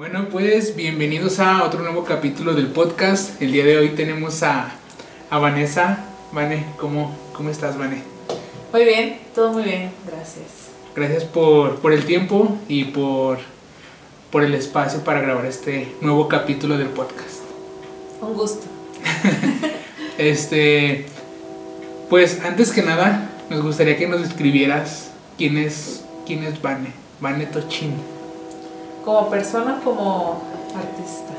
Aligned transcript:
Bueno, 0.00 0.30
pues 0.30 0.76
bienvenidos 0.76 1.40
a 1.40 1.62
otro 1.62 1.82
nuevo 1.82 2.06
capítulo 2.06 2.54
del 2.54 2.68
podcast. 2.68 3.42
El 3.42 3.52
día 3.52 3.66
de 3.66 3.76
hoy 3.76 3.90
tenemos 3.90 4.42
a, 4.42 4.72
a 5.28 5.38
Vanessa. 5.38 6.06
Vane, 6.32 6.64
¿cómo, 6.78 7.14
¿cómo 7.34 7.50
estás, 7.50 7.76
Vane? 7.76 8.02
Muy 8.72 8.84
bien, 8.86 9.18
todo 9.34 9.52
muy 9.52 9.62
bien, 9.62 9.90
gracias. 10.06 10.70
Gracias 10.96 11.24
por, 11.24 11.80
por 11.80 11.92
el 11.92 12.06
tiempo 12.06 12.56
y 12.66 12.84
por, 12.84 13.40
por 14.30 14.42
el 14.42 14.54
espacio 14.54 15.04
para 15.04 15.20
grabar 15.20 15.44
este 15.44 15.92
nuevo 16.00 16.28
capítulo 16.28 16.78
del 16.78 16.88
podcast. 16.88 17.42
Un 18.22 18.32
gusto. 18.32 18.66
Este, 20.16 21.04
pues 22.08 22.40
antes 22.42 22.72
que 22.72 22.82
nada, 22.82 23.32
nos 23.50 23.62
gustaría 23.62 23.98
que 23.98 24.06
nos 24.06 24.22
describieras 24.22 25.10
quién 25.36 25.58
es, 25.58 26.04
quién 26.26 26.44
es 26.44 26.62
Vane, 26.62 26.92
Vane 27.20 27.44
Tochín. 27.44 28.19
Como 29.10 29.28
persona, 29.28 29.80
como 29.82 30.40
artista. 30.72 31.32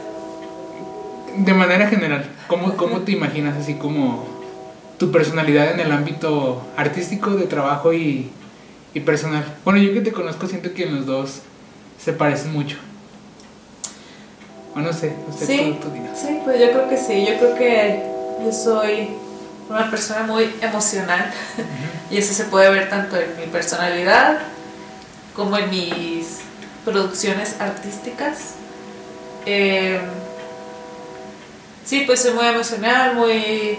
De 1.37 1.53
manera 1.53 1.87
general, 1.87 2.25
¿cómo, 2.47 2.75
¿cómo 2.75 2.99
te 3.03 3.13
imaginas 3.13 3.55
así 3.57 3.75
como 3.75 4.25
tu 4.97 5.09
personalidad 5.09 5.71
en 5.71 5.79
el 5.79 5.89
ámbito 5.93 6.61
artístico, 6.75 7.29
de 7.29 7.45
trabajo 7.47 7.93
y, 7.93 8.29
y 8.93 8.99
personal? 8.99 9.45
Bueno, 9.63 9.79
yo 9.79 9.93
que 9.93 10.01
te 10.01 10.11
conozco 10.11 10.47
siento 10.47 10.73
que 10.73 10.85
los 10.85 11.05
dos 11.05 11.43
se 11.97 12.11
parecen 12.11 12.51
mucho. 12.51 12.75
O 14.75 14.79
no 14.79 14.91
sé, 14.91 15.15
sé, 15.39 15.45
Sí, 15.45 15.77
tú- 15.81 15.87
tú 15.87 15.95
sí, 16.13 16.39
pues 16.43 16.59
yo 16.59 16.71
creo 16.71 16.89
que 16.89 16.97
sí. 16.97 17.25
Yo 17.25 17.37
creo 17.37 17.55
que 17.55 18.03
yo 18.43 18.51
soy 18.51 19.11
una 19.69 19.89
persona 19.89 20.23
muy 20.23 20.53
emocional 20.61 21.31
y 22.11 22.17
eso 22.17 22.33
se 22.33 22.43
puede 22.43 22.69
ver 22.69 22.89
tanto 22.89 23.15
en 23.15 23.29
mi 23.39 23.45
personalidad 23.45 24.39
como 25.33 25.57
en 25.57 25.69
mis 25.69 26.41
producciones 26.85 27.55
artísticas. 27.59 28.55
Eh, 29.45 29.99
sí, 31.85 32.03
pues 32.05 32.21
soy 32.21 32.33
muy 32.33 32.45
emocional, 32.45 33.15
muy 33.15 33.77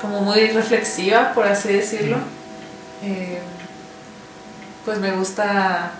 como 0.00 0.20
muy 0.20 0.48
reflexiva, 0.48 1.32
por 1.32 1.46
así 1.46 1.68
decirlo. 1.72 2.16
Eh, 3.02 3.40
pues 4.84 4.98
me 4.98 5.12
gusta, 5.12 5.92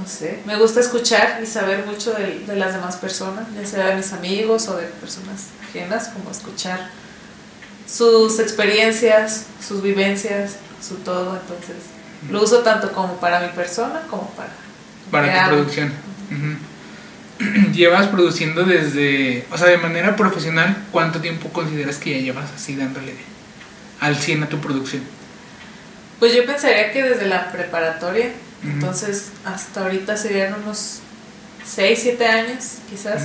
no 0.00 0.06
sé, 0.06 0.40
me 0.46 0.56
gusta 0.56 0.80
escuchar 0.80 1.40
y 1.42 1.46
saber 1.46 1.84
mucho 1.84 2.12
de, 2.12 2.40
de 2.40 2.56
las 2.56 2.74
demás 2.74 2.96
personas, 2.96 3.46
ya 3.54 3.66
sea 3.66 3.86
de 3.88 3.96
mis 3.96 4.12
amigos 4.12 4.68
o 4.68 4.76
de 4.76 4.86
personas 4.86 5.46
ajenas, 5.68 6.08
como 6.08 6.30
escuchar 6.30 6.90
sus 7.88 8.38
experiencias, 8.38 9.46
sus 9.66 9.82
vivencias, 9.82 10.56
su 10.86 10.96
todo. 10.96 11.36
Entonces, 11.36 11.95
lo 12.30 12.42
uso 12.42 12.58
tanto 12.60 12.92
como 12.92 13.16
para 13.16 13.40
mi 13.40 13.48
persona 13.48 14.02
como 14.10 14.30
para... 14.30 14.50
Para 15.10 15.28
crear. 15.28 15.48
tu 15.48 15.54
producción. 15.54 15.92
Llevas 17.72 18.06
produciendo 18.08 18.64
desde, 18.64 19.46
o 19.50 19.58
sea, 19.58 19.68
de 19.68 19.78
manera 19.78 20.16
profesional, 20.16 20.76
¿cuánto 20.90 21.20
tiempo 21.20 21.48
consideras 21.50 21.98
que 21.98 22.12
ya 22.12 22.18
llevas 22.18 22.50
así 22.54 22.76
dándole 22.76 23.14
al 24.00 24.16
100 24.16 24.44
a 24.44 24.48
tu 24.48 24.58
producción? 24.58 25.02
Pues 26.18 26.34
yo 26.34 26.46
pensaría 26.46 26.92
que 26.92 27.02
desde 27.02 27.26
la 27.26 27.52
preparatoria, 27.52 28.30
entonces 28.64 29.32
hasta 29.44 29.82
ahorita 29.82 30.16
serían 30.16 30.54
unos 30.54 31.00
6, 31.66 31.98
7 32.02 32.26
años 32.26 32.78
quizás. 32.88 33.24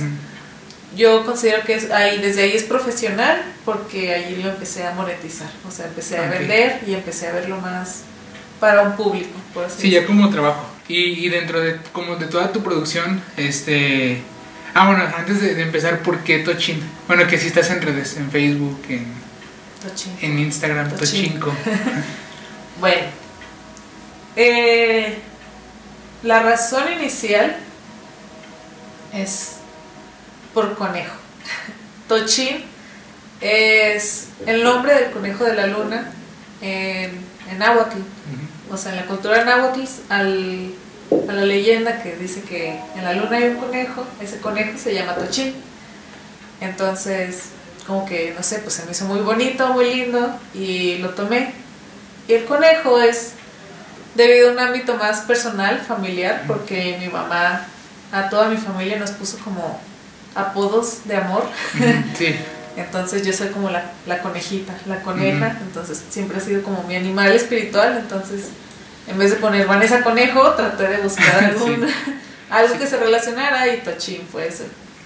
Yo 0.94 1.24
considero 1.24 1.62
que 1.64 1.74
es, 1.74 1.90
ahí, 1.90 2.20
desde 2.20 2.42
ahí 2.42 2.52
es 2.52 2.64
profesional 2.64 3.42
porque 3.64 4.14
allí 4.14 4.42
lo 4.42 4.50
empecé 4.50 4.86
a 4.86 4.92
monetizar, 4.92 5.48
o 5.66 5.70
sea, 5.70 5.86
empecé 5.86 6.18
a 6.18 6.28
vender 6.28 6.82
y 6.86 6.92
empecé 6.92 7.28
a 7.28 7.32
verlo 7.32 7.58
más 7.62 8.02
para 8.62 8.82
un 8.82 8.94
público, 8.94 9.36
por 9.52 9.64
así 9.64 9.82
Sí, 9.82 9.90
ya 9.90 10.06
como 10.06 10.30
trabajo. 10.30 10.64
Y, 10.86 11.26
y 11.26 11.28
dentro 11.28 11.60
de 11.60 11.80
como 11.92 12.14
de 12.14 12.26
toda 12.26 12.52
tu 12.52 12.62
producción, 12.62 13.20
este... 13.36 14.22
Ah, 14.72 14.86
bueno, 14.86 15.02
antes 15.18 15.40
de, 15.40 15.56
de 15.56 15.62
empezar, 15.62 15.98
¿por 15.98 16.20
qué 16.20 16.38
Tochin? 16.38 16.80
Bueno, 17.08 17.26
que 17.26 17.38
si 17.38 17.48
estás 17.48 17.70
en 17.70 17.82
redes, 17.82 18.16
en 18.16 18.30
Facebook, 18.30 18.80
en, 18.88 19.06
en 20.20 20.38
Instagram, 20.38 20.90
Tochin. 20.90 21.40
Tochinco. 21.40 21.52
Bueno, 22.80 23.02
eh, 24.34 25.18
la 26.22 26.42
razón 26.42 26.84
inicial 26.92 27.56
es 29.12 29.56
por 30.54 30.74
conejo. 30.74 31.14
Tochín 32.08 32.64
es 33.40 34.28
el 34.46 34.64
nombre 34.64 34.94
del 34.94 35.10
conejo 35.10 35.44
de 35.44 35.54
la 35.54 35.66
luna 35.66 36.10
en, 36.60 37.10
en 37.50 37.58
náhuatl. 37.58 37.98
Ujú. 37.98 38.51
O 38.72 38.76
sea, 38.76 38.92
en 38.92 39.00
la 39.00 39.06
cultura 39.06 39.44
náhuatl, 39.44 39.82
al, 40.08 40.74
a 41.28 41.32
la 41.32 41.44
leyenda 41.44 42.02
que 42.02 42.16
dice 42.16 42.40
que 42.40 42.80
en 42.96 43.04
la 43.04 43.12
luna 43.12 43.36
hay 43.36 43.48
un 43.48 43.56
conejo, 43.56 44.06
ese 44.20 44.38
conejo 44.38 44.78
se 44.78 44.94
llama 44.94 45.14
Tochín. 45.14 45.54
Entonces, 46.60 47.50
como 47.86 48.06
que, 48.06 48.32
no 48.34 48.42
sé, 48.42 48.60
pues 48.60 48.74
se 48.74 48.84
me 48.86 48.92
hizo 48.92 49.04
muy 49.04 49.20
bonito, 49.20 49.68
muy 49.74 49.94
lindo 49.94 50.34
y 50.54 50.98
lo 50.98 51.10
tomé. 51.10 51.52
Y 52.28 52.34
el 52.34 52.44
conejo 52.46 52.98
es 52.98 53.32
debido 54.14 54.48
a 54.48 54.52
un 54.52 54.58
ámbito 54.58 54.94
más 54.96 55.20
personal, 55.22 55.80
familiar, 55.80 56.44
porque 56.46 56.96
mi 56.98 57.08
mamá 57.08 57.66
a 58.10 58.28
toda 58.30 58.48
mi 58.48 58.56
familia 58.56 58.98
nos 58.98 59.10
puso 59.10 59.38
como 59.38 59.80
apodos 60.34 61.06
de 61.06 61.16
amor. 61.16 61.44
Sí. 62.16 62.36
Entonces 62.76 63.26
yo 63.26 63.32
soy 63.32 63.48
como 63.48 63.70
la, 63.70 63.92
la 64.06 64.20
conejita, 64.20 64.74
la 64.86 65.02
coneja, 65.02 65.58
entonces 65.60 66.02
siempre 66.10 66.38
ha 66.38 66.40
sido 66.40 66.62
como 66.62 66.82
mi 66.84 66.96
animal 66.96 67.32
espiritual, 67.32 67.98
entonces 67.98 68.48
en 69.08 69.18
vez 69.18 69.30
de 69.30 69.36
poner 69.36 69.66
Vanessa 69.66 70.02
Conejo, 70.02 70.52
traté 70.52 70.88
de 70.88 70.98
buscar 70.98 71.44
algún, 71.44 71.86
algo 72.50 72.78
que 72.78 72.86
se 72.86 72.96
relacionara 72.96 73.74
y 73.74 73.80
Tochín 73.80 74.22
fue 74.30 74.48
eso. 74.48 74.64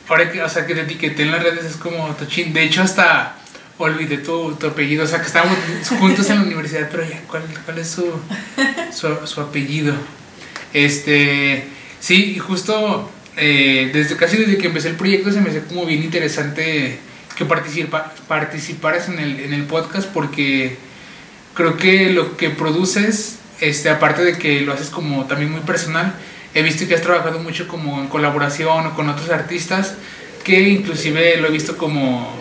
Ahora 0.08 0.30
que, 0.30 0.42
o 0.42 0.48
sea, 0.48 0.66
que 0.66 0.74
te 0.74 0.82
etiqueté 0.82 1.22
en 1.22 1.32
las 1.32 1.42
redes 1.42 1.64
es 1.64 1.76
como 1.76 2.06
Tochín. 2.14 2.52
De 2.52 2.62
hecho, 2.62 2.82
hasta 2.82 3.34
olvidé 3.78 4.18
tu, 4.18 4.54
tu 4.54 4.68
apellido. 4.68 5.04
O 5.04 5.06
sea, 5.06 5.20
que 5.20 5.26
estábamos 5.26 5.58
juntos 5.98 6.30
en 6.30 6.36
la 6.36 6.42
universidad, 6.42 6.88
pero 6.90 7.02
ya, 7.04 7.20
¿cuál, 7.26 7.42
cuál 7.64 7.78
es 7.78 7.88
su, 7.88 8.12
su, 8.92 9.26
su 9.26 9.40
apellido? 9.40 9.94
Este, 10.72 11.64
sí, 11.98 12.34
y 12.36 12.38
justo 12.38 13.10
eh, 13.36 13.90
desde 13.92 14.16
casi 14.16 14.38
desde 14.38 14.56
que 14.56 14.68
empecé 14.68 14.88
el 14.88 14.96
proyecto 14.96 15.30
se 15.30 15.40
me 15.40 15.50
hace 15.50 15.62
como 15.64 15.84
bien 15.84 16.02
interesante 16.02 16.98
que 17.36 17.44
participa, 17.44 18.12
participaras 18.26 19.08
en 19.08 19.18
el, 19.18 19.40
en 19.40 19.52
el 19.52 19.64
podcast 19.64 20.08
porque 20.08 20.76
creo 21.54 21.76
que 21.76 22.10
lo 22.10 22.36
que 22.36 22.50
produces, 22.50 23.38
este, 23.60 23.88
aparte 23.90 24.24
de 24.24 24.38
que 24.38 24.60
lo 24.62 24.72
haces 24.72 24.88
como 24.90 25.26
también 25.26 25.52
muy 25.52 25.60
personal, 25.60 26.14
he 26.54 26.62
visto 26.62 26.86
que 26.88 26.94
has 26.94 27.02
trabajado 27.02 27.38
mucho 27.38 27.68
como 27.68 28.00
en 28.00 28.08
colaboración 28.08 28.86
o 28.86 28.94
con 28.94 29.08
otros 29.08 29.28
artistas, 29.30 29.94
que 30.44 30.60
inclusive 30.60 31.36
lo 31.38 31.48
he 31.48 31.50
visto 31.50 31.76
como 31.76 32.34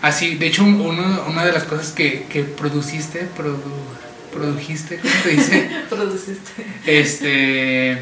así, 0.00 0.36
de 0.36 0.46
hecho 0.46 0.64
uno- 0.64 1.24
una 1.28 1.44
de 1.44 1.52
las 1.52 1.64
cosas 1.64 1.92
que, 1.92 2.24
que 2.30 2.42
produciste, 2.44 3.28
produ- 3.36 3.60
produjiste, 4.32 4.98
¿cómo 4.98 5.12
se 5.22 5.28
dice? 5.30 5.70
Produciste. 5.90 6.42
este 6.86 7.98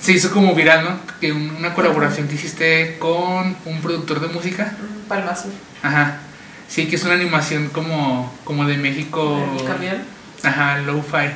se 0.00 0.12
hizo 0.12 0.30
como 0.30 0.54
viral, 0.54 0.84
¿no? 0.84 1.00
Que 1.20 1.32
un- 1.32 1.50
una 1.58 1.74
colaboración 1.74 2.26
que 2.28 2.34
hiciste 2.36 2.96
con 2.98 3.56
un 3.64 3.80
productor 3.82 4.20
de 4.20 4.28
música. 4.28 4.74
Un 4.80 5.02
palmazo. 5.08 5.48
Ajá. 5.82 6.18
Sí, 6.68 6.86
que 6.86 6.96
es 6.96 7.04
una 7.04 7.14
animación 7.14 7.68
como, 7.68 8.32
como 8.44 8.64
de 8.64 8.76
México. 8.76 9.38
El 9.58 9.64
camión. 9.66 9.96
Ajá, 10.42 10.78
lo-fi. 10.78 11.16
Ajá. 11.16 11.32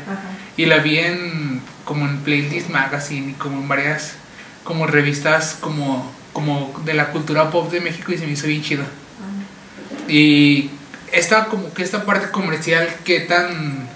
Y 0.56 0.66
la 0.66 0.78
vi 0.78 0.98
en 0.98 1.60
como 1.84 2.06
en 2.06 2.18
Playlist 2.20 2.70
Magazine 2.70 3.30
y 3.32 3.34
como 3.34 3.58
en 3.60 3.68
varias 3.68 4.14
como 4.62 4.86
revistas 4.86 5.58
como, 5.60 6.10
como 6.32 6.72
de 6.86 6.94
la 6.94 7.08
cultura 7.10 7.50
pop 7.50 7.70
de 7.70 7.80
México 7.82 8.12
y 8.12 8.18
se 8.18 8.24
me 8.26 8.32
hizo 8.32 8.46
bien 8.46 8.62
chido. 8.62 8.84
Ah. 8.84 10.10
Y 10.10 10.70
esta 11.12 11.46
como 11.46 11.72
que 11.74 11.82
esta 11.82 12.04
parte 12.06 12.30
comercial 12.30 12.88
qué 13.04 13.20
tan 13.20 13.88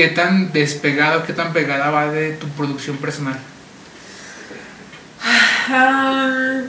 qué 0.00 0.08
tan 0.08 0.50
despegado, 0.50 1.24
qué 1.26 1.34
tan 1.34 1.52
pegada 1.52 1.90
va 1.90 2.10
de 2.10 2.32
tu 2.32 2.48
producción 2.48 2.96
personal. 2.96 3.38
Ah, 5.68 6.62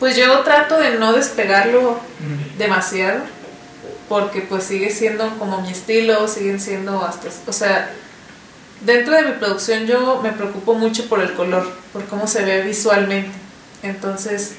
pues 0.00 0.16
yo 0.16 0.40
trato 0.40 0.76
de 0.80 0.98
no 0.98 1.12
despegarlo 1.12 2.00
demasiado 2.58 3.20
porque 4.08 4.40
pues 4.40 4.64
sigue 4.64 4.90
siendo 4.90 5.30
como 5.38 5.60
mi 5.60 5.70
estilo, 5.70 6.26
siguen 6.26 6.58
siendo 6.58 7.04
hasta, 7.04 7.28
o 7.46 7.52
sea, 7.52 7.92
dentro 8.80 9.14
de 9.14 9.22
mi 9.22 9.32
producción 9.34 9.86
yo 9.86 10.20
me 10.20 10.32
preocupo 10.32 10.74
mucho 10.74 11.08
por 11.08 11.20
el 11.20 11.34
color, 11.34 11.72
por 11.92 12.04
cómo 12.06 12.26
se 12.26 12.44
ve 12.44 12.62
visualmente. 12.62 13.30
Entonces, 13.84 14.56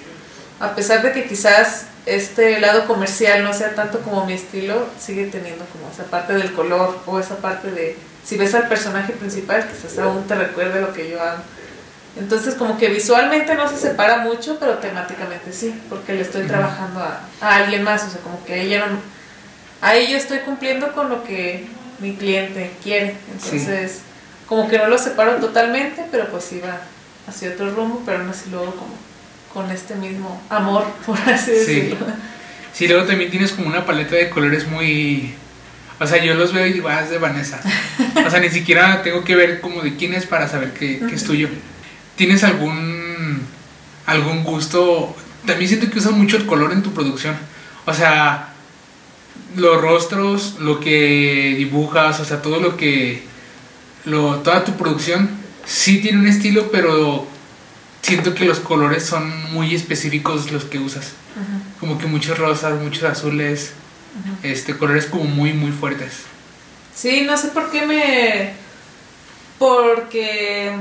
a 0.60 0.75
pesar 0.75 1.02
de 1.02 1.12
que 1.12 1.25
quizás 1.25 1.86
este 2.06 2.60
lado 2.60 2.86
comercial 2.88 3.44
no 3.44 3.54
sea 3.54 3.74
tanto 3.75 4.00
como 4.02 4.25
mi 4.25 4.34
estilo, 4.34 4.88
sigue 5.00 5.25
teniendo 5.28 5.66
como 5.66 5.90
esa 5.92 6.04
parte 6.06 6.34
del 6.34 6.54
color 6.54 7.00
o 7.06 7.19
esa 7.19 7.38
parte 7.38 7.72
de, 7.72 7.98
si 8.24 8.38
ves 8.38 8.54
al 8.56 8.68
personaje 8.68 9.13
principal, 9.13 9.68
quizás 9.68 9.98
aún 10.00 10.25
te 10.28 10.36
recuerde 10.36 10.81
lo 10.81 10.94
que 10.94 11.10
yo 11.10 11.22
hago. 11.22 11.42
Entonces 12.18 12.56
como 12.56 12.78
que 12.78 12.88
visualmente 12.88 13.56
no 13.56 13.68
se 13.68 13.78
separa 13.78 14.18
mucho, 14.19 14.57
pero 14.60 14.75
temáticamente 14.78 15.52
sí, 15.52 15.78
porque 15.90 16.13
le 16.13 16.22
estoy 16.22 16.44
trabajando 16.48 17.01
a, 17.01 17.19
a 17.42 17.56
alguien 17.58 17.84
más, 17.84 18.04
o 18.06 18.10
sea, 18.10 18.22
como 18.22 18.44
que 18.46 18.54
ahí, 18.54 18.69
ya 18.69 18.86
no- 18.86 19.00
ahí 19.81 20.10
yo 20.12 20.18
estoy 20.18 20.40
cumpliendo 20.40 20.94
con 20.94 21.10
lo 21.10 21.24
que 21.25 21.68
mi 22.00 22.16
cliente 22.16 22.72
quiere. 22.81 23.18
Entonces, 23.34 24.00
como 24.48 24.69
que 24.69 24.78
no 24.78 24.88
lo 24.88 24.98
separo 24.98 25.36
totalmente, 25.38 26.06
pero 26.12 26.28
pues 26.30 26.51
iba 26.54 26.78
hacia 27.28 27.50
otro 27.50 27.72
rumbo, 27.72 28.01
pero 28.06 28.19
no 28.19 28.31
así 28.31 28.50
luego 28.50 28.72
como 28.75 28.96
con 29.56 29.72
este 29.72 29.96
mismo 29.96 30.44
amor, 30.50 30.84
por 31.06 31.18
así 31.18 31.52
decirlo. 31.52 32.06
Sí, 32.74 32.90
luego 32.90 33.06
también 33.06 33.31
tienes 33.31 33.54
como 33.54 33.69
una 33.69 33.86
paleta 33.86 34.18
de 34.18 34.30
colores 34.30 34.68
muy... 34.68 35.34
O 35.98 36.06
sea, 36.06 36.22
yo 36.22 36.34
los 36.34 36.52
veo 36.52 36.68
y 36.68 36.74
digo, 36.74 36.90
ah, 36.90 37.02
es 37.02 37.10
de 37.10 37.19
Vanessa. 37.19 37.62
O 38.25 38.30
sea, 38.30 38.42
ni 38.42 38.50
siquiera 38.50 39.02
tengo 39.02 39.24
que 39.24 39.34
ver 39.34 39.62
como 39.62 39.81
de 39.81 39.96
quién 39.96 40.13
es 40.13 40.25
para 40.25 40.50
saber 40.50 40.74
que, 40.74 41.00
que 41.00 41.16
es 41.16 41.24
tuyo. 41.24 41.48
¿Tienes 42.18 42.44
algún, 42.44 43.44
algún 44.06 44.44
gusto? 44.44 45.16
También 45.46 45.69
siento 45.69 45.90
que 45.90 46.00
usas 46.00 46.12
mucho 46.12 46.36
el 46.36 46.46
color 46.46 46.74
en 46.74 46.84
tu 46.84 46.94
producción. 46.94 47.38
O 47.86 47.94
sea, 47.94 48.50
los 49.56 49.80
rostros, 49.80 50.58
lo 50.60 50.81
que 50.81 51.56
dibujas, 51.58 52.19
o 52.19 52.25
sea, 52.25 52.42
todo 52.42 52.60
lo 52.60 52.75
que... 52.75 53.24
Lo, 54.04 54.36
toda 54.40 54.66
tu 54.66 54.74
producción 54.74 55.30
sí 55.66 56.00
tiene 56.00 56.19
un 56.19 56.28
estilo, 56.28 56.69
pero 56.74 57.25
siento 58.06 58.36
que 58.36 58.46
los 58.46 58.60
colores 58.60 59.04
son 59.04 59.52
muy 59.52 59.74
específicos 59.74 60.52
los 60.52 60.66
que 60.66 60.78
usas. 60.78 61.13
Como 61.80 61.98
que 61.98 62.06
muchos 62.06 62.38
rosas, 62.38 62.80
muchos 62.80 63.04
azules, 63.04 63.72
este, 64.44 64.78
colores 64.78 65.07
como 65.07 65.24
muy, 65.25 65.54
muy 65.54 65.72
fuertes. 65.72 66.22
Sí, 66.94 67.22
no 67.22 67.36
sé 67.36 67.50
por 67.50 67.72
qué 67.72 67.86
me... 67.86 68.54
Porque, 69.57 70.75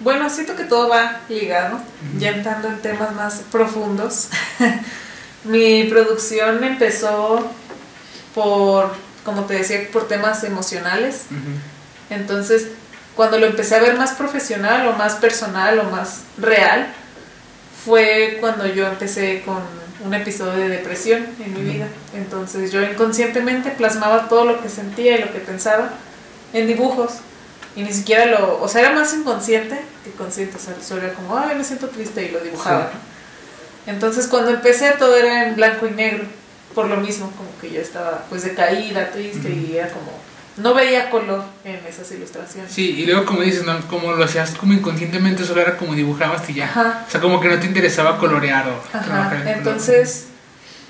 bueno, 0.00 0.28
siento 0.30 0.56
que 0.56 0.64
todo 0.64 0.88
va 0.88 1.20
ligado, 1.28 1.78
ya 2.18 2.30
entrando 2.30 2.68
en 2.68 2.80
temas 2.80 3.14
más 3.14 3.42
profundos. 3.52 4.28
Mi 5.44 5.84
producción 5.84 6.64
empezó 6.64 7.50
por, 8.34 8.94
como 9.24 9.44
te 9.44 9.54
decía, 9.54 9.88
por 9.92 10.08
temas 10.08 10.42
emocionales. 10.42 11.26
Entonces, 12.10 12.68
cuando 13.16 13.38
lo 13.38 13.46
empecé 13.46 13.76
a 13.76 13.80
ver 13.80 13.96
más 13.96 14.12
profesional 14.12 14.88
o 14.88 14.92
más 14.92 15.14
personal 15.14 15.78
o 15.78 15.84
más 15.84 16.22
real, 16.38 16.88
fue 17.84 18.38
cuando 18.40 18.66
yo 18.66 18.86
empecé 18.86 19.42
con 19.44 19.62
un 20.04 20.14
episodio 20.14 20.54
de 20.54 20.68
depresión 20.68 21.26
en 21.44 21.54
mi 21.54 21.72
vida. 21.72 21.86
Entonces 22.14 22.72
yo 22.72 22.82
inconscientemente 22.82 23.70
plasmaba 23.70 24.28
todo 24.28 24.44
lo 24.44 24.62
que 24.62 24.68
sentía 24.68 25.16
y 25.16 25.20
lo 25.20 25.32
que 25.32 25.38
pensaba 25.38 25.90
en 26.52 26.66
dibujos. 26.66 27.12
Y 27.76 27.82
ni 27.82 27.92
siquiera 27.92 28.26
lo, 28.26 28.62
o 28.62 28.68
sea, 28.68 28.82
era 28.82 28.92
más 28.92 29.12
inconsciente 29.14 29.80
que 30.04 30.10
consciente. 30.12 30.56
O 30.56 30.60
sea, 30.60 30.74
solo 30.82 31.02
era 31.02 31.14
como, 31.14 31.36
ay, 31.36 31.56
me 31.56 31.64
siento 31.64 31.88
triste 31.88 32.24
y 32.24 32.30
lo 32.30 32.40
dibujaba. 32.40 32.90
Entonces 33.86 34.26
cuando 34.28 34.50
empecé 34.50 34.92
todo 34.92 35.16
era 35.16 35.48
en 35.48 35.56
blanco 35.56 35.86
y 35.86 35.90
negro. 35.90 36.24
Por 36.74 36.88
lo 36.88 36.96
mismo, 36.96 37.30
como 37.36 37.50
que 37.60 37.70
yo 37.70 37.80
estaba 37.80 38.24
pues 38.28 38.42
decaída, 38.42 39.10
triste 39.12 39.48
y 39.48 39.76
era 39.76 39.88
como 39.90 40.10
no 40.56 40.72
veía 40.72 41.10
color 41.10 41.44
en 41.64 41.84
esas 41.86 42.10
ilustraciones. 42.12 42.70
Sí, 42.72 42.90
y 43.00 43.06
luego 43.06 43.24
como 43.24 43.42
dices, 43.42 43.64
¿no? 43.64 43.76
como 43.88 44.12
lo 44.12 44.24
hacías 44.24 44.52
como 44.52 44.72
inconscientemente, 44.72 45.44
solo 45.44 45.60
era 45.60 45.76
como 45.76 45.94
dibujabas 45.94 46.48
y 46.48 46.54
ya. 46.54 47.04
O 47.06 47.10
sea, 47.10 47.20
como 47.20 47.40
que 47.40 47.48
no 47.48 47.58
te 47.58 47.66
interesaba 47.66 48.18
colorear 48.18 48.68
o 48.68 48.96
Ajá. 48.96 49.42
Entonces, 49.46 50.26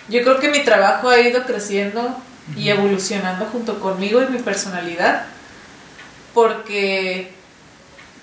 yo 0.09 0.23
creo 0.23 0.39
que 0.39 0.51
mi 0.51 0.65
trabajo 0.65 1.09
ha 1.09 1.19
ido 1.21 1.45
creciendo 1.45 2.17
y 2.57 2.69
evolucionando 2.69 3.47
junto 3.47 3.81
conmigo 3.81 4.23
y 4.23 4.27
mi 4.27 4.39
personalidad, 4.39 5.25
porque 6.35 7.33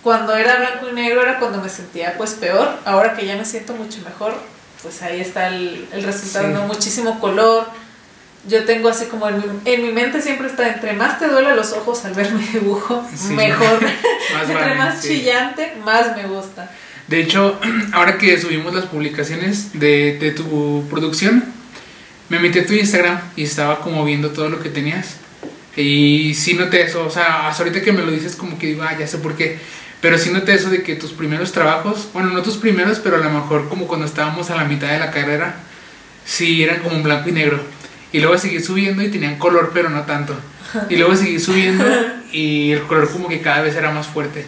cuando 0.04 0.36
era 0.36 0.58
blanco 0.58 0.90
y 0.90 0.94
negro 0.94 1.24
era 1.24 1.40
cuando 1.40 1.60
me 1.60 1.70
sentía 1.70 2.16
pues 2.18 2.32
peor, 2.32 2.70
ahora 2.86 3.16
que 3.16 3.26
ya 3.26 3.36
me 3.36 3.46
siento 3.46 3.74
mucho 3.74 4.00
mejor, 4.04 4.36
pues 4.84 5.02
ahí 5.02 5.22
está 5.22 5.48
el, 5.48 5.88
el 5.92 6.04
resultado, 6.04 6.50
¿no? 6.50 6.68
Muchísimo 6.68 7.20
color, 7.20 7.66
yo 8.48 8.66
tengo 8.66 8.90
así 8.90 9.06
como 9.06 9.30
en 9.30 9.38
mi, 9.38 9.44
en 9.66 9.84
mi 9.84 9.92
mente 9.92 10.22
siempre 10.22 10.48
está 10.48 10.68
entre 10.74 10.94
más 10.94 11.20
te 11.20 11.28
duele 11.28 11.56
los 11.56 11.74
ojos 11.74 12.04
al 12.06 12.14
ver 12.14 12.32
mi 12.32 12.44
dibujo, 12.44 13.06
mejor. 13.36 13.80
entre 14.42 14.76
más 14.76 15.02
chillante, 15.04 15.74
más 15.86 16.16
me 16.16 16.26
gusta. 16.26 16.72
De 17.08 17.20
hecho, 17.20 17.60
ahora 17.94 18.18
que 18.18 18.40
subimos 18.40 18.74
las 18.74 18.86
publicaciones 18.86 19.80
de, 19.80 20.18
de 20.18 20.32
tu 20.32 20.86
producción, 20.90 21.44
me 22.30 22.40
metí 22.40 22.60
a 22.60 22.66
tu 22.66 22.74
Instagram 22.74 23.20
y 23.36 23.44
estaba 23.44 23.80
como 23.82 24.04
viendo 24.06 24.32
todo 24.32 24.50
lo 24.50 24.60
que 24.60 24.70
tenías. 24.70 25.18
Y 25.76 26.34
sí 26.34 26.56
noté 26.56 26.82
eso, 26.82 27.06
o 27.06 27.10
sea, 27.10 27.48
hasta 27.48 27.64
ahorita 27.64 27.82
que 27.82 27.92
me 27.92 28.02
lo 28.02 28.12
dices 28.12 28.36
como 28.36 28.58
que 28.58 28.68
digo, 28.68 28.84
ah, 28.84 28.98
ya 28.98 29.08
sé 29.08 29.20
por 29.20 29.36
qué. 29.36 29.60
Pero 30.02 30.18
sí 30.18 30.32
noté 30.32 30.56
eso 30.56 30.70
de 30.70 30.82
que 30.82 30.96
tus 30.96 31.12
primeros 31.12 31.52
trabajos, 31.52 32.10
bueno, 32.14 32.30
no 32.32 32.42
tus 32.42 32.58
primeros, 32.58 33.00
pero 33.00 33.18
a 33.18 33.20
lo 33.20 33.30
mejor 33.30 33.70
como 33.70 33.88
cuando 33.88 34.08
estábamos 34.08 34.50
a 34.50 34.56
la 34.56 34.64
mitad 34.64 34.90
de 34.90 34.98
la 34.98 35.12
carrera, 35.12 35.58
sí 36.26 36.64
eran 36.64 36.80
como 36.80 36.96
en 36.96 37.04
blanco 37.04 37.30
y 37.30 37.34
negro 37.34 37.64
y 38.12 38.20
luego 38.20 38.38
seguí 38.38 38.60
subiendo 38.60 39.02
y 39.02 39.10
tenían 39.10 39.38
color, 39.38 39.72
pero 39.74 39.90
no 39.90 40.04
tanto. 40.04 40.36
Y 40.90 40.96
luego 40.96 41.16
seguí 41.16 41.40
subiendo 41.40 41.86
y 42.32 42.72
el 42.72 42.84
color 42.84 43.10
como 43.12 43.28
que 43.28 43.42
cada 43.42 43.62
vez 43.62 43.76
era 43.76 43.92
más 43.92 44.08
fuerte. 44.08 44.46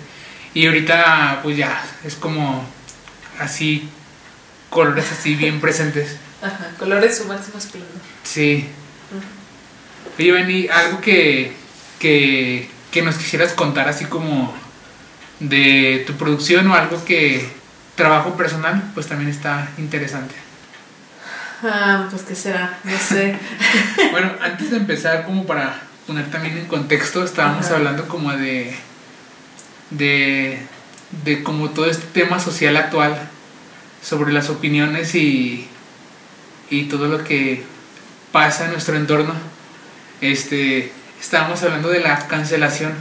Y 0.53 0.67
ahorita 0.67 1.39
pues 1.43 1.57
ya, 1.57 1.83
es 2.03 2.15
como 2.15 2.65
así, 3.39 3.89
colores 4.69 5.11
así 5.11 5.35
bien 5.35 5.61
presentes. 5.61 6.17
Ajá, 6.41 6.71
colores 6.77 7.17
su 7.17 7.25
máximo 7.25 7.57
esplendor. 7.57 7.91
Sí. 8.23 8.67
Oye, 10.19 10.31
Benny, 10.31 10.67
algo 10.67 10.99
que, 11.01 11.53
que, 11.99 12.69
que 12.91 13.01
nos 13.01 13.15
quisieras 13.15 13.53
contar 13.53 13.87
así 13.87 14.05
como 14.05 14.53
de 15.39 16.03
tu 16.05 16.13
producción 16.13 16.67
o 16.69 16.75
algo 16.75 17.03
que 17.05 17.47
trabajo 17.95 18.35
personal, 18.35 18.91
pues 18.93 19.07
también 19.07 19.29
está 19.29 19.69
interesante. 19.77 20.35
Ah, 21.63 22.07
pues 22.09 22.23
qué 22.23 22.35
será, 22.35 22.77
no 22.83 22.97
sé. 22.97 23.37
bueno, 24.11 24.33
antes 24.41 24.71
de 24.71 24.77
empezar, 24.77 25.25
como 25.25 25.45
para 25.45 25.81
poner 26.05 26.29
también 26.29 26.57
en 26.57 26.65
contexto, 26.65 27.23
estábamos 27.23 27.69
hablando 27.71 28.07
como 28.07 28.33
de, 28.33 28.75
de, 29.89 30.61
de 31.23 31.43
como 31.43 31.69
todo 31.69 31.85
este 31.85 32.05
tema 32.07 32.39
social 32.39 32.75
actual, 32.75 33.29
sobre 34.01 34.33
las 34.33 34.49
opiniones 34.49 35.15
y, 35.15 35.67
y 36.69 36.83
todo 36.83 37.07
lo 37.07 37.23
que 37.23 37.63
pasa 38.33 38.65
en 38.65 38.71
nuestro 38.71 38.97
entorno. 38.97 39.33
Este, 40.19 40.91
estábamos 41.21 41.63
hablando 41.63 41.89
de 41.89 42.01
la 42.01 42.27
cancelación. 42.27 42.93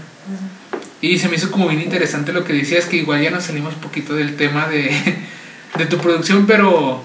Y 1.00 1.18
se 1.18 1.28
me 1.28 1.34
hizo 1.34 1.50
como 1.50 1.66
bien 1.66 1.80
interesante 1.80 2.32
lo 2.32 2.44
que 2.44 2.52
decías, 2.52 2.84
que 2.84 2.98
igual 2.98 3.20
ya 3.20 3.30
nos 3.32 3.44
salimos 3.44 3.74
poquito 3.74 4.14
del 4.14 4.36
tema 4.36 4.68
de, 4.68 4.96
de 5.78 5.86
tu 5.86 5.98
producción, 5.98 6.46
pero 6.46 7.04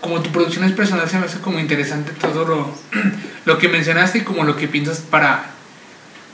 como 0.00 0.20
tu 0.20 0.30
producción 0.30 0.64
es 0.64 0.72
personal, 0.72 1.08
se 1.08 1.18
me 1.18 1.26
hace 1.26 1.38
como 1.38 1.58
interesante 1.58 2.12
todo 2.12 2.44
lo, 2.44 2.74
lo 3.44 3.58
que 3.58 3.68
mencionaste 3.68 4.18
y 4.18 4.20
como 4.22 4.44
lo 4.44 4.56
que 4.56 4.68
piensas 4.68 4.98
para, 4.98 5.50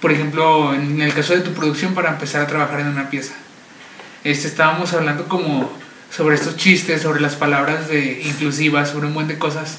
por 0.01 0.13
ejemplo, 0.13 0.75
en 0.75 1.01
el 1.01 1.13
caso 1.15 1.35
de 1.35 1.41
tu 1.41 1.53
producción, 1.53 1.95
para 1.95 2.11
empezar 2.11 2.43
a 2.43 2.47
trabajar 2.47 2.81
en 2.81 2.89
una 2.89 3.11
pieza. 3.11 3.35
Este, 4.23 4.49
estábamos 4.49 4.93
hablando 4.93 5.29
como 5.29 5.71
sobre 6.11 6.37
estos 6.37 6.57
chistes, 6.57 7.03
sobre 7.03 7.21
las 7.21 7.37
palabras 7.37 7.89
de 7.89 8.23
inclusivas, 8.23 8.91
sobre 8.91 9.07
un 9.07 9.15
buen 9.15 9.29
de 9.29 9.39
cosas. 9.39 9.79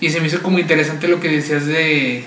Y 0.00 0.10
se 0.10 0.20
me 0.20 0.28
hizo 0.28 0.42
como 0.42 0.58
interesante 0.58 1.08
lo 1.08 1.20
que 1.20 1.28
decías 1.28 1.66
de, 1.66 2.26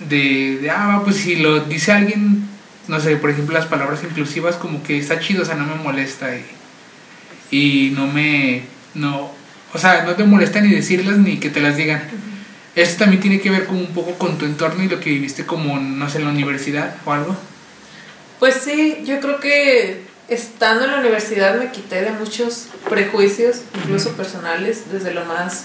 de, 0.00 0.58
de, 0.60 0.70
ah, 0.70 1.00
pues 1.04 1.16
si 1.16 1.36
lo 1.36 1.60
dice 1.60 1.92
alguien, 1.92 2.48
no 2.88 3.00
sé, 3.00 3.16
por 3.16 3.30
ejemplo, 3.30 3.54
las 3.54 3.66
palabras 3.66 4.02
inclusivas, 4.02 4.56
como 4.56 4.82
que 4.82 4.98
está 4.98 5.20
chido, 5.20 5.42
o 5.42 5.44
sea, 5.44 5.54
no 5.54 5.66
me 5.66 5.76
molesta 5.76 6.36
y, 6.36 6.44
y 7.50 7.90
no 7.90 8.06
me, 8.06 8.64
no, 8.94 9.32
o 9.74 9.78
sea, 9.78 10.04
no 10.04 10.14
te 10.14 10.24
molesta 10.24 10.60
ni 10.60 10.72
decirlas 10.72 11.18
ni 11.18 11.38
que 11.38 11.50
te 11.50 11.60
las 11.60 11.76
digan. 11.76 12.00
Esto 12.76 13.00
también 13.00 13.20
tiene 13.20 13.40
que 13.40 13.50
ver 13.50 13.66
como 13.66 13.80
un 13.80 13.92
poco 13.92 14.12
con 14.14 14.38
tu 14.38 14.44
entorno 14.44 14.82
y 14.84 14.88
lo 14.88 15.00
que 15.00 15.10
viviste 15.10 15.44
como, 15.44 15.78
no 15.78 16.08
sé, 16.08 16.18
en 16.18 16.24
la 16.24 16.30
universidad 16.30 16.94
o 17.04 17.12
algo. 17.12 17.36
Pues 18.38 18.54
sí, 18.54 19.02
yo 19.04 19.20
creo 19.20 19.40
que 19.40 20.02
estando 20.28 20.84
en 20.84 20.92
la 20.92 20.98
universidad 20.98 21.58
me 21.58 21.72
quité 21.72 22.02
de 22.02 22.12
muchos 22.12 22.68
prejuicios, 22.88 23.62
incluso 23.74 24.12
personales, 24.12 24.84
desde 24.92 25.12
lo 25.12 25.24
más 25.24 25.64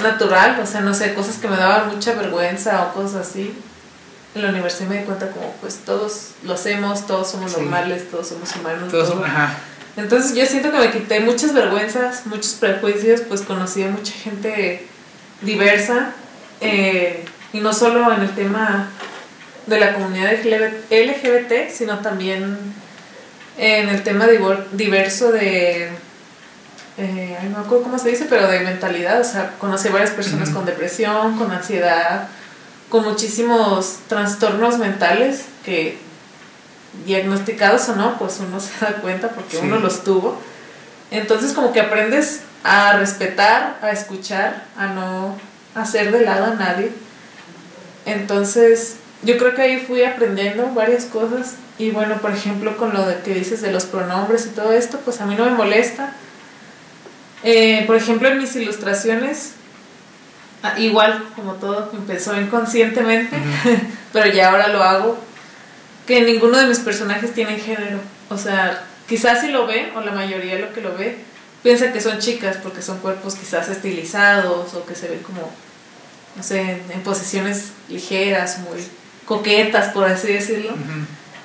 natural, 0.00 0.58
o 0.62 0.66
sea, 0.66 0.80
no 0.80 0.94
sé, 0.94 1.12
cosas 1.14 1.36
que 1.36 1.48
me 1.48 1.56
daban 1.56 1.88
mucha 1.88 2.14
vergüenza 2.14 2.82
o 2.84 2.94
cosas 2.94 3.28
así. 3.28 3.52
En 4.34 4.42
la 4.42 4.50
universidad 4.50 4.88
me 4.88 4.98
di 4.98 5.04
cuenta 5.04 5.30
como, 5.30 5.52
pues 5.60 5.80
todos 5.84 6.30
lo 6.44 6.54
hacemos, 6.54 7.06
todos 7.08 7.28
somos 7.30 7.56
normales, 7.58 8.08
todos 8.08 8.28
somos 8.28 8.54
humanos. 8.54 8.90
Todos, 8.90 9.24
Ajá. 9.24 9.58
Entonces 9.96 10.34
yo 10.34 10.46
siento 10.46 10.70
que 10.70 10.78
me 10.78 10.90
quité 10.90 11.20
muchas 11.20 11.52
vergüenzas, 11.52 12.26
muchos 12.26 12.54
prejuicios, 12.54 13.22
pues 13.22 13.42
conocí 13.42 13.82
a 13.82 13.88
mucha 13.88 14.12
gente 14.12 14.86
diversa, 15.42 16.12
eh, 16.60 17.24
y 17.52 17.60
no 17.60 17.72
solo 17.72 18.12
en 18.12 18.22
el 18.22 18.30
tema 18.30 18.88
de 19.66 19.80
la 19.80 19.94
comunidad 19.94 20.32
LGBT, 20.32 21.70
sino 21.70 21.98
también 22.00 22.56
en 23.58 23.88
el 23.88 24.02
tema 24.02 24.26
diverso 24.72 25.32
de, 25.32 25.88
eh, 26.98 27.38
no 27.44 27.58
me 27.58 27.64
acuerdo 27.64 27.84
cómo 27.84 27.98
se 27.98 28.10
dice, 28.10 28.26
pero 28.28 28.48
de 28.48 28.60
mentalidad, 28.60 29.20
o 29.20 29.24
sea, 29.24 29.54
conocí 29.58 29.88
a 29.88 29.92
varias 29.92 30.10
personas 30.10 30.50
con 30.50 30.64
depresión, 30.64 31.36
con 31.36 31.50
ansiedad, 31.50 32.28
con 32.88 33.04
muchísimos 33.04 33.98
trastornos 34.08 34.78
mentales 34.78 35.44
que 35.64 35.98
diagnosticados 37.06 37.88
o 37.88 37.96
no, 37.96 38.18
pues 38.18 38.40
uno 38.40 38.60
se 38.60 38.84
da 38.84 38.94
cuenta 38.96 39.28
porque 39.28 39.58
uno 39.58 39.78
los 39.78 40.04
tuvo. 40.04 40.38
Entonces 41.10 41.52
como 41.52 41.72
que 41.72 41.80
aprendes 41.80 42.42
a 42.62 42.96
respetar, 42.96 43.78
a 43.82 43.90
escuchar, 43.90 44.64
a 44.76 44.88
no 44.88 45.36
hacer 45.74 46.12
de 46.12 46.24
lado 46.24 46.46
a 46.46 46.54
nadie. 46.54 46.92
Entonces 48.06 48.96
yo 49.22 49.36
creo 49.38 49.54
que 49.54 49.62
ahí 49.62 49.78
fui 49.78 50.02
aprendiendo 50.02 50.72
varias 50.74 51.04
cosas 51.04 51.54
y 51.78 51.90
bueno, 51.90 52.18
por 52.18 52.32
ejemplo, 52.32 52.76
con 52.76 52.92
lo 52.92 53.06
de 53.06 53.20
que 53.20 53.34
dices 53.34 53.62
de 53.62 53.72
los 53.72 53.84
pronombres 53.84 54.46
y 54.46 54.50
todo 54.50 54.72
esto, 54.72 55.00
pues 55.04 55.20
a 55.20 55.26
mí 55.26 55.34
no 55.34 55.46
me 55.46 55.52
molesta. 55.52 56.12
Eh, 57.42 57.84
por 57.86 57.96
ejemplo, 57.96 58.28
en 58.28 58.38
mis 58.38 58.54
ilustraciones, 58.54 59.52
ah, 60.62 60.78
igual 60.78 61.24
como 61.34 61.54
todo 61.54 61.90
empezó 61.94 62.38
inconscientemente, 62.38 63.34
pero 64.12 64.30
ya 64.30 64.50
ahora 64.50 64.68
lo 64.68 64.82
hago, 64.82 65.18
que 66.10 66.20
ninguno 66.22 66.58
de 66.58 66.66
mis 66.66 66.80
personajes 66.80 67.32
tiene 67.32 67.56
género. 67.56 68.00
O 68.30 68.36
sea, 68.36 68.84
quizás 69.08 69.42
si 69.42 69.48
lo 69.48 69.66
ven, 69.66 69.90
o 69.94 70.00
la 70.00 70.10
mayoría 70.10 70.58
lo 70.58 70.72
que 70.72 70.80
lo 70.80 70.96
ve, 70.96 71.18
piensa 71.62 71.92
que 71.92 72.00
son 72.00 72.18
chicas 72.18 72.56
porque 72.60 72.82
son 72.82 72.98
cuerpos 72.98 73.36
quizás 73.36 73.68
estilizados 73.68 74.74
o 74.74 74.84
que 74.84 74.96
se 74.96 75.08
ven 75.08 75.20
como, 75.20 75.52
no 76.34 76.42
sé, 76.42 76.82
en 76.90 77.02
posiciones 77.04 77.70
ligeras, 77.88 78.58
muy 78.58 78.84
coquetas, 79.24 79.92
por 79.92 80.04
así 80.06 80.32
decirlo. 80.32 80.74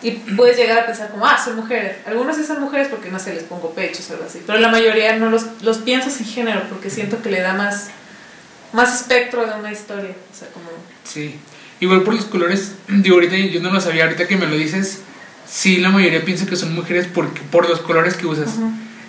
Y 0.02 0.12
puedes 0.36 0.58
llegar 0.58 0.80
a 0.80 0.86
pensar 0.88 1.12
como, 1.12 1.28
ah, 1.28 1.40
son 1.44 1.58
mujeres. 1.58 1.98
Algunos 2.08 2.36
sí 2.36 2.44
son 2.44 2.60
mujeres 2.60 2.88
porque 2.88 3.12
no 3.12 3.20
se 3.20 3.36
les 3.36 3.44
pongo 3.44 3.72
pechos 3.76 4.10
o 4.10 4.14
algo 4.14 4.26
así. 4.26 4.42
Pero 4.48 4.58
la 4.58 4.70
mayoría 4.70 5.16
no 5.18 5.30
los, 5.30 5.46
los 5.62 5.78
pienso 5.78 6.10
sin 6.10 6.26
género 6.26 6.64
porque 6.70 6.90
siento 6.90 7.22
que 7.22 7.30
le 7.30 7.42
da 7.42 7.54
más, 7.54 7.90
más 8.74 9.00
espectro 9.00 9.46
de 9.46 9.54
una 9.60 9.72
historia. 9.72 10.16
O 10.34 10.36
sea, 10.36 10.48
como... 10.48 10.70
Sí. 11.04 11.40
Igual 11.80 12.04
por 12.04 12.14
los 12.14 12.26
colores, 12.26 12.74
digo, 12.88 13.16
ahorita 13.16 13.38
yo 13.38 13.62
no 13.62 13.72
lo 13.72 13.82
sabía, 13.82 14.06
ahorita 14.06 14.28
que 14.28 14.38
me 14.38 14.48
lo 14.48 14.56
dices, 14.56 15.02
sí, 15.48 15.78
la 15.78 15.90
mayoría 15.90 16.24
piensa 16.24 16.46
que 16.46 16.56
son 16.56 16.74
mujeres 16.74 17.08
porque, 17.14 17.42
por 17.52 17.70
los 17.70 17.80
colores 17.80 18.16
que 18.16 18.28
usas. 18.28 18.56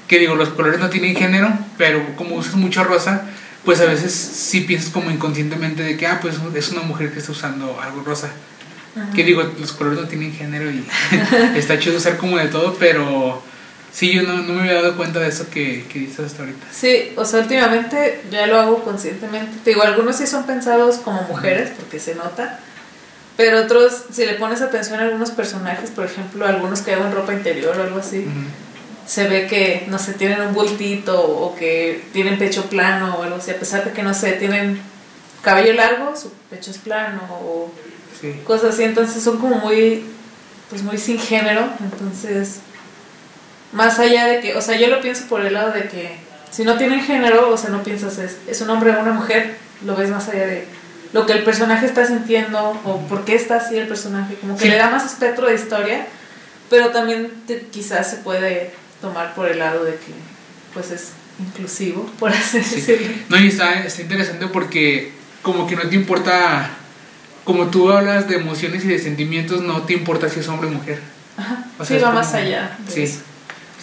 Que 0.09 0.21
digo, 0.21 0.37
los 0.37 0.51
colores 0.51 0.79
no 0.79 0.89
tienen 0.89 1.17
género, 1.17 1.53
pero 1.79 2.15
como 2.15 2.37
usas 2.37 2.55
mucho 2.55 2.85
rosa, 2.85 3.25
pues 3.65 3.81
a 3.81 3.87
veces 3.87 4.13
sí 4.13 4.61
piensas 4.61 4.91
como 4.91 5.11
inconscientemente 5.11 5.83
de 5.83 5.97
que, 5.97 6.07
ah, 6.07 6.21
pues 6.23 6.37
es 6.55 6.69
una 6.71 6.83
mujer 6.83 7.13
que 7.13 7.19
está 7.19 7.33
usando 7.33 7.81
algo 7.81 8.03
rosa. 8.03 8.31
Que 9.15 9.25
digo, 9.25 9.43
los 9.61 9.73
colores 9.73 10.01
no 10.01 10.09
tienen 10.09 10.33
género 10.33 10.71
y 10.71 10.87
está 11.57 11.79
chido 11.79 11.97
usar 11.97 12.17
como 12.17 12.39
de 12.39 12.47
todo, 12.47 12.77
pero 12.79 13.43
sí, 13.97 14.13
yo 14.13 14.23
no, 14.23 14.43
no, 14.43 14.53
me 14.53 14.61
había 14.61 14.75
dado 14.75 14.97
cuenta 14.97 15.21
de 15.21 15.29
eso 15.29 15.49
que, 15.49 15.87
que 15.91 16.01
dices 16.01 16.21
hasta 16.21 16.43
ahorita. 16.43 16.67
Sí, 16.71 17.15
o 17.17 17.25
sea, 17.25 17.41
últimamente 17.41 18.21
ya 18.31 18.47
lo 18.47 18.61
hago 18.61 18.85
conscientemente. 18.85 19.57
Te 19.65 19.71
digo, 19.71 19.83
algunos 19.83 20.17
sí 20.17 20.27
son 20.27 20.45
pensados 20.45 20.97
como 20.97 21.23
mujeres, 21.23 21.71
porque 21.77 21.99
se 21.99 22.15
nota, 22.15 22.61
pero 23.37 23.63
otros, 23.63 24.05
si 24.13 24.27
le 24.27 24.35
pones 24.35 24.61
atención 24.61 25.01
a 25.01 25.05
algunos 25.05 25.31
personajes, 25.31 25.91
por 25.91 26.05
ejemplo, 26.05 26.47
algunos 26.47 26.81
que 26.81 26.93
hago 26.93 27.07
en 27.07 27.13
ropa 27.13 27.33
interior 27.33 27.75
o 27.79 27.83
algo 27.83 27.99
así, 27.99 28.27
se 29.07 29.29
ve 29.29 29.47
que, 29.47 29.85
no 29.89 29.99
sé, 29.99 30.15
tienen 30.15 30.41
un 30.41 30.53
bultito 30.55 31.23
o 31.23 31.55
que 31.55 32.03
tienen 32.13 32.39
pecho 32.39 32.65
plano 32.65 33.17
o 33.17 33.23
algo 33.23 33.37
así, 33.37 33.51
a 33.51 33.59
pesar 33.59 33.85
de 33.85 33.93
que, 33.93 34.03
no 34.03 34.13
sé, 34.13 34.33
tienen 34.33 34.79
cabello 35.43 35.75
largo, 35.75 36.17
su 36.17 36.33
pecho 36.51 36.71
es 36.71 36.79
plano 36.79 37.23
o 37.31 37.71
cosas 38.45 38.75
así, 38.75 38.83
entonces 38.83 39.23
son 39.23 39.39
como 39.39 39.57
muy, 39.57 40.05
pues 40.71 40.83
muy 40.83 40.99
sin 40.99 41.19
género, 41.19 41.69
entonces, 41.81 42.61
más 43.73 43.99
allá 43.99 44.27
de 44.27 44.41
que, 44.41 44.55
o 44.55 44.61
sea, 44.61 44.79
yo 44.79 44.89
lo 44.89 45.01
pienso 45.01 45.27
por 45.27 45.45
el 45.45 45.55
lado 45.55 45.73
de 45.73 45.89
que 45.89 46.17
si 46.51 46.65
no 46.65 46.77
tienen 46.77 47.03
género, 47.03 47.51
o 47.51 47.57
sea, 47.57 47.71
no 47.71 47.83
piensas 47.83 48.19
es, 48.19 48.39
es 48.47 48.61
un 48.61 48.71
hombre 48.71 48.95
o 48.95 49.01
una 49.01 49.13
mujer, 49.13 49.57
lo 49.85 49.97
ves 49.97 50.11
más 50.11 50.29
allá 50.29 50.47
de 50.47 50.65
lo 51.13 51.27
que 51.27 51.33
el 51.33 51.45
personaje 51.45 51.87
está 51.87 52.07
sintiendo 52.07 52.81
o 52.85 53.01
por 53.09 53.25
qué 53.25 53.35
está 53.35 53.57
así 53.57 53.77
el 53.77 53.89
personaje, 53.89 54.35
como 54.35 54.57
que 54.57 54.69
le 54.69 54.77
da 54.77 54.91
más 54.91 55.05
espectro 55.05 55.47
de 55.47 55.55
historia, 55.55 56.07
pero 56.71 56.91
también 56.91 57.31
quizás 57.71 58.11
se 58.11 58.17
puede 58.17 58.73
tomar 59.01 59.35
por 59.35 59.49
el 59.49 59.59
lado 59.59 59.85
de 59.85 59.93
que 59.93 60.13
pues 60.75 60.91
es 60.91 61.13
inclusivo, 61.39 62.11
por 62.19 62.33
así 62.33 62.59
decirlo. 62.59 63.09
No, 63.29 63.39
y 63.39 63.49
está, 63.49 63.85
está 63.85 64.03
interesante 64.03 64.47
porque 64.49 65.13
como 65.43 65.67
que 65.67 65.77
no 65.77 65.89
te 65.89 65.95
importa 65.95 66.71
como 67.45 67.69
tú 67.69 67.93
hablas 67.93 68.29
de 68.29 68.37
emociones 68.37 68.85
y 68.85 68.89
de 68.89 68.99
sentimientos, 68.99 69.63
no 69.63 69.83
te 69.83 69.93
importa 69.93 70.29
si 70.29 70.41
es 70.41 70.49
hombre 70.49 70.69
o 70.69 70.73
mujer. 70.73 71.01
Ajá. 71.37 71.65
O 71.79 71.85
sea, 71.85 71.99
sí, 71.99 72.03
va 72.03 72.11
más 72.11 72.35
allá. 72.35 72.77
Sí, 72.89 73.05
eso. 73.05 73.21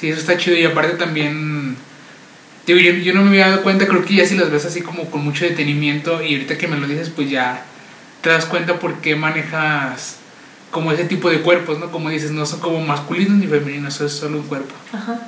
Sí, 0.03 0.09
eso 0.09 0.19
está 0.19 0.37
chido. 0.37 0.57
Y 0.57 0.65
aparte 0.65 0.97
también, 0.97 1.77
yo, 2.67 2.75
yo, 2.75 3.13
no 3.13 3.21
me 3.21 3.29
había 3.29 3.47
dado 3.47 3.63
cuenta, 3.63 3.87
creo 3.87 4.03
que 4.03 4.15
ya 4.15 4.25
si 4.25 4.35
las 4.35 4.51
ves 4.51 4.65
así 4.65 4.81
como 4.81 5.09
con 5.09 5.23
mucho 5.23 5.45
detenimiento 5.45 6.21
y 6.21 6.33
ahorita 6.33 6.57
que 6.57 6.67
me 6.67 6.77
lo 6.77 6.87
dices, 6.87 7.09
pues 7.09 7.29
ya 7.29 7.63
te 8.21 8.29
das 8.29 8.45
cuenta 8.45 8.79
por 8.79 8.99
qué 8.99 9.15
manejas 9.15 10.17
como 10.71 10.91
ese 10.91 11.05
tipo 11.05 11.29
de 11.29 11.39
cuerpos, 11.39 11.79
¿no? 11.79 11.89
Como 11.89 12.09
dices, 12.09 12.31
no 12.31 12.45
son 12.45 12.59
como 12.59 12.81
masculinos 12.81 13.37
ni 13.37 13.47
femeninos, 13.47 14.01
es 14.01 14.11
solo 14.11 14.39
un 14.39 14.47
cuerpo. 14.47 14.73
Ajá. 14.91 15.21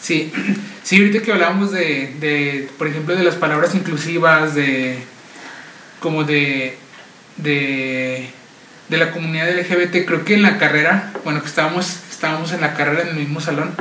Sí, 0.00 0.32
sí, 0.82 0.96
ahorita 0.96 1.22
que 1.22 1.32
hablamos 1.32 1.70
de, 1.70 2.16
de, 2.18 2.68
por 2.78 2.88
ejemplo, 2.88 3.14
de 3.14 3.22
las 3.22 3.36
palabras 3.36 3.76
inclusivas, 3.76 4.56
de 4.56 4.98
como 6.00 6.24
de 6.24 6.76
de, 7.36 8.28
de 8.88 8.96
la 8.96 9.12
comunidad 9.12 9.48
LGBT, 9.48 10.04
creo 10.04 10.24
que 10.24 10.34
en 10.34 10.42
la 10.42 10.58
carrera, 10.58 11.12
bueno, 11.24 11.40
que 11.40 11.48
estábamos, 11.48 12.00
estábamos 12.10 12.52
en 12.52 12.60
la 12.60 12.74
carrera 12.74 13.02
en 13.02 13.08
el 13.08 13.16
mismo 13.16 13.40
salón, 13.40 13.72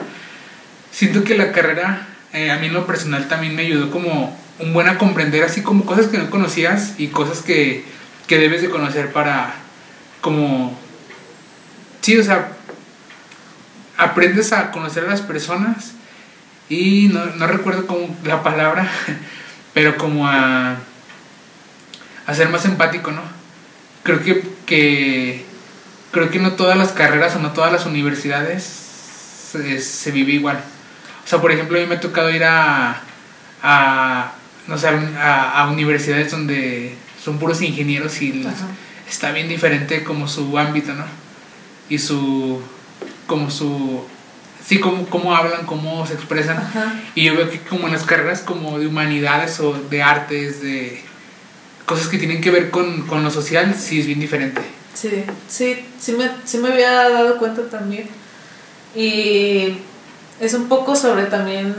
siento 1.00 1.24
que 1.24 1.38
la 1.38 1.54
carrera 1.54 2.08
eh, 2.34 2.52
a 2.52 2.58
mí 2.58 2.68
en 2.68 2.74
lo 2.74 2.86
personal 2.86 3.30
también 3.30 3.56
me 3.56 3.62
ayudó 3.62 3.90
como 3.90 4.38
un 4.60 4.74
buen 4.74 4.90
a 4.90 4.98
comprender 4.98 5.46
así 5.46 5.62
como 5.62 5.86
cosas 5.86 6.08
que 6.08 6.18
no 6.18 6.30
conocías 6.30 6.96
y 6.98 7.08
cosas 7.08 7.40
que, 7.40 7.86
que 8.28 8.38
debes 8.38 8.62
de 8.62 8.70
conocer 8.70 9.14
para 9.14 9.54
como 10.20 10.78
sí 12.02 12.18
o 12.18 12.24
sea 12.24 12.52
aprendes 13.96 14.52
a 14.52 14.72
conocer 14.72 15.06
a 15.06 15.08
las 15.08 15.22
personas 15.22 15.94
y 16.68 17.08
no, 17.14 17.26
no 17.28 17.48
recuerdo 17.48 17.88
como 17.88 18.14
la 18.26 18.44
palabra 18.44 18.92
pero 19.74 19.96
como 19.96 20.28
a 20.28 20.80
a 22.28 22.36
ser 22.36 22.50
más 22.50 22.66
empático 22.66 23.12
no 23.12 23.22
creo 24.04 24.22
que, 24.22 24.44
que, 24.66 25.46
creo 26.12 26.30
que 26.30 26.40
no 26.40 26.54
todas 26.54 26.78
las 26.78 26.90
carreras 26.90 27.38
o 27.38 27.40
no 27.40 27.54
todas 27.54 27.72
las 27.72 27.86
universidades 27.86 28.90
se, 29.50 30.12
vive 30.12 30.34
igual. 30.34 30.64
O 31.30 31.32
sea, 31.32 31.42
por 31.42 31.52
ejemplo, 31.52 31.78
a 31.78 31.82
mí 31.82 31.86
me 31.86 31.94
ha 31.94 32.00
tocado 32.00 32.32
ir 32.32 32.44
a, 32.44 33.04
a 33.62 34.32
no 34.66 34.80
sé, 34.80 34.88
a, 34.88 35.70
universidades 35.72 36.32
donde 36.32 36.96
son 37.24 37.38
puros 37.38 37.62
ingenieros 37.62 38.20
y 38.24 38.44
está 39.08 39.32
bien 39.32 39.48
diferente 39.48 40.04
como 40.04 40.28
su 40.28 40.58
ámbito, 40.58 40.96
¿no? 40.96 41.06
Y 41.88 42.00
su, 42.00 42.60
como 43.28 43.52
su, 43.52 44.06
sí, 44.66 44.80
cómo, 44.80 45.06
cómo 45.06 45.36
hablan, 45.36 45.68
cómo 45.68 46.08
se 46.08 46.16
expresan. 46.16 46.68
Y 47.14 47.26
yo 47.26 47.36
veo 47.36 47.48
que 47.48 47.60
como 47.60 47.86
en 47.86 47.94
las 47.94 48.06
carreras 48.06 48.40
como 48.40 48.80
de 48.80 48.88
humanidades 48.88 49.60
o 49.60 49.74
de 49.74 50.02
artes, 50.02 50.64
de 50.64 51.00
cosas 51.86 52.08
que 52.08 52.18
tienen 52.18 52.42
que 52.42 52.50
ver 52.50 52.72
con, 52.72 53.06
con 53.06 53.24
lo 53.24 53.30
social, 53.30 53.76
sí 53.76 54.00
es 54.00 54.08
bien 54.08 54.20
diferente. 54.20 54.62
Sí, 54.96 55.26
sí, 55.48 55.86
sí 56.00 56.14
me, 56.14 56.32
sí 56.44 56.58
me 56.58 56.70
había 56.70 57.08
dado 57.08 57.38
cuenta 57.38 57.70
también. 57.70 58.10
Y 58.96 59.78
es 60.40 60.54
un 60.54 60.68
poco 60.68 60.96
sobre 60.96 61.26
también 61.26 61.76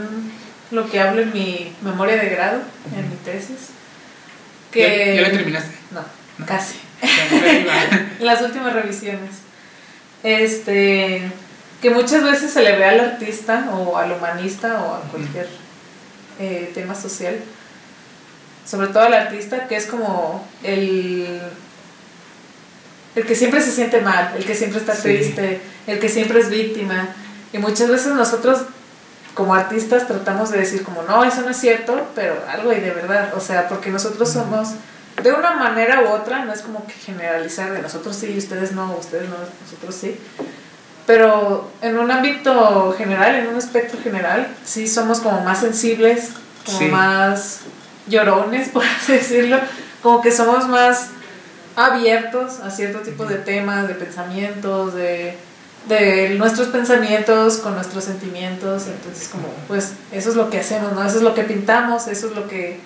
lo 0.71 0.89
que 0.89 0.99
hablo 0.99 1.21
en 1.21 1.33
mi 1.33 1.73
memoria 1.81 2.17
de 2.17 2.29
grado, 2.29 2.61
en 2.95 3.09
mi 3.09 3.15
tesis. 3.17 3.69
Que, 4.71 5.15
¿Ya, 5.15 5.21
la 5.21 5.31
terminaste? 5.31 5.75
No, 5.91 6.45
casi. 6.45 6.79
Las 8.19 8.41
últimas 8.41 8.73
revisiones. 8.73 9.31
Este, 10.23 11.29
que 11.81 11.89
muchas 11.89 12.23
veces 12.23 12.51
se 12.51 12.61
le 12.61 12.77
ve 12.77 12.85
al 12.85 12.99
artista 12.99 13.69
o 13.73 13.97
al 13.97 14.11
humanista 14.11 14.81
o 14.83 14.95
a 14.95 15.01
cualquier 15.01 15.47
eh, 16.39 16.71
tema 16.73 16.95
social 16.95 17.35
sobre 18.65 18.87
todo 18.87 19.03
al 19.03 19.13
artista, 19.13 19.67
que 19.67 19.75
es 19.75 19.85
como 19.85 20.47
el, 20.63 21.41
el 23.15 23.25
que 23.25 23.35
siempre 23.35 23.61
se 23.61 23.71
siente 23.71 24.01
mal, 24.01 24.33
el 24.37 24.45
que 24.45 24.55
siempre 24.55 24.79
está 24.79 24.93
triste, 24.93 25.59
el 25.87 25.99
que 25.99 26.09
siempre 26.09 26.39
es 26.39 26.49
víctima. 26.49 27.09
Y 27.53 27.57
muchas 27.57 27.89
veces 27.89 28.13
nosotros 28.13 28.61
como 29.33 29.55
artistas 29.55 30.07
tratamos 30.07 30.51
de 30.51 30.59
decir 30.59 30.83
como, 30.83 31.03
no, 31.03 31.23
eso 31.23 31.41
no 31.41 31.49
es 31.49 31.57
cierto, 31.57 32.07
pero 32.15 32.35
algo 32.49 32.71
hay 32.71 32.81
de 32.81 32.91
verdad. 32.91 33.33
O 33.35 33.39
sea, 33.39 33.67
porque 33.67 33.89
nosotros 33.89 34.29
somos, 34.29 34.69
de 35.21 35.31
una 35.31 35.55
manera 35.55 36.01
u 36.01 36.09
otra, 36.09 36.45
no 36.45 36.53
es 36.53 36.61
como 36.61 36.85
que 36.85 36.93
generalizar 36.93 37.71
de 37.71 37.81
nosotros 37.81 38.15
sí, 38.15 38.37
ustedes 38.37 38.73
no, 38.73 38.95
ustedes 38.95 39.29
no, 39.29 39.35
nosotros 39.63 39.95
sí. 39.95 40.19
Pero 41.05 41.69
en 41.81 41.97
un 41.97 42.11
ámbito 42.11 42.93
general, 42.97 43.35
en 43.35 43.47
un 43.47 43.57
espectro 43.57 43.99
general, 44.01 44.47
sí 44.63 44.87
somos 44.87 45.19
como 45.19 45.41
más 45.41 45.59
sensibles, 45.59 46.31
como 46.65 46.89
más 46.89 47.61
llorones, 48.07 48.69
por 48.73 48.83
así 48.83 49.13
decirlo, 49.13 49.59
como 50.03 50.21
que 50.21 50.31
somos 50.31 50.67
más 50.67 51.09
abiertos 51.75 52.59
a 52.59 52.69
cierto 52.69 52.99
tipo 52.99 53.25
de 53.25 53.35
temas, 53.35 53.87
de 53.87 53.95
pensamientos, 53.95 54.93
de, 54.93 55.37
de 55.87 56.35
nuestros 56.37 56.67
pensamientos 56.67 57.57
con 57.57 57.75
nuestros 57.75 58.03
sentimientos, 58.03 58.87
entonces 58.87 59.29
como 59.29 59.47
pues 59.67 59.93
eso 60.11 60.29
es 60.29 60.35
lo 60.35 60.49
que 60.49 60.59
hacemos, 60.59 60.93
¿no? 60.93 61.03
Eso 61.03 61.17
es 61.17 61.23
lo 61.23 61.33
que 61.33 61.43
pintamos, 61.43 62.07
eso 62.07 62.27
es 62.27 62.35
lo 62.35 62.47
que 62.47 62.79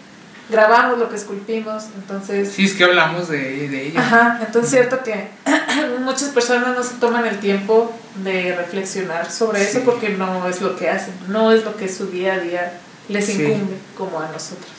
grabamos, 0.50 1.00
lo 1.00 1.10
que 1.10 1.16
esculpimos, 1.16 1.86
entonces... 1.96 2.52
Sí, 2.52 2.66
es 2.66 2.74
que 2.74 2.84
hablamos 2.84 3.28
de, 3.28 3.68
de 3.68 3.88
ello. 3.88 4.00
Ajá, 4.00 4.40
entonces 4.46 4.74
es 4.74 4.80
cierto 4.80 5.04
que 5.04 5.30
muchas 6.02 6.30
personas 6.30 6.76
no 6.76 6.84
se 6.84 6.96
toman 6.96 7.26
el 7.26 7.40
tiempo 7.40 7.94
de 8.24 8.56
reflexionar 8.56 9.32
sobre 9.32 9.64
eso 9.64 9.82
porque 9.82 10.10
no 10.10 10.48
es 10.48 10.62
lo 10.62 10.76
que 10.76 10.90
hacen, 10.90 11.14
no 11.28 11.52
es 11.52 11.66
lo 11.66 11.76
que 11.76 11.90
su 11.90 12.08
día 12.08 12.36
a 12.36 12.40
día 12.40 12.80
les 13.10 13.30
incumbe 13.30 13.76
como 13.98 14.20
a 14.20 14.28
nosotros. 14.28 14.72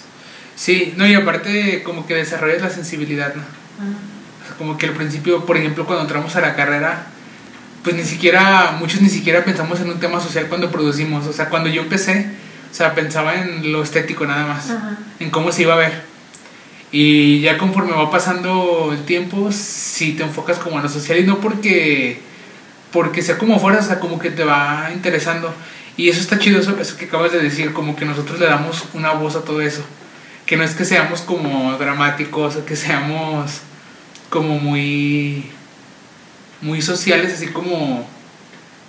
Sí, 0.54 0.94
no, 0.96 1.06
y 1.06 1.14
aparte 1.14 1.82
como 1.82 2.06
que 2.06 2.14
desarrollas 2.14 2.62
la 2.62 2.70
sensibilidad, 2.70 3.34
¿no? 3.34 3.42
como 4.58 4.78
que 4.78 4.86
al 4.86 4.92
principio, 4.92 5.44
por 5.44 5.56
ejemplo, 5.56 5.84
cuando 5.84 6.04
entramos 6.04 6.34
a 6.36 6.40
la 6.40 6.54
carrera, 6.54 7.06
pues 7.86 7.94
ni 7.94 8.02
siquiera, 8.02 8.78
muchos 8.80 9.00
ni 9.00 9.08
siquiera 9.08 9.44
pensamos 9.44 9.78
en 9.78 9.88
un 9.88 10.00
tema 10.00 10.20
social 10.20 10.48
cuando 10.48 10.72
producimos. 10.72 11.24
O 11.28 11.32
sea, 11.32 11.48
cuando 11.48 11.68
yo 11.68 11.82
empecé, 11.82 12.26
o 12.68 12.74
sea, 12.74 12.96
pensaba 12.96 13.36
en 13.36 13.70
lo 13.70 13.80
estético 13.80 14.26
nada 14.26 14.44
más, 14.44 14.72
en 15.20 15.30
cómo 15.30 15.52
se 15.52 15.62
iba 15.62 15.74
a 15.74 15.76
ver. 15.76 16.02
Y 16.90 17.42
ya 17.42 17.58
conforme 17.58 17.92
va 17.92 18.10
pasando 18.10 18.90
el 18.92 19.04
tiempo, 19.04 19.52
si 19.52 20.14
te 20.14 20.24
enfocas 20.24 20.58
como 20.58 20.78
en 20.78 20.82
lo 20.82 20.88
social 20.88 21.16
y 21.20 21.22
no 21.22 21.38
porque, 21.38 22.18
porque 22.90 23.22
sea 23.22 23.38
como 23.38 23.60
fuera, 23.60 23.78
o 23.78 23.82
sea, 23.84 24.00
como 24.00 24.18
que 24.18 24.30
te 24.30 24.42
va 24.42 24.90
interesando. 24.92 25.54
Y 25.96 26.08
eso 26.08 26.20
está 26.20 26.40
chido, 26.40 26.58
eso, 26.58 26.76
eso 26.80 26.96
que 26.96 27.04
acabas 27.04 27.30
de 27.30 27.38
decir, 27.38 27.72
como 27.72 27.94
que 27.94 28.04
nosotros 28.04 28.40
le 28.40 28.46
damos 28.46 28.82
una 28.94 29.12
voz 29.12 29.36
a 29.36 29.44
todo 29.44 29.60
eso. 29.60 29.84
Que 30.44 30.56
no 30.56 30.64
es 30.64 30.74
que 30.74 30.84
seamos 30.84 31.20
como 31.20 31.78
dramáticos 31.78 32.56
o 32.56 32.66
que 32.66 32.74
seamos 32.74 33.60
como 34.28 34.58
muy, 34.58 35.52
muy 36.60 36.82
sociales, 36.82 37.32
así 37.34 37.48
como 37.48 38.06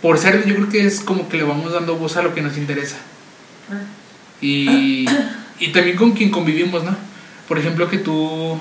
por 0.02 0.18
ser, 0.18 0.46
yo 0.46 0.56
creo 0.56 0.70
que 0.70 0.86
es 0.86 1.00
como 1.00 1.28
que 1.28 1.38
le 1.38 1.44
vamos 1.44 1.74
dando 1.74 1.96
voz 1.96 2.18
a 2.18 2.22
lo 2.22 2.34
que 2.34 2.42
nos 2.42 2.58
interesa. 2.58 2.98
Ah. 3.72 3.82
Y, 4.42 5.06
y 5.60 5.68
también 5.70 5.98
con 5.98 6.12
quien 6.12 6.30
convivimos, 6.30 6.84
¿no? 6.84 6.96
Por 7.48 7.58
ejemplo, 7.58 7.90
que 7.90 7.98
tú, 7.98 8.60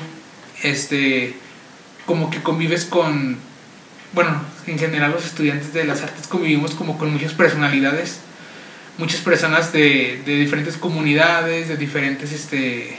este, 0.62 1.34
como 2.06 2.30
que 2.30 2.42
convives 2.42 2.84
con, 2.84 3.36
bueno, 4.12 4.40
en 4.66 4.78
general 4.78 5.12
los 5.12 5.26
estudiantes 5.26 5.72
de 5.72 5.84
las 5.84 6.02
artes 6.02 6.26
convivimos 6.26 6.74
como 6.74 6.96
con 6.98 7.12
muchas 7.12 7.32
personalidades 7.32 8.20
muchas 8.98 9.20
personas 9.20 9.72
de, 9.72 10.22
de 10.24 10.36
diferentes 10.36 10.76
comunidades, 10.76 11.68
de 11.68 11.76
diferentes, 11.76 12.32
este, 12.32 12.98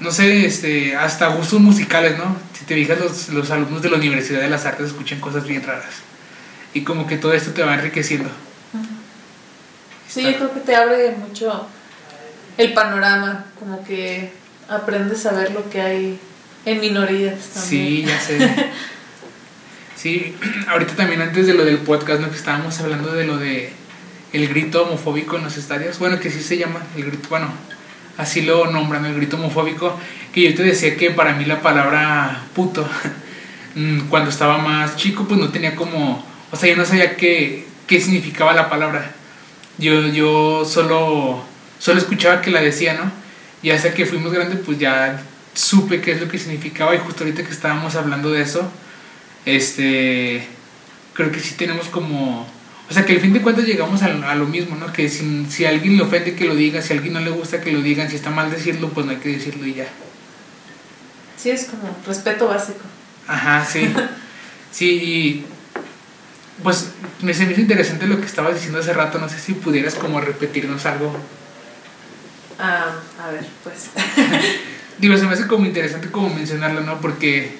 no 0.00 0.10
sé, 0.10 0.46
este, 0.46 0.96
hasta 0.96 1.28
gustos 1.28 1.60
musicales, 1.60 2.18
¿no? 2.18 2.36
Si 2.58 2.64
te 2.64 2.74
fijas, 2.74 2.98
los, 2.98 3.28
los 3.28 3.50
alumnos 3.50 3.82
de 3.82 3.90
la 3.90 3.96
Universidad 3.96 4.40
de 4.40 4.48
las 4.48 4.66
Artes 4.66 4.88
escuchan 4.88 5.20
cosas 5.20 5.46
bien 5.46 5.62
raras. 5.62 5.94
Y 6.72 6.82
como 6.82 7.06
que 7.06 7.18
todo 7.18 7.34
esto 7.34 7.52
te 7.52 7.62
va 7.62 7.74
enriqueciendo. 7.74 8.30
Sí, 10.08 10.22
yo 10.22 10.34
creo 10.34 10.54
que 10.54 10.60
te 10.60 10.74
abre 10.74 11.12
mucho 11.12 11.66
el 12.56 12.72
panorama, 12.72 13.46
como 13.58 13.84
que 13.84 14.32
aprendes 14.68 15.24
a 15.26 15.32
ver 15.32 15.52
lo 15.52 15.68
que 15.70 15.80
hay 15.80 16.20
en 16.64 16.80
minorías 16.80 17.38
también. 17.54 17.70
Sí, 17.70 18.04
ya 18.04 18.20
sé. 18.20 18.38
sí, 19.96 20.36
ahorita 20.68 20.94
también 20.94 21.20
antes 21.20 21.46
de 21.46 21.54
lo 21.54 21.64
del 21.64 21.78
podcast, 21.78 22.20
¿no? 22.20 22.30
Que 22.30 22.36
estábamos 22.36 22.78
hablando 22.80 23.12
de 23.12 23.24
lo 23.24 23.36
de 23.36 23.72
el 24.32 24.48
grito 24.48 24.84
homofóbico 24.84 25.36
en 25.36 25.44
los 25.44 25.56
estadios. 25.56 25.98
Bueno, 25.98 26.18
que 26.18 26.30
sí 26.30 26.42
se 26.42 26.56
llama 26.56 26.80
el 26.96 27.04
grito, 27.04 27.28
bueno, 27.28 27.52
así 28.20 28.42
lo 28.42 28.70
nombran, 28.70 29.04
el 29.06 29.14
grito 29.14 29.36
homofóbico. 29.36 29.98
Que 30.32 30.42
yo 30.42 30.54
te 30.54 30.62
decía 30.62 30.96
que 30.96 31.10
para 31.10 31.34
mí 31.34 31.44
la 31.44 31.60
palabra 31.60 32.42
puto, 32.54 32.88
mm, 33.74 34.08
cuando 34.08 34.30
estaba 34.30 34.58
más 34.58 34.96
chico, 34.96 35.26
pues 35.26 35.40
no 35.40 35.48
tenía 35.48 35.74
como, 35.74 36.24
o 36.50 36.56
sea, 36.56 36.68
yo 36.70 36.76
no 36.76 36.84
sabía 36.84 37.16
qué, 37.16 37.66
qué 37.86 38.00
significaba 38.00 38.52
la 38.52 38.68
palabra. 38.68 39.12
Yo, 39.78 40.06
yo 40.08 40.64
solo, 40.64 41.44
solo 41.78 41.98
escuchaba 41.98 42.42
que 42.42 42.50
la 42.50 42.60
decía, 42.60 42.94
¿no? 42.94 43.10
Y 43.62 43.70
hasta 43.70 43.92
que 43.94 44.06
fuimos 44.06 44.32
grandes, 44.32 44.60
pues 44.64 44.78
ya 44.78 45.22
supe 45.54 46.00
qué 46.00 46.12
es 46.12 46.20
lo 46.20 46.28
que 46.28 46.38
significaba 46.38 46.94
y 46.94 46.98
justo 46.98 47.24
ahorita 47.24 47.44
que 47.44 47.50
estábamos 47.50 47.94
hablando 47.96 48.30
de 48.30 48.42
eso, 48.42 48.70
este, 49.44 50.46
creo 51.14 51.32
que 51.32 51.40
sí 51.40 51.54
tenemos 51.54 51.88
como 51.88 52.46
o 52.90 52.92
sea, 52.92 53.06
que 53.06 53.12
al 53.12 53.20
fin 53.20 53.32
de 53.32 53.40
cuentas 53.40 53.66
llegamos 53.66 54.02
a, 54.02 54.06
a 54.06 54.34
lo 54.34 54.46
mismo, 54.46 54.74
¿no? 54.74 54.92
Que 54.92 55.08
si, 55.08 55.46
si, 55.48 55.64
alguien 55.64 55.96
le 55.96 56.02
ofende 56.02 56.34
que 56.34 56.44
lo 56.44 56.56
diga, 56.56 56.82
si 56.82 56.92
a 56.92 56.96
alguien 56.96 57.14
no 57.14 57.20
le 57.20 57.30
gusta 57.30 57.60
que 57.60 57.70
lo 57.70 57.80
digan, 57.82 58.10
si 58.10 58.16
está 58.16 58.30
mal 58.30 58.50
decirlo, 58.50 58.88
pues 58.88 59.06
no 59.06 59.12
hay 59.12 59.18
que 59.18 59.28
decirlo 59.28 59.64
y 59.64 59.74
ya. 59.74 59.86
Sí, 61.36 61.50
es 61.50 61.66
como 61.66 61.96
respeto 62.04 62.48
básico. 62.48 62.80
Ajá, 63.28 63.64
sí. 63.64 63.88
sí, 64.72 64.88
y 64.90 65.46
pues 66.64 66.90
me 67.22 67.32
se 67.32 67.46
me 67.46 67.52
hizo 67.52 67.60
interesante 67.60 68.08
lo 68.08 68.18
que 68.18 68.26
estabas 68.26 68.54
diciendo 68.54 68.80
hace 68.80 68.92
rato, 68.92 69.18
no 69.20 69.28
sé 69.28 69.38
si 69.38 69.52
pudieras 69.52 69.94
como 69.94 70.20
repetirnos 70.20 70.84
algo. 70.84 71.16
Ah, 72.58 72.96
a 73.22 73.30
ver, 73.30 73.46
pues. 73.62 73.90
Digo, 74.98 75.16
se 75.16 75.26
me 75.26 75.34
hace 75.34 75.46
como 75.46 75.64
interesante 75.64 76.10
como 76.10 76.34
mencionarlo, 76.34 76.80
¿no? 76.80 77.00
Porque 77.00 77.56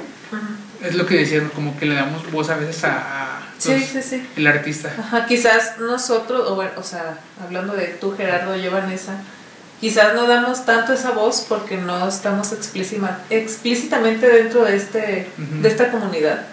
es 0.82 0.94
lo 0.96 1.06
que 1.06 1.18
decías, 1.18 1.44
como 1.54 1.78
que 1.78 1.86
le 1.86 1.94
damos 1.94 2.28
voz 2.32 2.50
a 2.50 2.56
veces 2.56 2.82
a 2.82 3.49
Sí, 3.60 3.78
sí, 3.80 4.02
sí. 4.02 4.28
El 4.36 4.46
artista. 4.46 4.92
Ajá, 4.98 5.26
quizás 5.26 5.78
nosotros, 5.78 6.48
o, 6.50 6.54
bueno, 6.54 6.72
o 6.76 6.82
sea, 6.82 7.18
hablando 7.42 7.74
de 7.74 7.88
tú, 7.88 8.16
Gerardo, 8.16 8.56
yo, 8.56 8.70
Vanessa, 8.70 9.18
quizás 9.80 10.14
no 10.14 10.26
damos 10.26 10.64
tanto 10.64 10.94
esa 10.94 11.10
voz 11.10 11.44
porque 11.48 11.76
no 11.76 12.08
estamos 12.08 12.52
explícitamente 12.52 14.28
dentro 14.28 14.64
de, 14.64 14.76
este, 14.76 15.28
de 15.36 15.68
esta 15.68 15.90
comunidad, 15.90 16.46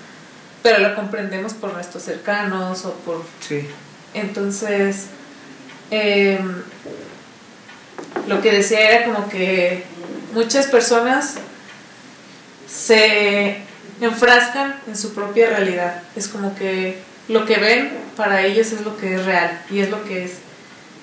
pero 0.61 0.79
lo 0.79 0.95
comprendemos 0.95 1.53
por 1.53 1.73
nuestros 1.73 2.03
cercanos 2.03 2.83
o 2.85 2.93
por... 2.93 3.23
Sí. 3.39 3.67
Entonces, 4.13 5.05
em, 5.91 6.61
lo 8.27 8.41
que 8.41 8.51
decía 8.51 8.89
era 8.89 9.05
como 9.05 9.29
que 9.29 9.85
muchas 10.33 10.67
personas 10.67 11.35
se 12.67 13.66
enfrascan 14.05 14.75
en 14.88 14.95
su 14.95 15.13
propia 15.13 15.49
realidad. 15.49 16.03
Es 16.15 16.27
como 16.27 16.55
que 16.55 16.97
lo 17.27 17.45
que 17.45 17.57
ven 17.57 17.91
para 18.15 18.41
ellos 18.43 18.71
es 18.71 18.81
lo 18.81 18.97
que 18.97 19.15
es 19.15 19.25
real 19.25 19.62
y 19.69 19.79
es 19.79 19.89
lo 19.89 20.03
que 20.03 20.25
es. 20.25 20.33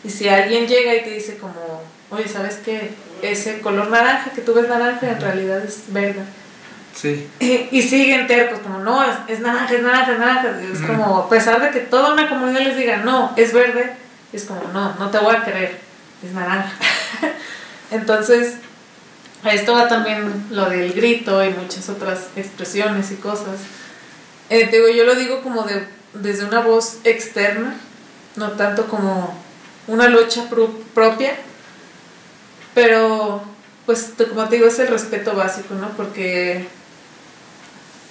Y 0.04 0.10
si 0.10 0.28
alguien 0.28 0.66
llega 0.66 0.94
y 0.94 1.02
te 1.02 1.10
dice 1.10 1.38
como, 1.38 1.82
oye, 2.10 2.28
¿sabes 2.28 2.60
qué? 2.64 2.90
Ese 3.22 3.60
color 3.60 3.88
naranja 3.88 4.30
que 4.30 4.42
tú 4.42 4.54
ves 4.54 4.68
naranja 4.68 5.10
en 5.10 5.20
realidad 5.20 5.64
es 5.64 5.84
verde. 5.88 6.22
Sí. 6.94 7.28
Y, 7.70 7.82
siguen 7.82 8.26
tercos, 8.26 8.60
como, 8.60 8.78
no, 8.78 9.02
es, 9.28 9.40
naranja, 9.40 9.74
es 9.74 9.82
naranja, 9.82 10.12
es 10.12 10.18
naranja. 10.18 10.48
Es 10.72 10.80
como, 10.80 11.18
a 11.18 11.28
pesar 11.28 11.60
de 11.60 11.70
que 11.70 11.80
toda 11.80 12.12
una 12.12 12.28
comunidad 12.28 12.60
les 12.60 12.76
diga, 12.76 12.98
no, 12.98 13.32
es 13.36 13.52
verde, 13.52 13.92
es 14.32 14.44
como, 14.44 14.62
no, 14.72 14.94
no 14.94 15.10
te 15.10 15.18
voy 15.18 15.34
a 15.34 15.42
creer, 15.42 15.78
es 16.24 16.32
naranja. 16.32 16.72
Entonces, 17.90 18.56
esto 19.52 19.74
va 19.74 19.88
también 19.88 20.46
lo 20.50 20.68
del 20.70 20.92
grito 20.92 21.44
y 21.44 21.50
muchas 21.50 21.88
otras 21.88 22.28
expresiones 22.36 23.10
y 23.10 23.16
cosas. 23.16 23.60
Eh, 24.50 24.68
digo, 24.70 24.88
yo 24.88 25.04
lo 25.04 25.14
digo 25.14 25.42
como 25.42 25.62
de, 25.64 25.86
desde 26.14 26.44
una 26.44 26.60
voz 26.60 26.98
externa, 27.04 27.76
no 28.36 28.52
tanto 28.52 28.86
como 28.86 29.36
una 29.86 30.08
lucha 30.08 30.48
propia, 30.94 31.36
pero 32.74 33.42
pues 33.86 34.12
como 34.28 34.48
te 34.48 34.56
digo 34.56 34.68
es 34.68 34.78
el 34.78 34.88
respeto 34.88 35.34
básico, 35.34 35.74
¿no? 35.74 35.90
Porque 35.90 36.66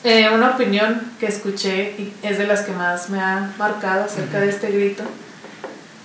eh, 0.04 0.30
una 0.30 0.52
opinión 0.52 1.14
que 1.20 1.28
escuché 1.28 1.96
y 1.98 2.14
es 2.22 2.38
de 2.38 2.46
las 2.46 2.62
que 2.62 2.72
más 2.74 3.10
me 3.10 3.20
ha 3.20 3.54
marcado 3.58 4.06
acerca 4.06 4.40
de 4.40 4.50
este 4.50 4.70
grito, 4.70 5.04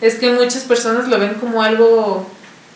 es 0.00 0.14
que 0.14 0.30
muchas 0.30 0.62
personas 0.62 1.08
lo 1.08 1.18
ven 1.18 1.34
como 1.34 1.62
algo 1.62 2.26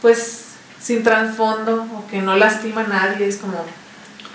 pues 0.00 0.41
sin 0.82 1.02
trasfondo 1.02 1.86
o 1.94 2.06
que 2.08 2.20
no 2.20 2.36
lastima 2.36 2.82
a 2.82 2.86
nadie. 2.88 3.28
Es 3.28 3.36
como, 3.36 3.64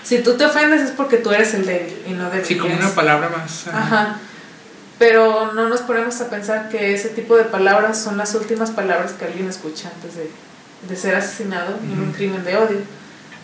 si 0.02 0.18
tú 0.20 0.36
te 0.36 0.46
ofendes 0.46 0.82
es 0.82 0.90
porque 0.92 1.18
tú 1.18 1.30
eres 1.30 1.54
el 1.54 1.66
débil 1.66 2.02
y 2.06 2.12
no 2.12 2.30
débil. 2.30 2.46
Sí, 2.46 2.56
como 2.56 2.74
una 2.74 2.90
palabra 2.90 3.28
más. 3.28 3.68
Ajá. 3.68 4.16
Pero 4.98 5.52
no 5.52 5.68
nos 5.68 5.82
ponemos 5.82 6.20
a 6.20 6.28
pensar 6.28 6.68
que 6.70 6.94
ese 6.94 7.10
tipo 7.10 7.36
de 7.36 7.44
palabras 7.44 7.98
son 7.98 8.16
las 8.16 8.34
últimas 8.34 8.70
palabras 8.70 9.12
que 9.12 9.26
alguien 9.26 9.48
escucha 9.48 9.90
antes 9.94 10.16
de, 10.16 10.30
de 10.88 10.96
ser 10.96 11.14
asesinado 11.14 11.76
en 11.84 12.00
un 12.00 12.12
crimen 12.12 12.44
de 12.44 12.56
odio, 12.56 12.78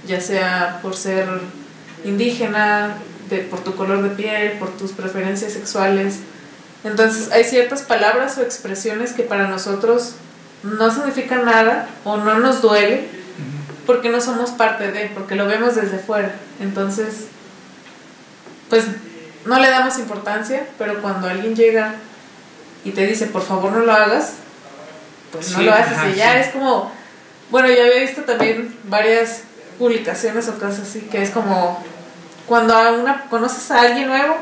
ya 0.07 0.21
sea 0.21 0.81
por 0.83 0.97
ser 0.97 1.29
indígena, 2.05 2.97
de, 3.31 3.39
por 3.39 3.61
tu 3.61 3.77
color 3.77 4.03
de 4.03 4.11
piel, 4.11 4.53
por 4.59 4.71
tus 4.77 4.93
preferencias 4.93 5.53
sexuales. 5.53 6.21
Entonces 6.83 7.31
hay 7.31 7.45
ciertas 7.45 7.83
palabras 7.83 8.37
o 8.39 8.43
expresiones 8.43 9.13
que 9.13 9.23
para 9.23 9.47
nosotros 9.47 10.15
no 10.65 10.91
significa 10.91 11.37
nada 11.37 11.89
o 12.05 12.17
no 12.17 12.39
nos 12.39 12.63
duele 12.63 13.09
porque 13.87 14.09
no 14.09 14.21
somos 14.21 14.51
parte 14.51 14.91
de, 14.91 15.07
porque 15.15 15.35
lo 15.35 15.47
vemos 15.47 15.75
desde 15.75 15.99
fuera. 15.99 16.35
Entonces, 16.59 17.27
pues 18.71 18.87
no 19.45 19.59
le 19.59 19.69
damos 19.69 19.99
importancia, 19.99 20.67
pero 20.79 21.03
cuando 21.03 21.29
alguien 21.29 21.55
llega 21.55 21.97
y 22.85 22.93
te 22.93 23.07
dice, 23.07 23.27
por 23.27 23.43
favor 23.43 23.73
no 23.73 23.81
lo 23.81 23.93
hagas, 23.93 24.35
pues 25.33 25.51
no 25.51 25.63
lo 25.63 25.73
haces. 25.73 26.15
y 26.15 26.17
ya 26.17 26.39
es 26.41 26.49
como, 26.49 26.91
bueno, 27.51 27.69
yo 27.69 27.83
había 27.83 28.01
visto 28.01 28.23
también 28.23 28.75
varias 28.85 29.43
publicaciones 29.79 30.49
o 30.49 30.55
cosas 30.55 30.81
así, 30.81 31.01
que 31.01 31.23
es 31.23 31.31
como 31.31 31.83
cuando 32.47 32.75
a 32.75 32.93
una, 32.93 33.25
conoces 33.29 33.71
a 33.71 33.83
alguien 33.83 34.09
nuevo 34.09 34.37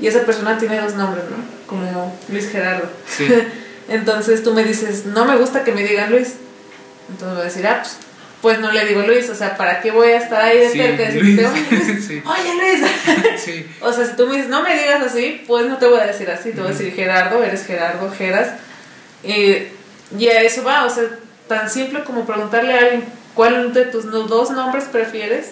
y 0.00 0.06
esa 0.06 0.20
persona 0.20 0.58
tiene 0.58 0.80
dos 0.80 0.94
nombres, 0.94 1.24
¿no? 1.30 1.36
Como 1.66 2.16
Luis 2.28 2.50
Gerardo. 2.50 2.88
Sí. 3.06 3.28
Entonces 3.92 4.42
tú 4.42 4.52
me 4.54 4.64
dices, 4.64 5.06
no 5.06 5.24
me 5.24 5.36
gusta 5.36 5.64
que 5.64 5.72
me 5.72 5.82
digan 5.82 6.10
Luis. 6.10 6.34
Entonces 7.10 7.34
voy 7.36 7.42
a 7.42 7.44
decir, 7.44 7.66
ah, 7.66 7.80
pues, 7.82 7.96
pues 8.40 8.58
no 8.58 8.72
le 8.72 8.84
digo 8.86 9.02
Luis, 9.02 9.28
o 9.30 9.34
sea, 9.36 9.56
¿para 9.56 9.80
qué 9.80 9.90
voy 9.92 10.08
a 10.08 10.16
estar 10.18 10.40
ahí 10.42 10.58
de 10.58 10.70
cerca 10.70 11.02
y 11.02 11.06
decirte, 11.14 11.46
oye 11.46 11.66
Luis, 11.70 12.08
oye 12.26 12.54
Luis? 13.46 13.66
o 13.80 13.92
sea, 13.92 14.06
si 14.06 14.16
tú 14.16 14.26
me 14.26 14.34
dices, 14.36 14.48
no 14.50 14.62
me 14.62 14.74
digas 14.76 15.02
así, 15.02 15.44
pues 15.46 15.66
no 15.66 15.76
te 15.78 15.86
voy 15.86 16.00
a 16.00 16.06
decir 16.06 16.28
así, 16.30 16.50
te 16.50 16.60
voy 16.60 16.70
a 16.70 16.72
decir 16.72 16.92
Gerardo, 16.94 17.42
eres 17.42 17.64
Gerardo, 17.66 18.10
Geras. 18.10 18.48
Y, 19.22 19.68
y 20.18 20.26
a 20.28 20.40
eso 20.42 20.64
va, 20.64 20.84
o 20.84 20.90
sea, 20.90 21.04
tan 21.46 21.70
simple 21.70 22.02
como 22.02 22.24
preguntarle 22.26 22.72
a 22.74 22.78
alguien 22.78 23.04
cuál 23.34 23.72
de 23.72 23.84
tus 23.84 24.10
dos 24.10 24.50
nombres 24.50 24.84
prefieres 24.84 25.50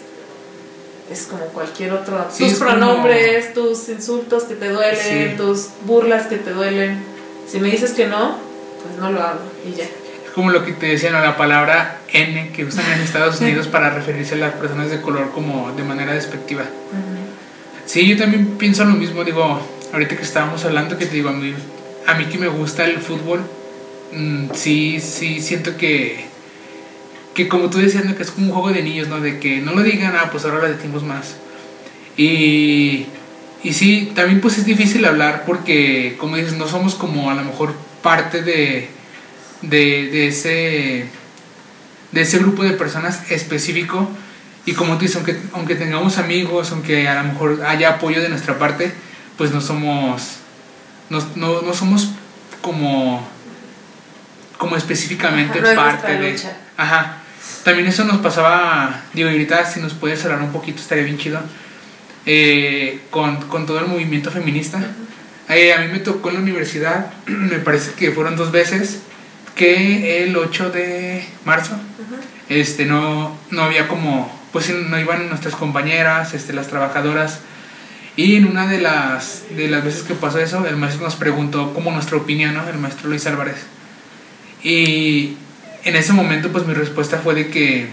es 1.11 1.23
como 1.25 1.45
cualquier 1.47 1.93
otro. 1.93 2.27
Sí, 2.33 2.45
tus 2.45 2.53
es 2.55 2.59
como- 2.59 2.71
pronombres, 2.71 3.53
tus 3.55 3.89
insultos 3.89 4.45
que 4.45 4.55
te 4.55 4.69
duelen, 4.69 5.31
Sí. 5.31 5.37
tus 5.37 5.69
burlas 5.85 6.27
que 6.27 6.37
te 6.37 6.51
duelen. 6.51 7.05
Si 7.51 7.59
me 7.59 7.69
dices 7.69 7.93
que 7.93 8.07
no, 8.07 8.37
pues 8.83 8.97
no 8.99 9.11
lo 9.11 9.23
hago 9.23 9.41
y 9.67 9.77
ya. 9.77 9.85
Es 9.85 10.31
como 10.35 10.51
lo 10.51 10.65
que 10.65 10.73
te 10.73 10.87
decían, 10.87 11.15
¿no? 11.15 11.21
la 11.21 11.37
palabra 11.37 11.99
N 12.13 12.51
que 12.55 12.65
usan 12.65 12.85
en 12.93 13.01
Estados 13.01 13.41
Unidos 13.41 13.67
para 13.67 13.91
referirse 13.91 14.35
a 14.35 14.39
las 14.39 14.55
personas 14.55 14.91
de 14.91 15.01
color 15.01 15.33
como 15.33 15.73
de 15.73 15.83
manera 15.83 16.15
despectiva. 16.15 16.65
Sí, 17.87 18.07
yo 18.07 18.17
también 18.17 18.57
pienso 18.57 18.85
lo 18.85 18.95
mismo, 18.95 19.25
digo, 19.25 19.61
ahorita 19.93 20.17
que 20.17 20.23
estábamos 20.23 20.65
hablando, 20.65 20.97
que 20.97 21.07
te 21.07 21.17
digo, 21.17 21.31
a 21.31 21.33
mí, 21.33 21.53
a 22.07 22.15
mí 22.15 22.27
que 22.27 22.39
me 22.39 22.47
gusta 22.47 22.85
el 22.85 22.99
fútbol, 22.99 23.41
mm, 24.13 24.51
sí, 24.55 25.01
sí, 25.01 25.41
siento 25.41 25.77
que, 25.77 26.27
que 27.35 27.49
como 27.49 27.69
tú 27.69 27.79
decías, 27.79 28.05
¿no? 28.05 28.15
que 28.15 28.23
es 28.23 28.31
como 28.31 28.47
un 28.47 28.53
juego 28.53 28.71
de 28.71 28.85
niños, 28.85 29.09
¿no? 29.09 29.21
De 29.21 29.41
que 29.41 29.61
no 29.61 29.73
lo 29.73 29.83
digan, 29.83 30.15
ah, 30.15 30.29
pues 30.31 30.45
ahora 30.45 30.59
lo 30.59 30.69
decimos 30.69 31.03
más. 31.03 31.35
Y, 32.17 33.07
y 33.63 33.75
sí, 33.75 34.13
también 34.15 34.41
pues 34.41 34.59
es 34.59 34.65
difícil 34.65 35.05
hablar 35.05 35.45
porque, 35.47 36.17
como 36.19 36.37
dices, 36.37 36.55
no 36.55 36.67
somos 36.67 36.95
como 36.95 37.31
a 37.31 37.35
lo 37.35 37.45
mejor 37.45 37.75
parte 38.03 38.43
de, 38.43 38.89
de, 39.63 40.09
de 40.11 40.29
ese, 40.29 41.07
de 42.13 42.21
ese 42.21 42.39
grupo 42.39 42.63
de 42.63 42.71
personas 42.73 43.31
específico. 43.31 44.09
Y 44.67 44.73
como 44.73 44.95
tú 44.95 45.01
dices, 45.01 45.17
aunque, 45.17 45.39
aunque 45.53 45.75
tengamos 45.75 46.19
amigos, 46.19 46.71
aunque 46.73 47.09
a 47.09 47.23
lo 47.23 47.33
mejor 47.33 47.63
haya 47.67 47.91
apoyo 47.91 48.23
de 48.23 48.29
nuestra 48.29 48.59
parte, 48.59 48.93
pues 49.37 49.51
no 49.53 49.61
somos, 49.61 50.37
no, 51.11 51.19
no, 51.37 51.63
no 51.63 51.75
somos 51.75 52.11
como, 52.61 53.27
como 54.59 54.77
específicamente 54.77 55.59
Ajá, 55.59 55.69
no 55.69 55.77
parte 55.77 56.13
de... 56.19 56.33
lucha. 56.33 56.57
Ajá. 56.77 57.17
También 57.65 57.89
eso 57.89 58.05
nos 58.05 58.19
pasaba, 58.19 59.03
digo, 59.13 59.29
y 59.29 59.33
ahorita 59.33 59.67
si 59.67 59.81
nos 59.81 59.93
puedes 59.93 60.25
hablar 60.25 60.41
un 60.41 60.53
poquito 60.53 60.81
estaría 60.81 61.05
bien 61.05 61.19
chido, 61.19 61.41
eh, 62.33 63.01
con, 63.11 63.39
con 63.49 63.67
todo 63.67 63.81
el 63.81 63.89
movimiento 63.89 64.31
feminista. 64.31 64.81
Eh, 65.49 65.73
a 65.73 65.81
mí 65.81 65.89
me 65.89 65.99
tocó 65.99 66.29
en 66.29 66.37
la 66.37 66.41
universidad, 66.43 67.13
me 67.27 67.59
parece 67.59 67.91
que 67.95 68.13
fueron 68.13 68.37
dos 68.37 68.53
veces, 68.53 69.01
que 69.57 70.23
el 70.23 70.37
8 70.37 70.71
de 70.71 71.25
marzo, 71.45 71.75
este, 72.49 72.87
no, 72.87 73.37
no 73.51 73.63
había 73.63 73.89
como, 73.89 74.31
pues 74.53 74.71
no 74.71 75.01
iban 75.01 75.29
nuestras 75.29 75.57
compañeras, 75.57 76.33
este, 76.33 76.53
las 76.53 76.69
trabajadoras, 76.69 77.41
y 78.15 78.37
en 78.37 78.47
una 78.47 78.69
de 78.69 78.81
las, 78.81 79.43
de 79.57 79.69
las 79.69 79.83
veces 79.83 80.05
que 80.05 80.15
pasó 80.15 80.39
eso, 80.39 80.65
el 80.69 80.77
maestro 80.77 81.03
nos 81.03 81.17
preguntó 81.17 81.75
como 81.75 81.91
nuestra 81.91 82.17
opinión, 82.17 82.55
¿no? 82.55 82.69
El 82.69 82.79
maestro 82.79 83.09
Luis 83.09 83.27
Álvarez. 83.27 83.57
Y 84.63 85.37
en 85.83 85.97
ese 85.97 86.13
momento, 86.13 86.53
pues 86.53 86.65
mi 86.65 86.75
respuesta 86.75 87.19
fue 87.19 87.35
de 87.35 87.49
que, 87.49 87.89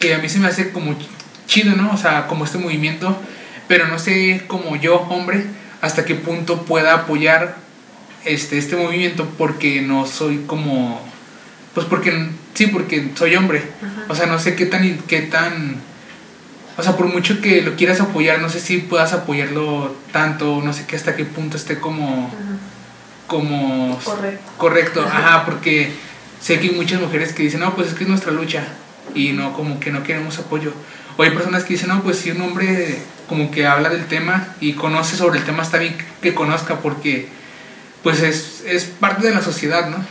que 0.00 0.14
a 0.14 0.18
mí 0.18 0.28
se 0.28 0.38
me 0.38 0.48
hace 0.48 0.70
como 0.70 0.98
chido, 1.46 1.76
¿no? 1.76 1.92
O 1.92 1.96
sea, 1.96 2.26
como 2.26 2.44
este 2.44 2.58
movimiento, 2.58 3.16
pero 3.68 3.88
no 3.88 3.98
sé 3.98 4.44
como 4.46 4.76
yo, 4.76 4.96
hombre, 5.10 5.46
hasta 5.80 6.04
qué 6.04 6.14
punto 6.14 6.62
pueda 6.62 6.94
apoyar 6.94 7.56
este, 8.24 8.58
este 8.58 8.76
movimiento 8.76 9.28
porque 9.36 9.82
no 9.82 10.06
soy 10.06 10.44
como, 10.46 11.00
pues 11.74 11.86
porque, 11.86 12.28
sí, 12.54 12.68
porque 12.68 13.10
soy 13.14 13.36
hombre. 13.36 13.62
O 14.08 14.14
sea, 14.14 14.26
no 14.26 14.38
sé 14.38 14.54
qué 14.54 14.66
tan, 14.66 14.98
qué 15.08 15.22
tan, 15.22 15.76
o 16.76 16.82
sea, 16.82 16.96
por 16.96 17.06
mucho 17.06 17.40
que 17.40 17.62
lo 17.62 17.76
quieras 17.76 18.00
apoyar, 18.00 18.40
no 18.40 18.48
sé 18.48 18.60
si 18.60 18.78
puedas 18.78 19.12
apoyarlo 19.12 19.94
tanto, 20.12 20.62
no 20.62 20.72
sé 20.72 20.84
qué 20.86 20.96
hasta 20.96 21.16
qué 21.16 21.24
punto 21.24 21.56
esté 21.56 21.78
como, 21.78 22.32
como 23.26 23.98
Correcto. 24.04 24.52
correcto, 24.56 25.02
ajá, 25.02 25.44
porque 25.44 25.92
sé 26.40 26.60
que 26.60 26.68
hay 26.68 26.74
muchas 26.74 27.00
mujeres 27.00 27.32
que 27.32 27.42
dicen, 27.42 27.60
no, 27.60 27.74
pues 27.74 27.88
es 27.88 27.94
que 27.94 28.04
es 28.04 28.08
nuestra 28.08 28.32
lucha 28.32 28.64
y 29.14 29.32
no, 29.32 29.52
como 29.52 29.80
que 29.80 29.90
no 29.90 30.02
queremos 30.02 30.38
apoyo. 30.38 30.72
O 31.16 31.22
hay 31.22 31.30
personas 31.30 31.64
que 31.64 31.74
dicen, 31.74 31.88
no, 31.88 32.02
pues 32.02 32.18
si 32.18 32.30
un 32.30 32.40
hombre 32.40 32.98
como 33.28 33.50
que 33.50 33.66
habla 33.66 33.88
del 33.88 34.06
tema 34.06 34.54
y 34.60 34.74
conoce 34.74 35.16
sobre 35.16 35.38
el 35.38 35.44
tema, 35.44 35.62
está 35.62 35.78
bien 35.78 35.96
que 36.20 36.34
conozca 36.34 36.80
porque 36.80 37.28
pues 38.02 38.20
es, 38.20 38.62
es 38.66 38.84
parte 38.84 39.26
de 39.26 39.34
la 39.34 39.42
sociedad, 39.42 39.88
¿no? 39.88 40.04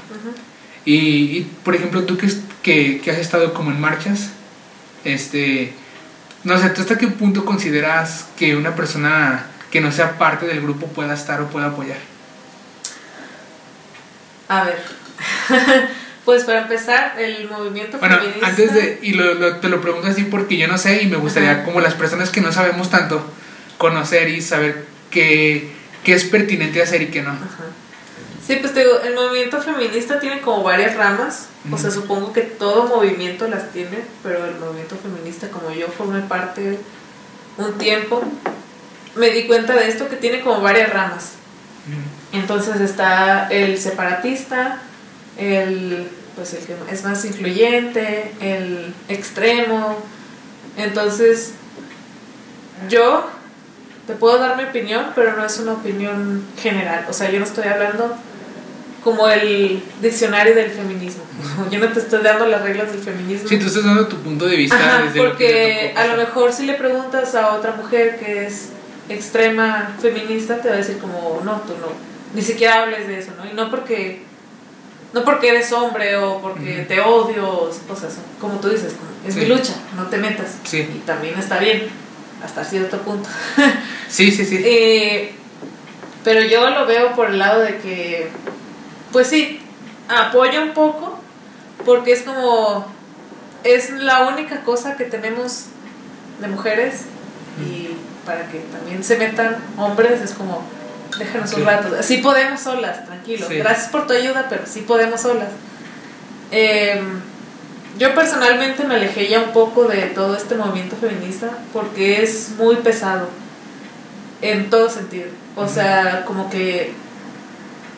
Y, 0.85 0.95
y, 1.37 1.51
por 1.63 1.75
ejemplo, 1.75 2.03
tú 2.05 2.17
que, 2.17 2.27
que, 2.63 3.01
que 3.01 3.11
has 3.11 3.19
estado 3.19 3.53
como 3.53 3.71
en 3.71 3.79
marchas, 3.79 4.29
este, 5.03 5.73
no 6.43 6.57
sé, 6.57 6.69
¿tú 6.69 6.81
hasta 6.81 6.97
qué 6.97 7.07
punto 7.07 7.45
consideras 7.45 8.27
que 8.37 8.55
una 8.55 8.75
persona 8.75 9.45
que 9.69 9.81
no 9.81 9.91
sea 9.91 10.17
parte 10.17 10.47
del 10.47 10.61
grupo 10.61 10.87
pueda 10.87 11.13
estar 11.13 11.41
o 11.41 11.49
pueda 11.49 11.67
apoyar? 11.67 11.99
A 14.47 14.63
ver. 14.63 14.83
pues 16.25 16.43
para 16.43 16.61
empezar, 16.61 17.15
el 17.19 17.49
movimiento 17.49 17.97
Bueno, 17.99 18.17
feminista. 18.19 18.47
antes 18.47 18.73
de, 18.73 18.99
y 19.01 19.13
lo, 19.13 19.33
lo- 19.33 19.57
te 19.57 19.69
lo 19.69 19.81
pregunto 19.81 20.07
así 20.07 20.23
porque 20.25 20.57
yo 20.57 20.67
no 20.67 20.77
sé 20.77 21.01
y 21.03 21.07
me 21.07 21.17
gustaría, 21.17 21.51
Ajá. 21.51 21.63
como 21.63 21.81
las 21.81 21.93
personas 21.95 22.29
que 22.29 22.41
no 22.41 22.51
sabemos 22.51 22.89
tanto, 22.89 23.25
conocer 23.77 24.29
y 24.29 24.41
saber 24.41 24.85
qué, 25.09 25.71
qué 26.03 26.13
es 26.13 26.23
pertinente 26.25 26.81
hacer 26.81 27.01
y 27.01 27.07
qué 27.07 27.21
no. 27.21 27.31
Ajá. 27.31 27.65
Sí, 28.45 28.57
pues 28.59 28.73
te 28.73 28.81
digo, 28.81 28.99
el 29.01 29.13
movimiento 29.15 29.61
feminista 29.61 30.19
tiene 30.19 30.41
como 30.41 30.63
varias 30.63 30.95
ramas. 30.95 31.47
O 31.71 31.77
sea, 31.77 31.91
supongo 31.91 32.33
que 32.33 32.41
todo 32.41 32.87
movimiento 32.87 33.47
las 33.47 33.71
tiene, 33.71 33.99
pero 34.23 34.45
el 34.45 34.55
movimiento 34.55 34.95
feminista, 34.97 35.49
como 35.49 35.71
yo 35.71 35.87
formé 35.89 36.21
parte 36.21 36.79
un 37.57 37.77
tiempo, 37.77 38.23
me 39.15 39.29
di 39.29 39.45
cuenta 39.45 39.73
de 39.75 39.87
esto 39.87 40.09
que 40.09 40.15
tiene 40.15 40.41
como 40.41 40.59
varias 40.61 40.91
ramas. 40.91 41.33
Entonces 42.33 42.81
está 42.81 43.47
el 43.49 43.77
separatista, 43.77 44.81
el, 45.37 46.07
pues 46.35 46.53
el 46.53 46.65
que 46.65 46.75
es 46.91 47.03
más 47.03 47.23
influyente, 47.25 48.31
el 48.39 48.93
extremo. 49.09 49.97
Entonces, 50.77 51.53
yo 52.89 53.29
te 54.07 54.13
puedo 54.13 54.37
dar 54.39 54.57
mi 54.57 54.63
opinión, 54.63 55.07
pero 55.15 55.35
no 55.35 55.45
es 55.45 55.57
una 55.59 55.73
opinión 55.73 56.43
general. 56.61 57.05
O 57.09 57.13
sea, 57.13 57.29
yo 57.29 57.39
no 57.39 57.45
estoy 57.45 57.67
hablando 57.67 58.15
como 59.03 59.27
el 59.27 59.81
diccionario 60.01 60.53
del 60.55 60.69
feminismo. 60.69 61.23
Yo 61.71 61.79
no 61.79 61.87
te 61.87 61.99
estoy 61.99 62.21
dando 62.21 62.45
las 62.45 62.61
reglas 62.61 62.91
del 62.91 63.01
feminismo. 63.01 63.49
Sí, 63.49 63.57
tú 63.57 63.65
estás 63.65 63.83
dando 63.83 64.07
tu 64.07 64.17
punto 64.17 64.45
de 64.45 64.55
vista 64.55 64.75
Ajá, 64.75 65.03
desde 65.03 65.19
porque 65.19 65.93
a 65.95 66.05
lo 66.07 66.17
mejor 66.17 66.53
si 66.53 66.65
le 66.65 66.75
preguntas 66.75 67.33
a 67.33 67.55
otra 67.55 67.75
mujer 67.75 68.19
que 68.19 68.45
es 68.45 68.69
extrema 69.09 69.95
feminista, 69.99 70.61
te 70.61 70.69
va 70.69 70.75
a 70.75 70.77
decir 70.77 70.99
como, 70.99 71.41
no, 71.43 71.61
tú 71.61 71.73
no, 71.81 71.87
ni 72.33 72.41
siquiera 72.41 72.83
hables 72.83 73.07
de 73.07 73.19
eso, 73.19 73.31
¿no? 73.37 73.49
Y 73.49 73.53
no 73.53 73.69
porque, 73.69 74.21
no 75.13 75.23
porque 75.23 75.49
eres 75.49 75.71
hombre 75.73 76.15
o 76.17 76.39
porque 76.41 76.85
te 76.87 76.99
odio, 77.01 77.47
o 77.47 77.69
cosas, 77.87 78.17
como 78.39 78.55
tú 78.59 78.69
dices, 78.69 78.93
es 79.27 79.33
Sí. 79.33 79.41
mi 79.41 79.45
lucha, 79.47 79.73
no 79.95 80.07
te 80.07 80.17
metas. 80.17 80.57
Sí. 80.63 80.79
Y 80.79 80.99
también 81.05 81.37
está 81.37 81.57
bien, 81.59 81.87
hasta 82.43 82.63
cierto 82.63 82.97
punto. 83.01 83.29
Sí, 84.09 84.29
sí, 84.31 84.43
sí. 84.45 84.61
Eh, 84.65 85.33
pero 86.23 86.41
yo 86.41 86.69
lo 86.69 86.85
veo 86.85 87.13
por 87.15 87.29
el 87.29 87.39
lado 87.39 87.61
de 87.61 87.77
que, 87.77 88.29
pues 89.13 89.27
sí, 89.27 89.61
apoya 90.09 90.61
un 90.61 90.73
poco, 90.73 91.17
porque 91.85 92.11
es 92.11 92.23
como, 92.23 92.85
es 93.63 93.89
la 93.91 94.27
única 94.27 94.63
cosa 94.63 94.97
que 94.97 95.05
tenemos 95.05 95.65
de 96.41 96.47
mujeres 96.49 97.03
y 97.65 97.91
para 98.25 98.47
que 98.49 98.59
también 98.59 99.01
se 99.03 99.17
metan 99.17 99.57
hombres 99.77 100.19
es 100.21 100.33
como, 100.33 100.61
déjanos 101.23 101.51
un 101.53 101.59
Sí. 101.59 101.65
rato, 101.65 102.03
sí 102.03 102.17
podemos 102.17 102.59
solas, 102.59 103.05
tranquilo, 103.05 103.47
Sí. 103.47 103.55
gracias 103.55 103.89
por 103.89 104.07
tu 104.07 104.13
ayuda, 104.13 104.47
pero 104.49 104.63
sí 104.65 104.81
podemos 104.81 105.21
solas. 105.21 105.49
Eh, 106.51 107.01
yo 107.97 108.13
personalmente 108.15 108.83
me 108.83 108.95
alejé 108.95 109.27
ya 109.27 109.39
un 109.39 109.51
poco 109.51 109.85
de 109.85 110.01
todo 110.07 110.35
este 110.35 110.55
movimiento 110.55 110.95
feminista 110.95 111.49
porque 111.73 112.23
es 112.23 112.51
muy 112.57 112.75
pesado 112.77 113.29
en 114.41 114.69
todo 114.69 114.89
sentido. 114.89 115.27
O 115.55 115.67
sea, 115.67 116.23
como 116.25 116.49
que 116.49 116.93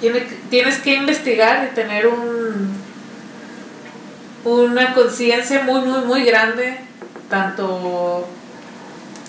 tiene, 0.01 0.21
tienes 0.49 0.79
que 0.79 0.95
investigar 0.95 1.69
y 1.71 1.75
tener 1.75 2.07
un 2.07 2.83
una 4.45 4.93
conciencia 4.93 5.63
muy, 5.63 5.81
muy, 5.81 6.01
muy 6.01 6.25
grande, 6.25 6.77
tanto, 7.29 8.27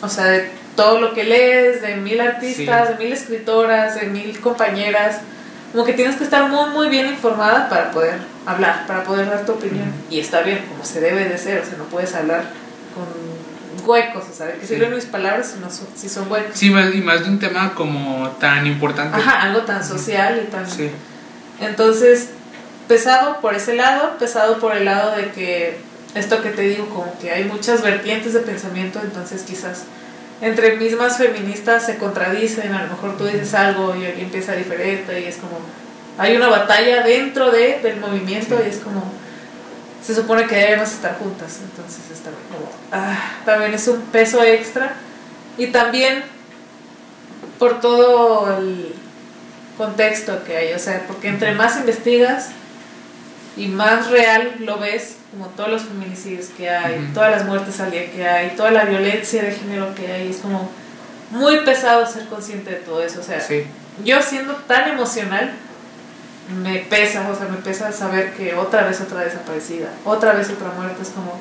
o 0.02 0.08
sea, 0.08 0.24
de 0.24 0.50
todo 0.76 1.00
lo 1.00 1.14
que 1.14 1.24
lees, 1.24 1.82
de 1.82 1.96
mil 1.96 2.20
artistas, 2.20 2.88
Sí. 2.88 2.92
de 2.94 3.04
mil 3.04 3.12
escritoras, 3.12 3.94
de 4.00 4.06
mil 4.06 4.38
compañeras, 4.40 5.18
como 5.72 5.84
que 5.84 5.92
tienes 5.92 6.16
que 6.16 6.24
estar 6.24 6.48
muy, 6.48 6.70
muy 6.70 6.88
bien 6.88 7.06
informada 7.06 7.68
para 7.68 7.90
poder 7.90 8.14
hablar, 8.46 8.86
para 8.86 9.02
poder 9.04 9.28
dar 9.28 9.44
tu 9.44 9.52
opinión. 9.52 9.92
Y 10.10 10.20
está 10.20 10.40
bien, 10.42 10.64
como 10.68 10.84
se 10.84 11.00
debe 11.00 11.24
de 11.28 11.36
ser, 11.38 11.60
o 11.60 11.64
sea, 11.64 11.76
no 11.78 11.84
puedes 11.84 12.14
hablar 12.14 12.44
con 12.94 13.04
huecos, 13.88 14.24
o 14.30 14.34
sea, 14.34 14.52
que 14.52 14.60
Sí. 14.66 14.74
sirven 14.74 14.94
mis 14.94 15.04
palabras 15.04 15.52
si, 15.52 15.58
no 15.60 15.70
son, 15.70 15.86
si 15.96 16.08
son 16.08 16.30
huecos. 16.30 16.52
Sí, 16.54 16.70
más, 16.70 16.94
y 16.94 17.00
más 17.02 17.24
de 17.24 17.30
un 17.30 17.38
tema 17.38 17.74
como 17.74 18.28
tan 18.40 18.66
importante. 18.66 19.16
Ajá, 19.16 19.42
algo 19.42 19.60
tan 19.62 19.84
social 19.84 20.40
y 20.46 20.50
tan... 20.50 20.68
Sí. 20.70 20.90
Entonces, 21.60 22.28
pesado 22.88 23.40
por 23.40 23.54
ese 23.54 23.74
lado, 23.74 24.16
pesado 24.18 24.58
por 24.58 24.76
el 24.76 24.84
lado 24.84 25.16
de 25.16 25.30
que 25.32 25.78
esto 26.14 26.40
que 26.42 26.50
te 26.50 26.62
digo, 26.62 26.88
como 26.88 27.16
que 27.20 27.30
hay 27.32 27.44
muchas 27.44 27.82
vertientes 27.82 28.32
de 28.32 28.40
pensamiento, 28.40 29.00
entonces 29.02 29.42
quizás 29.42 29.84
entre 30.40 30.76
mismas 30.76 31.16
feministas 31.16 31.86
se 31.86 31.96
contradicen, 31.96 32.72
a 32.74 32.84
lo 32.84 32.90
mejor 32.90 33.16
tú 33.16 33.24
dices 33.24 33.54
algo 33.54 33.94
y 33.96 34.04
alguien 34.04 34.30
piensa 34.30 34.52
diferente 34.52 35.20
y 35.20 35.24
es 35.24 35.36
como, 35.36 35.58
hay 36.18 36.36
una 36.36 36.48
batalla 36.48 37.02
dentro 37.02 37.50
de, 37.50 37.80
del 37.80 38.00
movimiento 38.00 38.60
y 38.64 38.68
es 38.68 38.78
como, 38.78 39.02
se 40.04 40.14
supone 40.14 40.46
que 40.46 40.56
debemos 40.56 40.90
estar 40.90 41.16
juntas, 41.18 41.60
entonces 41.62 42.02
está 42.12 42.30
como, 42.30 42.70
ah, 42.92 43.18
también 43.44 43.74
es 43.74 43.88
un 43.88 44.00
peso 44.02 44.42
extra 44.42 44.94
y 45.56 45.68
también 45.68 46.24
por 47.58 47.80
todo 47.80 48.58
el 48.58 48.94
contexto 49.78 50.44
que 50.44 50.56
hay, 50.56 50.72
o 50.74 50.78
sea, 50.78 51.04
porque 51.06 51.28
entre 51.28 51.52
más 51.52 51.76
investigas 51.76 52.50
y 53.56 53.68
más 53.68 54.10
real 54.10 54.56
lo 54.60 54.78
ves, 54.78 55.16
como 55.30 55.46
todos 55.48 55.70
los 55.70 55.82
feminicidios 55.82 56.46
que 56.56 56.68
hay, 56.68 57.10
todas 57.14 57.30
las 57.30 57.44
muertes 57.44 57.80
al 57.80 57.90
día 57.90 58.10
que 58.10 58.26
hay, 58.26 58.56
toda 58.56 58.70
la 58.70 58.84
violencia 58.84 59.42
de 59.42 59.52
género 59.52 59.94
que 59.94 60.10
hay, 60.10 60.30
es 60.30 60.38
como 60.38 60.70
muy 61.30 61.60
pesado 61.60 62.06
ser 62.06 62.26
consciente 62.26 62.70
de 62.70 62.76
todo 62.76 63.02
eso, 63.02 63.20
o 63.20 63.22
sea, 63.22 63.40
yo 64.04 64.22
siendo 64.22 64.54
tan 64.54 64.88
emocional, 64.88 65.52
me 66.62 66.80
pesa, 66.80 67.28
o 67.30 67.36
sea, 67.36 67.48
me 67.48 67.56
pesa 67.58 67.90
saber 67.92 68.32
que 68.34 68.54
otra 68.54 68.84
vez 68.84 69.00
otra 69.00 69.20
desaparecida, 69.20 69.88
otra 70.04 70.32
vez 70.34 70.50
otra 70.50 70.70
muerte, 70.70 71.02
es 71.02 71.08
como, 71.08 71.40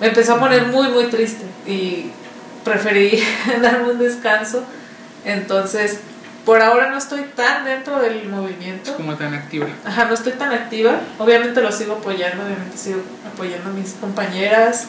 me 0.00 0.08
empezó 0.08 0.34
a 0.34 0.40
poner 0.40 0.66
muy, 0.66 0.88
muy 0.88 1.06
triste 1.06 1.44
y 1.66 2.10
preferí 2.64 3.22
darme 3.62 3.92
un 3.92 3.98
descanso, 3.98 4.64
entonces, 5.24 6.00
por 6.50 6.60
ahora 6.62 6.90
no 6.90 6.98
estoy 6.98 7.22
tan 7.36 7.64
dentro 7.64 8.00
del 8.00 8.28
movimiento. 8.28 8.96
Como 8.96 9.14
tan 9.14 9.34
activa. 9.34 9.68
Ajá, 9.84 10.06
no 10.06 10.14
estoy 10.14 10.32
tan 10.32 10.52
activa, 10.52 10.98
obviamente 11.20 11.62
lo 11.62 11.70
sigo 11.70 11.92
apoyando, 11.92 12.44
obviamente 12.44 12.76
sigo 12.76 13.02
apoyando 13.32 13.70
a 13.70 13.72
mis 13.72 13.92
compañeras 13.92 14.88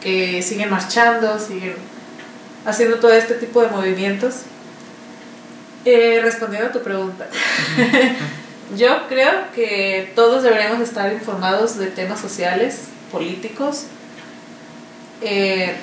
que 0.00 0.40
siguen 0.42 0.70
marchando, 0.70 1.36
siguen 1.40 1.74
haciendo 2.64 3.00
todo 3.00 3.12
este 3.12 3.34
tipo 3.34 3.60
de 3.60 3.70
movimientos 3.70 4.42
eh, 5.84 6.20
respondiendo 6.22 6.68
a 6.68 6.72
tu 6.72 6.80
pregunta, 6.80 7.26
yo 8.76 9.08
creo 9.08 9.50
que 9.52 10.12
todos 10.14 10.44
deberíamos 10.44 10.80
estar 10.80 11.12
informados 11.12 11.76
de 11.76 11.88
temas 11.88 12.20
sociales, 12.20 12.82
políticos. 13.10 13.86
Eh, 15.22 15.74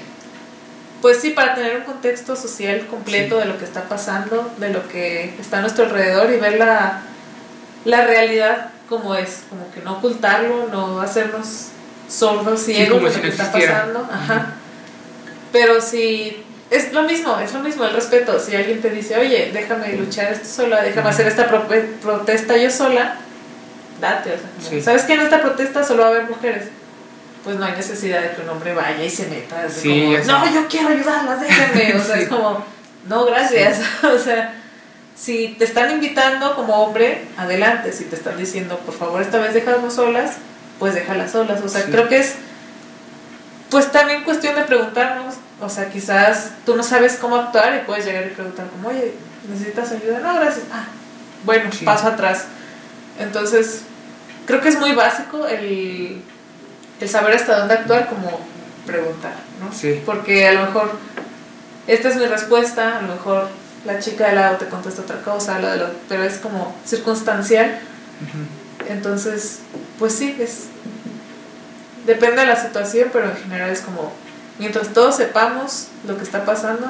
pues 1.03 1.19
sí, 1.19 1.31
para 1.31 1.53
tener 1.53 1.75
un 1.75 1.83
contexto 1.83 2.33
social 2.37 2.87
completo 2.87 3.37
de 3.37 3.43
lo 3.43 3.57
que 3.57 3.65
está 3.65 3.89
pasando, 3.89 4.49
de 4.55 4.69
lo 4.69 4.87
que 4.87 5.33
está 5.37 5.57
a 5.57 5.61
nuestro 5.61 5.83
alrededor 5.83 6.31
y 6.31 6.37
ver 6.37 6.57
la, 6.57 7.01
la 7.83 8.07
realidad 8.07 8.69
como 8.87 9.13
es, 9.13 9.41
como 9.49 9.69
que 9.73 9.81
no 9.81 9.97
ocultarlo, 9.97 10.69
no 10.71 11.01
hacernos 11.01 11.71
sordos, 12.07 12.61
ciegos 12.61 13.03
de 13.03 13.17
lo 13.17 13.21
que 13.21 13.27
está 13.27 13.51
pasando. 13.51 14.07
Ajá. 14.09 14.53
Pero 15.51 15.81
si 15.81 16.41
es 16.69 16.93
lo 16.93 17.03
mismo, 17.03 17.37
es 17.37 17.53
lo 17.53 17.59
mismo 17.59 17.83
el 17.83 17.91
respeto. 17.91 18.39
Si 18.39 18.55
alguien 18.55 18.81
te 18.81 18.89
dice, 18.89 19.17
oye, 19.17 19.51
déjame 19.51 19.97
luchar 19.97 20.31
esto 20.31 20.47
sola, 20.47 20.83
déjame 20.83 21.09
hacer 21.09 21.27
esta 21.27 21.49
protesta 21.49 22.55
yo 22.55 22.69
sola, 22.69 23.17
date. 23.99 24.35
O 24.35 24.69
sea, 24.69 24.81
¿Sabes 24.81 25.03
que 25.03 25.15
en 25.15 25.19
esta 25.19 25.41
protesta 25.41 25.83
solo 25.83 26.03
va 26.03 26.07
a 26.07 26.11
haber 26.11 26.29
mujeres? 26.29 26.69
Pues 27.43 27.57
no 27.57 27.65
hay 27.65 27.73
necesidad 27.73 28.21
de 28.21 28.35
que 28.35 28.41
un 28.41 28.49
hombre 28.49 28.73
vaya 28.73 29.03
y 29.03 29.09
se 29.09 29.27
meta. 29.27 29.63
no, 30.25 30.53
yo 30.53 30.67
quiero 30.67 30.89
ayudarlas, 30.89 31.41
déjenme. 31.41 31.99
O 31.99 32.03
sea, 32.03 32.17
es 32.17 32.29
como, 32.29 32.63
no, 33.07 33.25
gracias. 33.25 33.81
o 34.03 34.17
sea, 34.17 34.55
si 35.15 35.55
te 35.59 35.65
están 35.65 35.91
invitando 35.91 36.55
como 36.55 36.83
hombre, 36.83 37.27
adelante. 37.37 37.91
Si 37.91 38.05
te 38.05 38.15
están 38.15 38.37
diciendo, 38.37 38.77
por 38.79 38.97
favor, 38.97 39.21
esta 39.21 39.39
vez 39.39 39.53
déjanos 39.53 39.93
solas, 39.93 40.37
pues 40.79 40.93
déjalas 40.93 41.31
solas. 41.31 41.61
O 41.61 41.69
sea, 41.69 41.83
creo 41.83 42.07
que 42.07 42.19
es, 42.19 42.35
pues 43.69 43.91
también 43.91 44.23
cuestión 44.23 44.55
de 44.55 44.63
preguntarnos 44.63 45.35
o 45.63 45.69
sea, 45.69 45.89
quizás 45.89 46.51
tú 46.65 46.75
no 46.75 46.83
sabes 46.83 47.15
cómo 47.15 47.37
actuar 47.37 47.75
y 47.75 47.85
puedes 47.85 48.05
llegar 48.05 48.25
y 48.27 48.31
preguntar 48.31 48.67
como, 48.69 48.89
oye, 48.89 49.13
¿necesitas 49.49 49.91
ayuda? 49.91 50.19
No, 50.19 50.35
gracias. 50.35 50.65
Ah, 50.71 50.85
bueno, 51.45 51.69
paso 51.85 52.07
atrás. 52.07 52.45
Entonces, 53.19 53.83
creo 54.45 54.59
que 54.61 54.69
es 54.69 54.79
muy 54.79 54.93
básico 54.93 55.47
el, 55.47 56.21
el 57.03 57.09
saber 57.09 57.35
hasta 57.35 57.59
dónde 57.59 57.73
actuar 57.73 58.07
como 58.07 58.39
preguntar, 58.87 59.33
¿no? 59.59 59.73
Sí. 59.73 60.01
Porque 60.05 60.47
a 60.47 60.53
lo 60.53 60.61
mejor 60.61 60.97
esta 61.85 62.09
es 62.09 62.15
mi 62.15 62.25
respuesta, 62.25 62.97
a 62.97 63.01
lo 63.01 63.09
mejor 63.09 63.49
la 63.85 63.99
chica 63.99 64.29
de 64.29 64.35
lado 64.35 64.55
te 64.57 64.67
contesta 64.67 65.01
otra 65.01 65.21
cosa, 65.21 65.59
lo 65.59 65.69
de 65.69 65.77
lo, 65.77 65.87
pero 66.07 66.23
es 66.23 66.37
como 66.37 66.73
circunstancial. 66.85 67.77
Entonces, 68.87 69.59
pues 69.99 70.13
sí, 70.13 70.35
es 70.39 70.67
depende 72.05 72.41
de 72.41 72.47
la 72.47 72.55
situación, 72.55 73.09
pero 73.11 73.29
en 73.29 73.37
general 73.37 73.69
es 73.69 73.81
como 73.81 74.13
mientras 74.59 74.93
todos 74.93 75.17
sepamos 75.17 75.87
lo 76.07 76.17
que 76.17 76.23
está 76.23 76.45
pasando, 76.45 76.87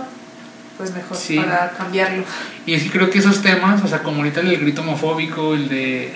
pues 0.77 0.93
mejor 0.93 1.17
para 1.43 1.71
cambiarlo. 1.71 2.23
Y 2.67 2.79
sí 2.79 2.89
creo 2.89 3.09
que 3.09 3.17
esos 3.17 3.41
temas, 3.41 3.83
o 3.83 3.87
sea, 3.87 4.03
como 4.03 4.17
ahorita 4.17 4.41
el 4.41 4.59
grito 4.59 4.81
homofóbico, 4.81 5.55
el 5.55 5.69
de 5.69 6.13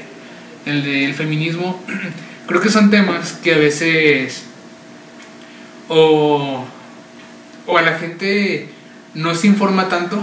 el 0.66 0.84
del 0.84 1.16
feminismo, 1.16 1.82
creo 2.48 2.62
que 2.62 2.70
son 2.70 2.90
temas 2.90 3.34
que 3.34 3.54
a 3.54 3.58
veces 3.58 4.44
o, 5.90 6.66
o 7.66 7.78
a 7.78 7.82
la 7.82 8.00
gente 8.00 8.70
no 9.14 9.36
se 9.36 9.48
informa 9.48 9.90
tanto 9.90 10.22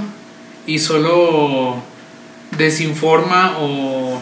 y 0.67 0.79
solo 0.79 1.83
desinforma 2.57 3.57
o 3.59 4.21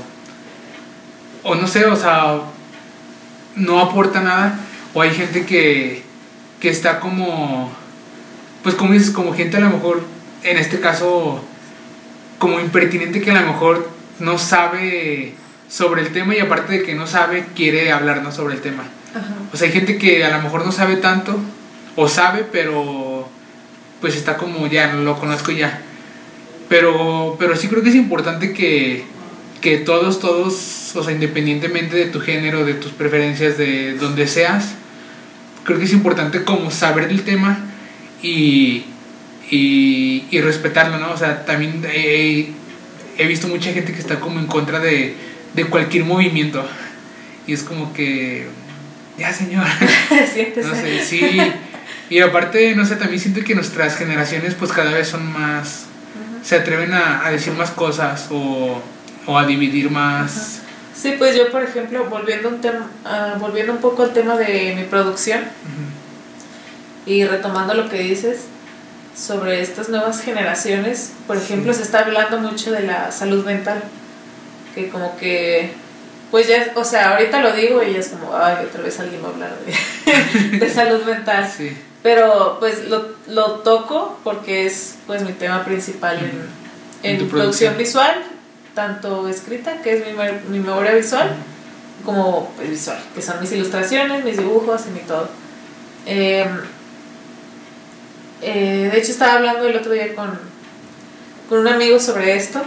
o 1.45 1.55
no 1.57 1.67
sé, 1.67 1.87
o 1.87 1.97
sea, 1.97 2.41
no 3.57 3.81
aporta 3.81 4.21
nada. 4.21 4.61
O 4.95 5.03
hay 5.03 5.11
gente 5.11 5.45
que 5.45 6.03
que 6.62 6.71
está 6.71 7.01
como, 7.01 7.73
pues 8.62 8.77
como 8.77 8.93
dices, 8.93 9.11
como 9.11 9.35
gente 9.35 9.57
a 9.57 9.61
lo 9.61 9.71
mejor, 9.71 10.05
en 10.45 10.59
este 10.59 10.79
caso, 10.79 11.43
como 12.38 12.61
impertinente 12.61 13.21
que 13.21 13.33
a 13.33 13.41
lo 13.41 13.49
mejor 13.49 13.91
no 14.21 14.38
sabe 14.38 15.35
sobre 15.72 16.02
el 16.02 16.12
tema 16.12 16.37
y 16.37 16.40
aparte 16.40 16.74
de 16.74 16.82
que 16.82 16.94
no 16.94 17.06
sabe, 17.06 17.46
quiere 17.56 17.92
hablarnos 17.92 18.35
sobre 18.35 18.54
el 18.54 18.61
tema. 18.61 18.85
O 19.52 19.56
sea, 19.56 19.68
hay 19.68 19.72
gente 19.72 19.96
que 19.96 20.22
a 20.22 20.37
lo 20.37 20.42
mejor 20.42 20.66
no 20.66 20.72
sabe 20.72 20.96
tanto, 20.96 21.38
o 21.96 22.08
sabe, 22.08 22.44
pero 22.50 23.26
pues 24.00 24.16
está 24.16 24.37
como 24.37 24.66
ya, 24.66 24.92
lo 24.92 25.18
conozco 25.18 25.50
ya. 25.50 25.80
Pero, 26.68 27.37
pero 27.38 27.56
sí 27.56 27.68
creo 27.68 27.82
que 27.82 27.88
es 27.88 27.94
importante 27.94 28.52
que, 28.52 29.04
que 29.62 29.78
todos, 29.78 30.20
todos, 30.20 30.94
o 30.94 31.02
sea, 31.02 31.12
independientemente 31.12 31.96
de 31.96 32.06
tu 32.06 32.20
género, 32.20 32.66
de 32.66 32.74
tus 32.74 32.92
preferencias, 32.92 33.56
de 33.56 33.94
donde 33.94 34.26
seas, 34.26 34.74
creo 35.64 35.78
que 35.78 35.85
es 35.85 35.92
importante 35.92 36.44
como 36.44 36.70
saber 36.70 37.08
del 37.08 37.22
tema 37.22 37.58
y, 38.22 38.85
y, 39.50 40.40
respetarlo, 40.42 40.98
¿no? 40.98 41.12
O 41.12 41.16
sea, 41.16 41.46
también 41.46 41.82
he, 41.90 42.50
he, 43.16 43.26
visto 43.26 43.48
mucha 43.48 43.72
gente 43.72 43.92
que 43.92 44.00
está 44.00 44.18
como 44.20 44.38
en 44.38 44.46
contra 44.46 44.78
de, 44.80 45.14
de 45.55 45.67
cualquier 45.67 46.05
movimiento. 46.05 46.65
Y 47.47 47.53
es 47.53 47.62
como 47.62 47.93
que, 47.93 48.47
ya 49.19 49.33
señor, 49.33 49.65
no 50.11 50.75
sé, 50.75 51.05
sí. 51.05 51.41
Y 52.09 52.21
aparte, 52.21 52.75
no 52.75 52.85
sé, 52.85 52.97
también 52.97 53.21
siento 53.21 53.43
que 53.43 53.55
nuestras 53.55 53.97
generaciones 53.97 54.55
pues 54.55 54.73
cada 54.73 54.93
vez 54.93 55.09
son 55.09 55.33
más, 55.33 55.85
se 56.43 56.57
atreven 56.57 56.93
a, 56.93 57.27
a 57.27 57.31
decir 57.31 57.53
más 57.55 57.71
cosas 57.71 58.29
o, 58.31 58.83
o 59.27 59.38
a 59.38 59.47
dividir 59.47 59.91
más. 59.91 60.61
Sí, 60.95 61.15
pues 61.19 61.37
yo, 61.37 61.51
por 61.51 61.62
ejemplo, 61.62 62.05
volviendo 62.05 62.49
un, 62.49 62.61
tema, 62.61 62.91
uh, 63.05 63.38
volviendo 63.38 63.73
un 63.73 63.79
poco 63.79 64.03
al 64.03 64.12
tema 64.12 64.37
de 64.37 64.75
mi 64.77 64.85
producción 64.85 65.41
y 67.07 67.25
retomando 67.25 67.75
lo 67.75 67.88
que 67.88 67.99
dices 67.99 68.43
sobre 69.17 69.62
estas 69.62 69.88
nuevas 69.88 70.23
generaciones, 70.23 71.12
por 71.27 71.37
ejemplo, 71.37 71.73
se 71.75 71.83
está 71.83 72.01
hablando 72.01 72.38
mucho 72.38 72.71
de 72.73 72.83
la 72.83 73.11
salud 73.11 73.45
mental, 73.45 73.83
que 74.74 74.88
como 74.88 75.16
que, 75.16 75.72
pues 76.30 76.48
ya, 76.48 76.72
o 76.74 76.85
sea, 76.85 77.12
ahorita 77.12 77.40
lo 77.40 77.52
digo 77.52 77.82
y 77.82 77.94
es 77.94 78.08
como, 78.08 78.35
ay, 78.37 78.64
otra 78.64 78.82
vez 78.82 78.98
alguien 79.00 79.22
va 79.22 79.28
a 79.28 79.32
hablar 79.32 79.56
de, 79.58 80.58
de 80.58 80.70
salud 80.70 81.02
mental. 81.04 81.50
Sí. 81.54 81.76
Pero 82.02 82.56
pues 82.58 82.88
lo, 82.88 83.11
lo, 83.28 83.61
toco 83.61 84.18
porque 84.24 84.66
es 84.66 84.96
pues 85.06 85.22
mi 85.22 85.32
tema 85.32 85.64
principal 85.64 86.18
en, 86.18 87.20
en, 87.20 87.28
producción 87.28 87.76
visual 87.78 88.14
tanto 88.74 89.28
escrita, 89.28 89.82
que 89.82 89.94
es 89.94 90.06
mi, 90.06 90.12
mi 90.48 90.58
memoria 90.58 90.92
visual, 90.92 91.30
como 92.04 92.52
pues, 92.56 92.70
visual, 92.70 92.98
que 93.14 93.22
son 93.22 93.40
mis 93.40 93.52
ilustraciones, 93.52 94.24
mis 94.24 94.38
dibujos 94.38 94.82
y 94.87 94.90
mi 94.90 95.00
todo. 95.00 95.28
Em, 96.06 96.48
eh, 98.40 98.88
de 98.92 98.98
hecho, 98.98 99.12
estaba 99.12 99.35
hablando 99.35 99.66
el 99.66 99.76
otro 99.76 99.92
día 99.92 100.14
con, 100.14 100.38
con 101.48 101.58
un 101.61 101.68
amigo 101.68 102.00
sobre 102.00 102.37
esto, 102.37 102.62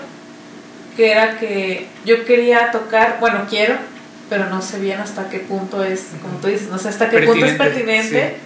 que 0.95 1.12
era 1.12 1.38
que 1.38 1.88
yo 2.05 2.25
quería 2.25 2.71
tocar, 2.71 3.17
bueno, 3.19 3.45
quiero, 3.49 3.75
pero 4.29 4.49
no 4.49 4.62
sé 4.62 4.79
bien 4.79 4.99
hasta 4.99 5.29
qué 5.29 5.39
punto 5.39 5.84
es, 5.84 6.08
como 6.21 6.39
tú 6.39 6.47
dices, 6.47 6.69
no 6.69 6.77
sé 6.77 6.89
hasta 6.89 7.10
qué 7.10 7.19
punto 7.19 7.45
es 7.45 7.53
pertinente, 7.53 8.38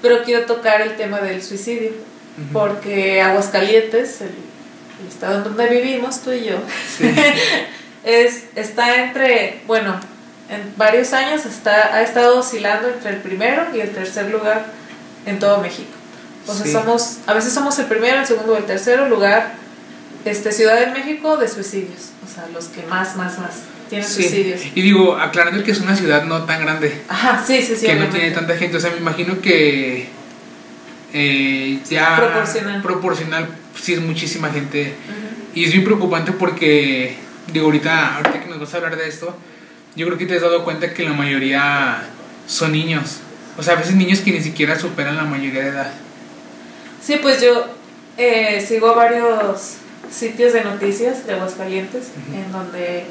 pero 0.00 0.22
quiero 0.22 0.46
tocar 0.46 0.80
el 0.80 0.96
tema 0.96 1.20
del 1.20 1.42
suicidio, 1.42 1.90
porque 2.52 3.20
Aguascalientes, 3.20 4.20
el 4.22 4.50
el 5.00 5.08
estado 5.08 5.42
donde 5.42 5.66
vivimos, 5.68 6.20
tú 6.20 6.32
y 6.32 6.44
yo, 6.44 6.56
es, 8.04 8.44
está 8.54 9.02
entre, 9.02 9.60
bueno, 9.66 9.98
en 10.48 10.74
varios 10.76 11.12
años 11.12 11.46
está, 11.46 11.94
ha 11.94 12.02
estado 12.02 12.38
oscilando 12.38 12.88
entre 12.88 13.10
el 13.10 13.16
primero 13.18 13.66
y 13.74 13.80
el 13.80 13.90
tercer 13.90 14.30
lugar 14.30 14.66
en 15.26 15.38
todo 15.38 15.58
México. 15.58 15.90
O 16.46 16.54
sea, 16.54 16.66
somos, 16.80 17.18
a 17.26 17.34
veces 17.34 17.52
somos 17.52 17.78
el 17.78 17.86
primero, 17.86 18.20
el 18.20 18.26
segundo 18.26 18.54
o 18.54 18.56
el 18.56 18.64
tercero 18.64 19.08
lugar, 19.08 19.52
este, 20.24 20.52
Ciudad 20.52 20.78
de 20.80 20.86
México 20.92 21.36
de 21.36 21.48
suicidios, 21.48 22.10
o 22.24 22.32
sea, 22.34 22.46
los 22.52 22.66
que 22.66 22.82
más, 22.86 23.16
más, 23.16 23.38
más. 23.38 23.62
tienen 23.88 24.06
Sí. 24.06 24.22
suicidios. 24.22 24.60
Y 24.74 24.82
digo, 24.82 25.16
aclarando 25.16 25.62
que 25.64 25.70
es 25.72 25.80
una 25.80 25.96
ciudad 25.96 26.24
no 26.24 26.44
tan 26.44 26.60
grande, 26.62 27.02
Ajá, 27.08 27.42
sí, 27.44 27.62
sí, 27.62 27.74
sí. 27.76 27.86
que 27.86 27.94
no 27.96 28.06
tiene 28.06 28.30
tanta 28.30 28.56
gente, 28.56 28.76
o 28.76 28.80
sea, 28.80 28.90
me 28.90 28.98
imagino 28.98 29.40
que 29.40 30.08
eh, 31.12 31.80
ya 31.88 32.16
Proporcional. 32.16 32.82
proporcional, 32.82 33.48
sí 33.80 33.94
es 33.94 34.00
muchísima 34.00 34.50
gente. 34.50 34.94
Y 35.54 35.64
es 35.64 35.72
bien 35.72 35.84
preocupante 35.84 36.30
porque, 36.32 37.16
digo, 37.52 37.66
ahorita, 37.66 38.16
ahorita 38.16 38.40
que 38.42 38.48
nos 38.48 38.60
vas 38.60 38.72
a 38.74 38.76
hablar 38.76 38.96
de 38.96 39.08
esto, 39.08 39.36
yo 39.96 40.06
creo 40.06 40.16
que 40.18 40.26
te 40.26 40.36
has 40.36 40.42
dado 40.42 40.62
cuenta 40.62 40.94
que 40.94 41.02
la 41.02 41.12
mayoría 41.12 42.02
son 42.46 42.70
niños. 42.72 43.16
O 43.58 43.62
sea, 43.64 43.74
a 43.74 43.76
veces 43.76 43.96
niños 43.96 44.20
que 44.20 44.30
ni 44.30 44.40
siquiera 44.40 44.78
superan 44.78 45.16
la 45.16 45.24
mayoría 45.24 45.62
de 45.62 45.68
edad. 45.70 45.92
Sí, 47.02 47.18
pues 47.20 47.42
yo 47.42 47.66
eh, 48.16 48.64
sigo 48.66 48.94
varios 48.94 49.78
sitios 50.12 50.52
de 50.52 50.64
noticias 50.64 51.26
de 51.26 51.34
Aguascalientes 51.34 52.08
Ujú. 52.26 52.34
en 52.36 52.52
donde 52.52 53.04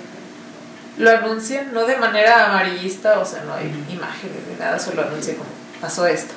lo 0.98 1.10
anuncian, 1.12 1.74
no 1.74 1.86
de 1.86 1.96
manera 1.98 2.48
amarillista, 2.50 3.20
o 3.20 3.26
sea, 3.26 3.44
no 3.44 3.54
hay 3.54 3.68
Ujú. 3.68 3.94
imágenes 3.94 4.38
ni 4.52 4.56
nada, 4.60 4.78
solo 4.80 5.04
anuncian 5.04 5.38
como 5.38 5.50
pasó 5.80 6.06
esto. 6.08 6.34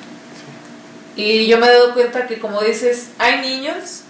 Y 1.15 1.47
yo 1.47 1.59
me 1.59 1.67
he 1.67 1.71
dado 1.71 1.93
cuenta 1.93 2.25
que, 2.27 2.39
como 2.39 2.61
dices, 2.61 3.09
hay 3.19 3.41
niños, 3.41 4.01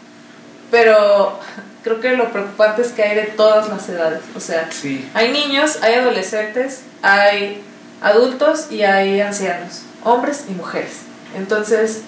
pero 0.71 1.39
creo 1.83 1.99
que 1.99 2.11
lo 2.15 2.31
preocupante 2.31 2.81
es 2.83 2.89
que 2.89 3.03
hay 3.03 3.15
de 3.15 3.23
todas 3.23 3.67
las 3.67 3.89
edades. 3.89 4.21
O 4.35 4.39
sea, 4.39 4.69
Sí, 4.71 5.09
hay 5.13 5.31
niños, 5.31 5.79
hay 5.81 5.95
adolescentes, 5.95 6.81
hay 7.01 7.61
adultos 8.01 8.67
y 8.71 8.83
hay 8.83 9.19
ancianos, 9.21 9.81
hombres 10.03 10.45
y 10.47 10.53
mujeres. 10.53 10.93
Entonces, 11.35 12.01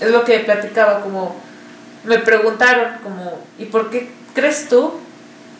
es 0.00 0.10
lo 0.10 0.24
que 0.24 0.40
platicaba, 0.40 1.00
como 1.00 1.36
me 2.04 2.18
preguntaron, 2.18 2.98
como, 3.02 3.38
¿y 3.58 3.66
por 3.66 3.90
qué 3.90 4.10
crees 4.34 4.68
tú 4.68 4.94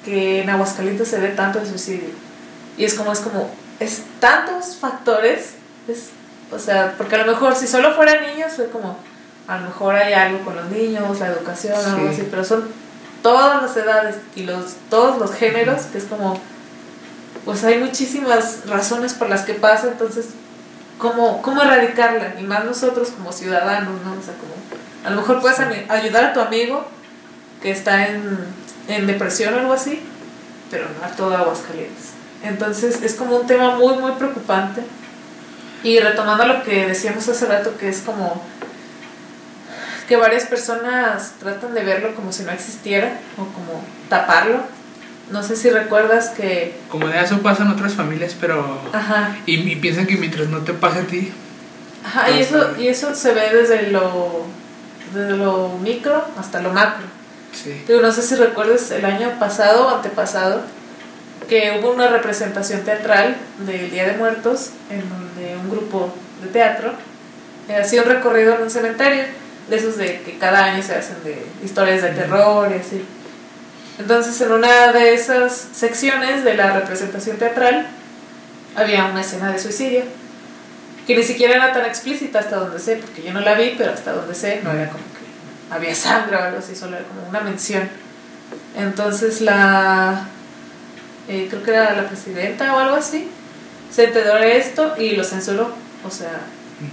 que 0.04 0.42
en 0.42 0.50
Aguascalientes 0.50 1.08
se 1.08 1.18
ve 1.20 1.28
tanto 1.28 1.58
el 1.60 1.66
suicidio? 1.66 2.10
Y 2.76 2.84
es 2.84 2.94
como, 2.94 3.12
es 3.12 3.20
como, 3.20 3.50
es 3.80 4.02
tantos 4.20 4.76
factores, 4.76 5.54
es, 5.88 6.10
o 6.50 6.58
sea, 6.58 6.94
porque 6.96 7.16
a 7.16 7.24
lo 7.24 7.32
mejor 7.32 7.56
si 7.56 7.66
solo 7.66 7.94
fueran 7.94 8.26
niños, 8.26 8.58
es 8.58 8.68
como, 8.70 8.96
a 9.46 9.58
lo 9.58 9.66
mejor 9.66 9.94
hay 9.96 10.12
algo 10.12 10.44
con 10.44 10.56
los 10.56 10.70
niños, 10.70 11.20
la 11.20 11.28
educación, 11.28 11.74
algo 11.84 12.08
Sí. 12.08 12.14
así, 12.14 12.28
pero 12.30 12.44
son 12.44 12.68
todas 13.22 13.62
las 13.62 13.76
edades 13.76 14.16
y 14.36 14.42
los, 14.42 14.74
todos 14.90 15.18
los 15.18 15.32
géneros, 15.34 15.82
que 15.82 15.98
es 15.98 16.04
como, 16.04 16.38
pues 17.44 17.64
hay 17.64 17.78
muchísimas 17.78 18.66
razones 18.66 19.14
por 19.14 19.28
las 19.28 19.42
que 19.42 19.54
pasa, 19.54 19.88
entonces, 19.88 20.26
¿cómo, 20.98 21.42
cómo 21.42 21.62
erradicarla? 21.62 22.34
Y 22.40 22.42
más 22.44 22.64
nosotros 22.64 23.10
como 23.10 23.32
ciudadanos, 23.32 23.94
¿no? 24.04 24.12
O 24.12 24.22
sea, 24.22 24.34
como, 24.34 24.54
a 25.04 25.10
lo 25.10 25.16
mejor 25.16 25.40
puedes 25.40 25.58
ayudar 25.88 26.24
a 26.24 26.32
tu 26.32 26.40
amigo 26.40 26.86
que 27.62 27.70
está 27.70 28.08
en, 28.08 28.38
en 28.88 29.06
depresión 29.06 29.54
o 29.54 29.58
algo 29.58 29.72
así, 29.72 30.00
pero 30.70 30.86
no 30.98 31.04
a 31.04 31.08
todo 31.10 31.36
Aguascalientes. 31.36 32.12
Entonces, 32.42 33.02
es 33.02 33.14
como 33.14 33.36
un 33.36 33.46
tema 33.46 33.76
muy, 33.76 33.96
muy 33.96 34.12
preocupante. 34.12 34.82
Y 35.82 35.98
retomando 35.98 36.46
lo 36.46 36.62
que 36.62 36.86
decíamos 36.86 37.28
hace 37.28 37.46
rato, 37.46 37.76
que 37.78 37.88
es 37.88 38.00
como 38.00 38.42
que 40.08 40.16
varias 40.16 40.44
personas 40.44 41.34
tratan 41.38 41.74
de 41.74 41.82
verlo 41.82 42.14
como 42.14 42.32
si 42.32 42.42
no 42.42 42.52
existiera 42.52 43.18
o 43.38 43.44
como 43.44 43.84
taparlo. 44.08 44.60
No 45.30 45.42
sé 45.42 45.56
si 45.56 45.70
recuerdas 45.70 46.30
que... 46.30 46.78
como 46.90 47.08
de 47.08 47.18
eso 47.18 47.40
pasa 47.40 47.62
en 47.62 47.70
otras 47.70 47.94
familias, 47.94 48.36
pero... 48.38 48.78
Ajá, 48.92 49.36
Y, 49.46 49.54
y 49.54 49.76
piensan 49.76 50.06
que 50.06 50.16
mientras 50.16 50.48
no 50.48 50.58
te 50.58 50.74
pase 50.74 50.98
a 51.00 51.06
ti, 51.06 51.32
ajá 52.04 52.30
y, 52.30 52.40
eso, 52.40 52.76
y 52.78 52.88
eso 52.88 53.14
se 53.14 53.32
ve 53.32 53.48
desde 53.54 53.90
lo, 53.90 54.44
desde 55.14 55.36
lo 55.36 55.78
micro 55.80 56.24
hasta 56.38 56.60
lo 56.60 56.70
macro. 56.70 57.06
sí. 57.52 57.84
Digo, 57.86 58.00
no 58.00 58.12
sé 58.12 58.22
si 58.22 58.34
recuerdas 58.34 58.90
el 58.90 59.04
año 59.04 59.38
pasado 59.38 59.86
o 59.86 59.96
antepasado 59.96 60.62
que 61.48 61.78
hubo 61.78 61.92
una 61.92 62.08
representación 62.08 62.82
teatral 62.82 63.36
del 63.58 63.90
Día 63.90 64.06
de 64.06 64.16
Muertos 64.16 64.70
en 64.90 65.08
donde 65.08 65.56
un 65.56 65.70
grupo 65.70 66.12
de 66.42 66.48
teatro 66.48 66.92
eh, 67.68 67.76
hacía 67.76 68.02
un 68.02 68.08
recorrido 68.08 68.54
en 68.56 68.62
un 68.62 68.70
cementerio, 68.70 69.24
de 69.68 69.76
esos 69.76 69.96
de 69.96 70.20
que 70.22 70.38
cada 70.38 70.64
año 70.64 70.82
se 70.82 70.94
hacen 70.94 71.16
de 71.24 71.46
historias 71.64 72.02
de 72.02 72.10
terror 72.10 72.70
y 72.70 72.80
así. 72.80 73.04
Entonces 73.98 74.38
en 74.40 74.52
una 74.52 74.92
de 74.92 75.14
esas 75.14 75.52
secciones 75.72 76.44
de 76.44 76.54
la 76.54 76.72
representación 76.72 77.36
teatral 77.36 77.86
había 78.76 79.04
una 79.06 79.20
escena 79.20 79.52
de 79.52 79.58
suicidio 79.58 80.02
que 81.06 81.16
ni 81.16 81.22
siquiera 81.22 81.56
era 81.56 81.72
tan 81.72 81.84
explícita 81.84 82.38
hasta 82.38 82.56
donde 82.56 82.78
sé, 82.78 82.96
porque 82.96 83.22
yo 83.22 83.32
no 83.32 83.40
la 83.40 83.54
vi, 83.54 83.74
pero 83.76 83.92
hasta 83.92 84.12
donde 84.12 84.34
sé 84.34 84.60
no 84.62 84.72
era 84.72 84.88
como 84.90 85.04
que 85.04 85.74
había 85.74 85.94
sangre 85.94 86.36
o 86.36 86.40
algo 86.40 86.58
así, 86.58 86.74
solo 86.74 86.96
era 86.96 87.06
como 87.06 87.28
una 87.28 87.40
mención. 87.40 87.88
Entonces 88.76 89.40
la, 89.40 90.28
eh, 91.28 91.46
creo 91.50 91.62
que 91.62 91.70
era 91.70 91.94
la 91.94 92.08
presidenta 92.08 92.74
o 92.74 92.78
algo 92.78 92.96
así, 92.96 93.28
se 93.90 94.04
enteró 94.04 94.34
de 94.34 94.58
esto 94.58 94.94
y 94.98 95.16
lo 95.16 95.24
censuró. 95.24 95.72
O 96.06 96.10
sea, 96.10 96.40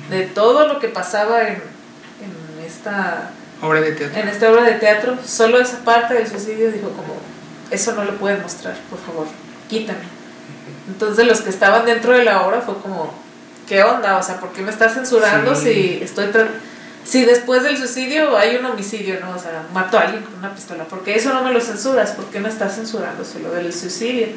de 0.09 0.23
todo 0.27 0.67
lo 0.67 0.79
que 0.79 0.87
pasaba 0.87 1.41
en, 1.41 1.55
en 1.55 2.65
esta 2.65 3.31
Obra 3.61 3.81
de 3.81 3.91
teatro. 3.91 4.19
en 4.19 4.27
esta 4.27 4.51
obra 4.51 4.63
de 4.63 4.73
teatro, 4.73 5.17
solo 5.23 5.59
esa 5.59 5.83
parte 5.83 6.15
del 6.15 6.27
suicidio 6.27 6.71
dijo 6.71 6.89
como, 6.89 7.15
eso 7.69 7.93
no 7.93 8.03
lo 8.03 8.15
pueden 8.17 8.41
mostrar, 8.41 8.75
por 8.89 8.97
favor, 8.99 9.27
quítame. 9.69 9.99
Entonces 10.87 11.27
los 11.27 11.41
que 11.41 11.51
estaban 11.51 11.85
dentro 11.85 12.13
de 12.13 12.23
la 12.23 12.41
obra 12.41 12.61
fue 12.61 12.75
como, 12.79 13.13
¿qué 13.71 13.83
onda? 13.83 14.17
O 14.17 14.23
sea, 14.23 14.37
¿por 14.37 14.51
qué 14.51 14.61
me 14.63 14.69
estás 14.69 14.95
censurando 14.95 15.55
Sí. 15.55 15.63
si 15.63 16.03
estoy 16.03 16.25
si 17.05 17.23
después 17.23 17.63
del 17.63 17.77
suicidio 17.77 18.35
hay 18.37 18.57
un 18.57 18.65
homicidio, 18.65 19.21
¿no? 19.21 19.31
O 19.31 19.39
sea, 19.39 19.63
mató 19.73 19.97
a 19.97 20.01
alguien 20.01 20.23
con 20.23 20.35
una 20.39 20.53
pistola, 20.53 20.83
porque 20.83 21.15
eso 21.15 21.33
no 21.33 21.41
me 21.41 21.53
lo 21.53 21.61
censuras, 21.61 22.11
¿por 22.11 22.25
qué 22.25 22.41
me 22.41 22.49
estás 22.49 22.75
censurando 22.75 23.23
solo 23.23 23.49
del 23.51 23.71
suicidio? 23.71 24.27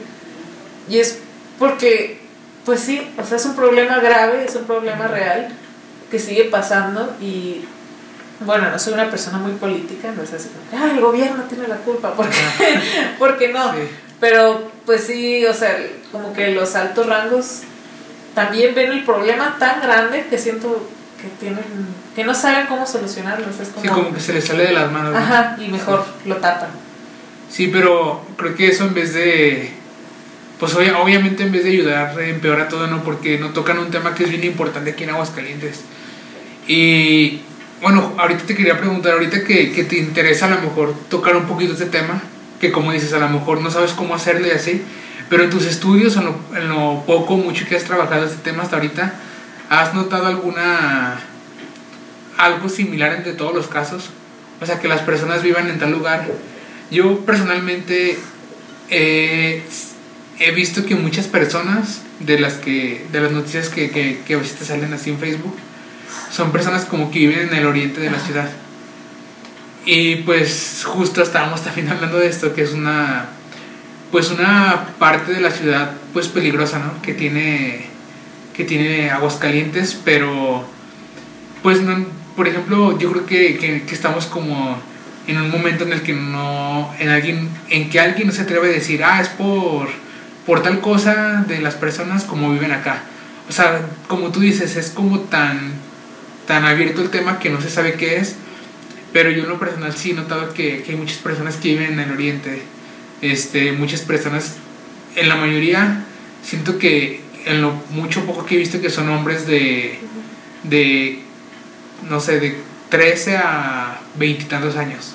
Y 0.88 1.00
es 1.00 1.18
porque, 1.58 2.20
pues 2.64 2.78
sí, 2.78 3.10
o 3.18 3.26
sea, 3.26 3.36
es 3.36 3.44
un 3.44 3.56
problema 3.56 3.98
grave, 3.98 4.44
es 4.44 4.54
un 4.54 4.66
problema 4.66 5.08
real 5.08 5.48
que 6.12 6.20
sigue 6.20 6.44
pasando 6.44 7.16
y 7.20 7.64
bueno, 8.38 8.70
no 8.70 8.78
soy 8.78 8.92
una 8.92 9.10
persona 9.10 9.38
muy 9.38 9.54
política, 9.54 10.12
no 10.16 10.22
es 10.22 10.32
así 10.32 10.48
ah, 10.72 10.90
el 10.92 11.00
gobierno 11.00 11.42
tiene 11.48 11.66
la 11.66 11.78
culpa, 11.78 12.12
porque, 12.16 12.38
porque 13.18 13.48
no. 13.48 13.72
Sí. 13.72 13.80
Pero 14.20 14.70
pues 14.86 15.02
sí, 15.02 15.44
o 15.44 15.52
sea, 15.52 15.76
como 16.12 16.32
que 16.32 16.52
los 16.52 16.76
altos 16.76 17.06
rangos 17.08 17.62
también 18.34 18.74
ven 18.74 18.92
el 18.92 19.04
problema 19.04 19.56
tan 19.58 19.80
grande 19.80 20.26
que 20.28 20.38
siento 20.38 20.88
que 21.20 21.28
tienen, 21.40 21.64
que 22.14 22.24
no 22.24 22.34
saben 22.34 22.66
cómo 22.66 22.86
solucionarlo. 22.86 23.46
Es 23.48 23.68
como, 23.68 23.82
Sí, 23.82 23.88
como 23.88 24.12
que 24.14 24.20
se 24.20 24.32
les 24.34 24.44
sale 24.44 24.64
de 24.64 24.72
las 24.72 24.90
manos. 24.92 25.12
¿no? 25.12 25.18
ajá, 25.18 25.56
y 25.58 25.68
mejor 25.68 26.04
lo 26.26 26.36
tapan. 26.36 26.68
Sí, 27.50 27.68
pero 27.72 28.22
creo 28.36 28.54
que 28.54 28.68
eso 28.68 28.84
en 28.84 28.94
vez 28.94 29.14
de. 29.14 29.70
Pues 30.58 30.74
obvia- 30.74 30.98
obviamente 30.98 31.42
en 31.42 31.52
vez 31.52 31.64
de 31.64 31.70
ayudar, 31.70 32.18
empeora 32.20 32.68
todo, 32.68 32.86
¿no? 32.86 33.02
Porque 33.02 33.38
no 33.38 33.50
tocan 33.50 33.78
un 33.78 33.90
tema 33.90 34.14
que 34.14 34.24
es 34.24 34.30
bien 34.30 34.44
importante 34.44 34.90
aquí 34.90 35.04
en 35.04 35.10
Aguascalientes. 35.10 35.80
Y 36.66 37.40
bueno, 37.82 38.14
ahorita 38.16 38.44
te 38.44 38.54
quería 38.54 38.78
preguntar, 38.78 39.14
ahorita 39.14 39.44
que, 39.44 39.72
que 39.72 39.84
te 39.84 39.98
interesa 39.98 40.46
a 40.46 40.50
lo 40.50 40.60
mejor 40.62 40.94
tocar 41.10 41.36
un 41.36 41.44
poquito 41.46 41.72
este 41.74 41.86
tema, 41.86 42.22
que 42.60 42.72
como 42.72 42.92
dices, 42.92 43.12
a 43.12 43.18
lo 43.18 43.28
mejor 43.28 43.60
no 43.60 43.70
sabes 43.70 43.92
cómo 43.92 44.14
hacerlo 44.14 44.46
y 44.46 44.50
así, 44.50 44.82
pero 45.28 45.44
en 45.44 45.50
tus 45.50 45.64
estudios, 45.66 46.16
en 46.16 46.24
lo, 46.24 46.36
en 46.54 46.68
lo 46.68 47.02
poco 47.06 47.36
mucho 47.36 47.66
que 47.66 47.76
has 47.76 47.84
trabajado 47.84 48.24
este 48.24 48.38
tema 48.42 48.62
hasta 48.62 48.76
ahorita, 48.76 49.14
¿has 49.70 49.94
notado 49.94 50.26
alguna. 50.26 51.20
algo 52.36 52.68
similar 52.68 53.12
entre 53.14 53.32
todos 53.32 53.54
los 53.54 53.66
casos? 53.66 54.10
O 54.60 54.66
sea, 54.66 54.78
que 54.80 54.88
las 54.88 55.00
personas 55.00 55.42
vivan 55.42 55.68
en 55.68 55.78
tal 55.78 55.92
lugar. 55.92 56.26
Yo 56.90 57.20
personalmente 57.20 58.18
eh, 58.90 59.62
he 60.38 60.50
visto 60.52 60.84
que 60.84 60.94
muchas 60.94 61.26
personas 61.26 62.02
de 62.20 62.38
las 62.38 62.54
que 62.54 63.06
de 63.10 63.20
las 63.20 63.32
noticias 63.32 63.68
que, 63.68 63.90
que, 63.90 64.20
que 64.26 64.34
a 64.34 64.38
veces 64.38 64.56
te 64.56 64.64
salen 64.64 64.92
así 64.92 65.10
en 65.10 65.18
Facebook 65.18 65.56
son 66.30 66.52
personas 66.52 66.84
como 66.84 67.10
que 67.10 67.20
viven 67.20 67.48
en 67.48 67.54
el 67.54 67.66
oriente 67.66 68.00
de 68.00 68.10
la 68.10 68.18
ciudad. 68.18 68.50
Y 69.86 70.16
pues 70.16 70.82
justo 70.84 71.22
estábamos 71.22 71.62
también 71.62 71.88
hablando 71.88 72.18
de 72.18 72.28
esto, 72.28 72.54
que 72.54 72.62
es 72.62 72.72
una 72.72 73.28
pues 74.14 74.30
una 74.30 74.90
parte 75.00 75.32
de 75.32 75.40
la 75.40 75.50
ciudad 75.50 75.90
pues 76.12 76.28
peligrosa, 76.28 76.78
¿no? 76.78 77.02
Que 77.02 77.14
tiene 77.14 77.86
que 78.56 78.62
tiene 78.62 79.10
aguas 79.10 79.34
calientes, 79.34 79.98
pero 80.04 80.64
pues 81.64 81.80
no, 81.80 82.06
por 82.36 82.46
ejemplo, 82.46 82.96
yo 82.96 83.10
creo 83.10 83.26
que, 83.26 83.56
que, 83.56 83.82
estamos 83.92 84.26
como 84.26 84.78
en 85.26 85.42
un 85.42 85.50
momento 85.50 85.82
en 85.82 85.94
el 85.94 86.02
que 86.02 86.12
no 86.12 86.94
en 87.00 87.08
alguien 87.08 87.48
en 87.70 87.90
que 87.90 87.98
alguien 87.98 88.28
no 88.28 88.32
se 88.32 88.42
atreve 88.42 88.68
a 88.68 88.70
decir, 88.70 89.02
"Ah, 89.02 89.20
es 89.20 89.30
por 89.30 89.88
por 90.46 90.62
tal 90.62 90.78
cosa 90.80 91.44
de 91.48 91.58
las 91.58 91.74
personas 91.74 92.22
como 92.22 92.52
viven 92.52 92.70
acá." 92.70 93.02
O 93.48 93.52
sea, 93.52 93.80
como 94.06 94.30
tú 94.30 94.38
dices, 94.38 94.76
es 94.76 94.90
como 94.90 95.22
tan 95.22 95.72
tan 96.46 96.64
abierto 96.64 97.02
el 97.02 97.10
tema 97.10 97.40
que 97.40 97.50
no 97.50 97.60
se 97.60 97.68
sabe 97.68 97.94
qué 97.94 98.18
es, 98.18 98.36
pero 99.12 99.32
yo 99.32 99.42
en 99.42 99.48
lo 99.48 99.58
personal 99.58 99.92
sí 99.92 100.12
he 100.12 100.14
notado 100.14 100.54
que, 100.54 100.84
que 100.84 100.92
hay 100.92 100.98
muchas 100.98 101.18
personas 101.18 101.56
que 101.56 101.70
viven 101.70 101.94
en 101.94 101.98
el 101.98 102.12
oriente, 102.12 102.62
este, 103.32 103.72
muchas 103.72 104.02
personas, 104.02 104.56
en 105.16 105.28
la 105.28 105.36
mayoría, 105.36 106.04
siento 106.42 106.78
que 106.78 107.22
en 107.46 107.62
lo 107.62 107.72
mucho 107.90 108.24
poco 108.24 108.44
que 108.44 108.54
he 108.54 108.58
visto 108.58 108.80
que 108.80 108.90
son 108.90 109.08
hombres 109.08 109.46
de, 109.46 109.98
de 110.62 111.20
no 112.08 112.20
sé, 112.20 112.40
de 112.40 112.58
13 112.90 113.36
a 113.36 114.00
20 114.16 114.42
y 114.42 114.46
tantos 114.46 114.76
años. 114.76 115.14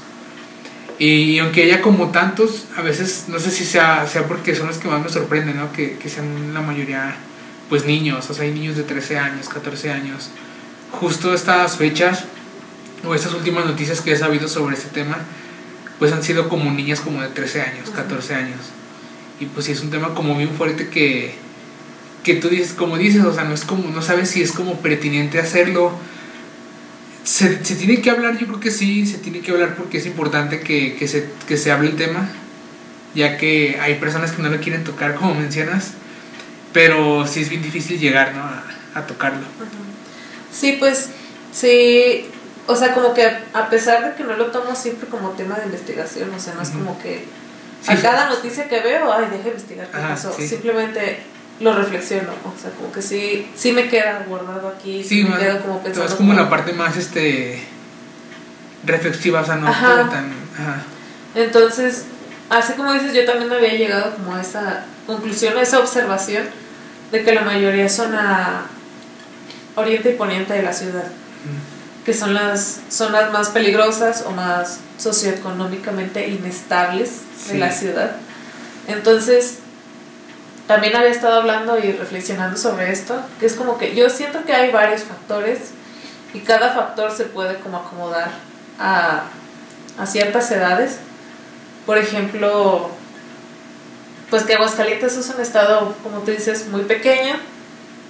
Y, 0.97 1.39
aunque 1.39 1.63
haya 1.63 1.81
como 1.81 2.09
tantos, 2.09 2.65
a 2.75 2.81
veces 2.81 3.25
no 3.29 3.39
sé 3.39 3.51
si 3.51 3.63
sea, 3.63 4.05
sea 4.05 4.27
porque 4.27 4.53
son 4.53 4.67
los 4.67 4.77
que 4.77 4.89
más 4.89 5.01
me 5.01 5.09
sorprenden, 5.09 5.55
¿no? 5.55 5.71
Que, 5.71 5.97
que 5.97 6.09
sean 6.09 6.53
la 6.53 6.61
mayoría 6.61 7.15
pues 7.69 7.85
niños, 7.85 8.29
o 8.29 8.33
sea, 8.33 8.45
hay 8.45 8.51
niños 8.51 8.75
de 8.75 8.83
13 8.83 9.17
años, 9.17 9.47
14 9.47 9.91
años. 9.91 10.31
Justo 10.91 11.33
estas 11.33 11.77
fechas 11.77 12.25
o 13.05 13.15
estas 13.15 13.33
últimas 13.33 13.65
noticias 13.65 14.01
que 14.01 14.11
he 14.11 14.17
sabido 14.17 14.47
sobre 14.47 14.75
este 14.75 14.89
tema, 14.89 15.19
pues 15.99 16.13
han 16.13 16.23
sido 16.23 16.47
como 16.49 16.71
niñas 16.71 17.01
como 17.01 17.21
de 17.21 17.27
13 17.27 17.61
años, 17.61 17.89
14 17.89 18.33
años. 18.33 18.59
Y 19.39 19.45
pues 19.45 19.65
sí 19.65 19.73
es 19.73 19.81
un 19.81 19.91
tema 19.91 20.15
como 20.15 20.35
bien 20.35 20.51
fuerte 20.51 20.87
que, 20.87 21.35
que 22.23 22.35
tú 22.35 22.49
dices, 22.49 22.73
como 22.73 22.97
dices, 22.97 23.23
o 23.25 23.33
sea, 23.33 23.43
no 23.43 23.53
es 23.53 23.65
como, 23.65 23.89
no 23.89 24.01
sabes 24.01 24.29
si 24.29 24.41
es 24.41 24.53
como 24.53 24.79
pertinente 24.79 25.39
hacerlo. 25.39 25.91
Se, 27.23 27.63
se 27.63 27.75
tiene 27.75 28.01
que 28.01 28.09
hablar, 28.09 28.37
yo 28.37 28.47
creo 28.47 28.59
que 28.59 28.71
sí, 28.71 29.05
se 29.05 29.17
tiene 29.17 29.41
que 29.41 29.51
hablar 29.51 29.75
porque 29.75 29.97
es 29.97 30.05
importante 30.05 30.61
que, 30.61 30.95
que, 30.95 31.07
se, 31.07 31.29
que 31.47 31.57
se 31.57 31.71
hable 31.71 31.89
el 31.89 31.95
tema, 31.95 32.29
ya 33.13 33.37
que 33.37 33.77
hay 33.79 33.95
personas 33.95 34.31
que 34.31 34.41
no 34.41 34.49
lo 34.49 34.59
quieren 34.59 34.83
tocar, 34.83 35.15
como 35.15 35.35
mencionas, 35.35 35.91
pero 36.73 37.27
sí 37.27 37.41
es 37.41 37.49
bien 37.49 37.61
difícil 37.61 37.99
llegar, 37.99 38.33
¿no? 38.33 38.41
A, 38.41 38.63
a 38.95 39.05
tocarlo. 39.05 39.45
Sí, 40.51 40.77
pues 40.79 41.09
sí, 41.51 42.25
o 42.69 42.75
sea, 42.75 42.93
como 42.93 43.15
que 43.15 43.25
a 43.25 43.67
pesar 43.67 44.07
de 44.07 44.15
que 44.15 44.23
no 44.23 44.37
lo 44.37 44.51
tomo 44.51 44.75
siempre 44.75 45.09
como 45.09 45.31
tema 45.31 45.55
de 45.55 45.65
investigación, 45.65 46.31
o 46.31 46.39
sea, 46.39 46.53
no 46.53 46.61
es 46.61 46.69
como 46.69 46.99
que 46.99 47.25
a 47.87 47.95
cada 47.95 48.29
noticia 48.29 48.69
que 48.69 48.79
veo, 48.79 49.11
ay, 49.11 49.25
deje 49.31 49.49
investigar 49.49 49.87
qué 49.87 49.97
pasó. 49.97 50.31
Simplemente 50.31 51.23
lo 51.59 51.73
reflexiono, 51.73 52.29
o 52.45 52.61
sea, 52.61 52.69
como 52.69 52.91
que 52.91 53.01
sí, 53.01 53.49
sí 53.55 53.71
me 53.71 53.89
queda 53.89 54.23
guardado 54.27 54.67
aquí, 54.67 55.03
sí, 55.03 55.23
me 55.23 55.35
quedo 55.39 55.63
como 55.63 55.81
pensando. 55.81 56.07
Es 56.07 56.13
como, 56.13 56.33
la 56.33 56.47
parte 56.47 56.73
más, 56.73 56.95
este, 56.95 57.59
reflexiva, 58.85 59.41
o 59.41 59.45
sea, 59.45 59.55
no 59.55 59.71
tan... 59.71 60.31
Entonces, 61.33 62.05
así 62.51 62.73
como 62.73 62.93
dices, 62.93 63.13
yo 63.13 63.25
también 63.25 63.51
había 63.51 63.73
llegado 63.73 64.13
como 64.13 64.35
a 64.35 64.41
esa 64.41 64.85
conclusión, 65.07 65.57
a 65.57 65.63
esa 65.63 65.79
observación 65.79 66.43
de 67.11 67.23
que 67.23 67.33
la 67.33 67.41
mayoría 67.41 67.89
son 67.89 68.13
a 68.13 68.67
oriente 69.75 70.11
y 70.11 70.13
poniente 70.13 70.53
de 70.53 70.61
la 70.61 70.71
ciudad, 70.71 71.05
que 72.09 72.15
son 72.15 72.33
las 72.33 72.79
zonas 72.89 73.31
más 73.31 73.49
peligrosas 73.49 74.23
o 74.25 74.31
más 74.31 74.79
socioeconómicamente 74.97 76.27
inestables 76.27 77.21
de 77.47 77.59
la 77.59 77.71
ciudad. 77.71 78.15
Entonces, 78.87 79.59
también 80.65 80.95
había 80.95 81.11
estado 81.11 81.41
hablando 81.41 81.77
y 81.77 81.91
reflexionando 81.91 82.57
sobre 82.57 82.91
esto, 82.91 83.21
que 83.39 83.45
es 83.45 83.53
como 83.53 83.77
que 83.77 83.93
yo 83.93 84.09
siento 84.09 84.43
que 84.43 84.53
hay 84.53 84.71
varios 84.71 85.03
factores 85.03 85.59
y 86.33 86.39
cada 86.39 86.73
factor 86.73 87.11
se 87.11 87.25
puede 87.25 87.59
como 87.59 87.77
acomodar 87.77 88.31
a, 88.79 89.25
a 89.99 90.05
ciertas 90.07 90.49
edades. 90.49 90.97
Por 91.85 91.99
ejemplo, 91.99 92.89
pues 94.31 94.45
que 94.45 94.55
Aguascalientes 94.55 95.15
es 95.15 95.29
un 95.29 95.39
estado, 95.41 95.95
como 96.01 96.21
tú 96.21 96.31
dices, 96.31 96.69
muy 96.69 96.85
pequeño 96.85 97.35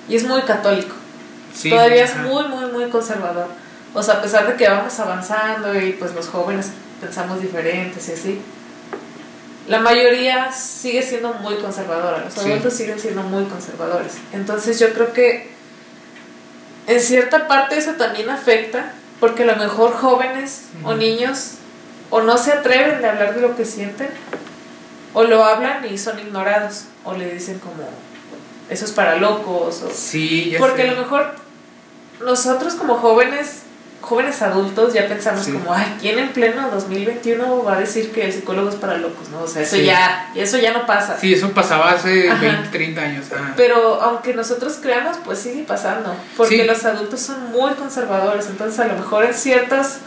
y 0.08 0.16
es 0.16 0.24
muy 0.24 0.43
católico. 0.43 0.95
Todavía 1.70 2.06
es 2.06 2.16
muy, 2.16 2.47
muy, 2.47 2.72
muy 2.72 2.89
conservador. 2.89 3.50
O 3.94 4.04
sea, 4.04 4.16
a 4.16 4.22
pesar 4.22 4.48
de 4.48 4.56
que 4.56 4.70
vamos 4.70 5.00
avanzando 5.00 5.80
y 5.80 5.94
pues 5.94 6.14
los 6.14 6.28
jóvenes 6.28 6.72
pensamos 7.02 7.42
diferentes 7.42 8.08
y 8.10 8.12
así, 8.12 8.42
la 9.68 9.80
mayoría 9.80 10.52
sigue 10.52 11.02
siendo 11.04 11.34
muy 11.36 11.56
conservadora, 11.56 12.24
los 12.26 12.38
adultos 12.38 12.74
siguen 12.74 13.00
siendo 13.00 13.22
muy 13.24 13.46
conservadores. 13.46 14.14
Entonces 14.34 14.80
yo 14.80 14.94
creo 14.94 15.14
que 15.14 15.52
en 16.88 17.00
cierta 17.00 17.48
parte 17.48 17.78
eso 17.78 17.94
también 17.94 18.30
afecta, 18.30 18.94
porque 19.20 19.44
a 19.44 19.46
lo 19.46 19.56
mejor 19.58 19.94
jóvenes 19.94 20.64
o 20.84 20.96
niños 20.96 21.56
o 22.10 22.22
no 22.22 22.38
se 22.38 22.52
atreven 22.52 23.02
de 23.02 23.10
hablar 23.10 23.36
de 23.36 23.42
lo 23.42 23.56
que 23.56 23.66
sienten, 23.66 24.10
o 25.14 25.24
lo 25.24 25.44
hablan 25.44 25.86
y 25.86 25.98
son 25.98 26.18
ignorados, 26.20 26.86
o 27.04 27.14
le 27.14 27.32
dicen 27.32 27.60
como, 27.60 27.88
eso 28.70 28.86
es 28.86 28.92
para 28.92 29.18
locos, 29.18 29.84
o... 29.84 29.92
Sí, 29.94 30.56
Porque 30.58 30.84
a 30.84 30.94
lo 30.94 31.02
mejor 31.02 31.36
nosotros 32.22 32.74
como 32.74 32.96
jóvenes 32.96 33.64
jóvenes 34.02 34.41
adultos 34.41 34.93
ya 34.93 35.08
pensamos 35.08 35.47
como, 35.47 35.74
ay, 35.74 35.97
¿quién 36.00 36.20
en 36.20 36.30
pleno 36.30 36.70
2021 36.72 37.64
va 37.64 37.76
a 37.76 37.80
decir 37.80 38.12
que 38.12 38.26
el 38.26 38.34
psicólogo 38.34 38.70
es 38.70 38.76
para 38.76 38.97
locos? 38.97 39.30
¿no? 39.30 39.41
O 39.41 39.47
sea, 39.47 39.62
eso, 39.62 39.78
ya, 39.78 40.32
eso 40.36 40.58
ya 40.58 40.74
no 40.74 40.86
pasa. 40.86 41.18
Sí, 41.20 41.34
eso 41.34 41.52
pasaba 41.52 41.91
hace 41.91 42.30
20, 42.34 42.70
30 42.72 43.02
años. 43.02 43.26
Pero 43.56 44.02
aunque 44.02 44.34
nosotros 44.34 44.78
creamos, 44.82 45.18
pues 45.24 45.39
sigue 45.39 45.64
pasando, 45.64 46.16
porque 46.38 46.66
los 46.66 46.84
adultos 46.86 47.20
son 47.20 47.52
muy 47.52 47.74
conservadores, 47.74 48.47
entonces 48.47 48.80
a 48.80 48.86
lo 48.86 48.95
mejor 48.95 49.26
en 49.26 49.34
ciertas 49.34 50.00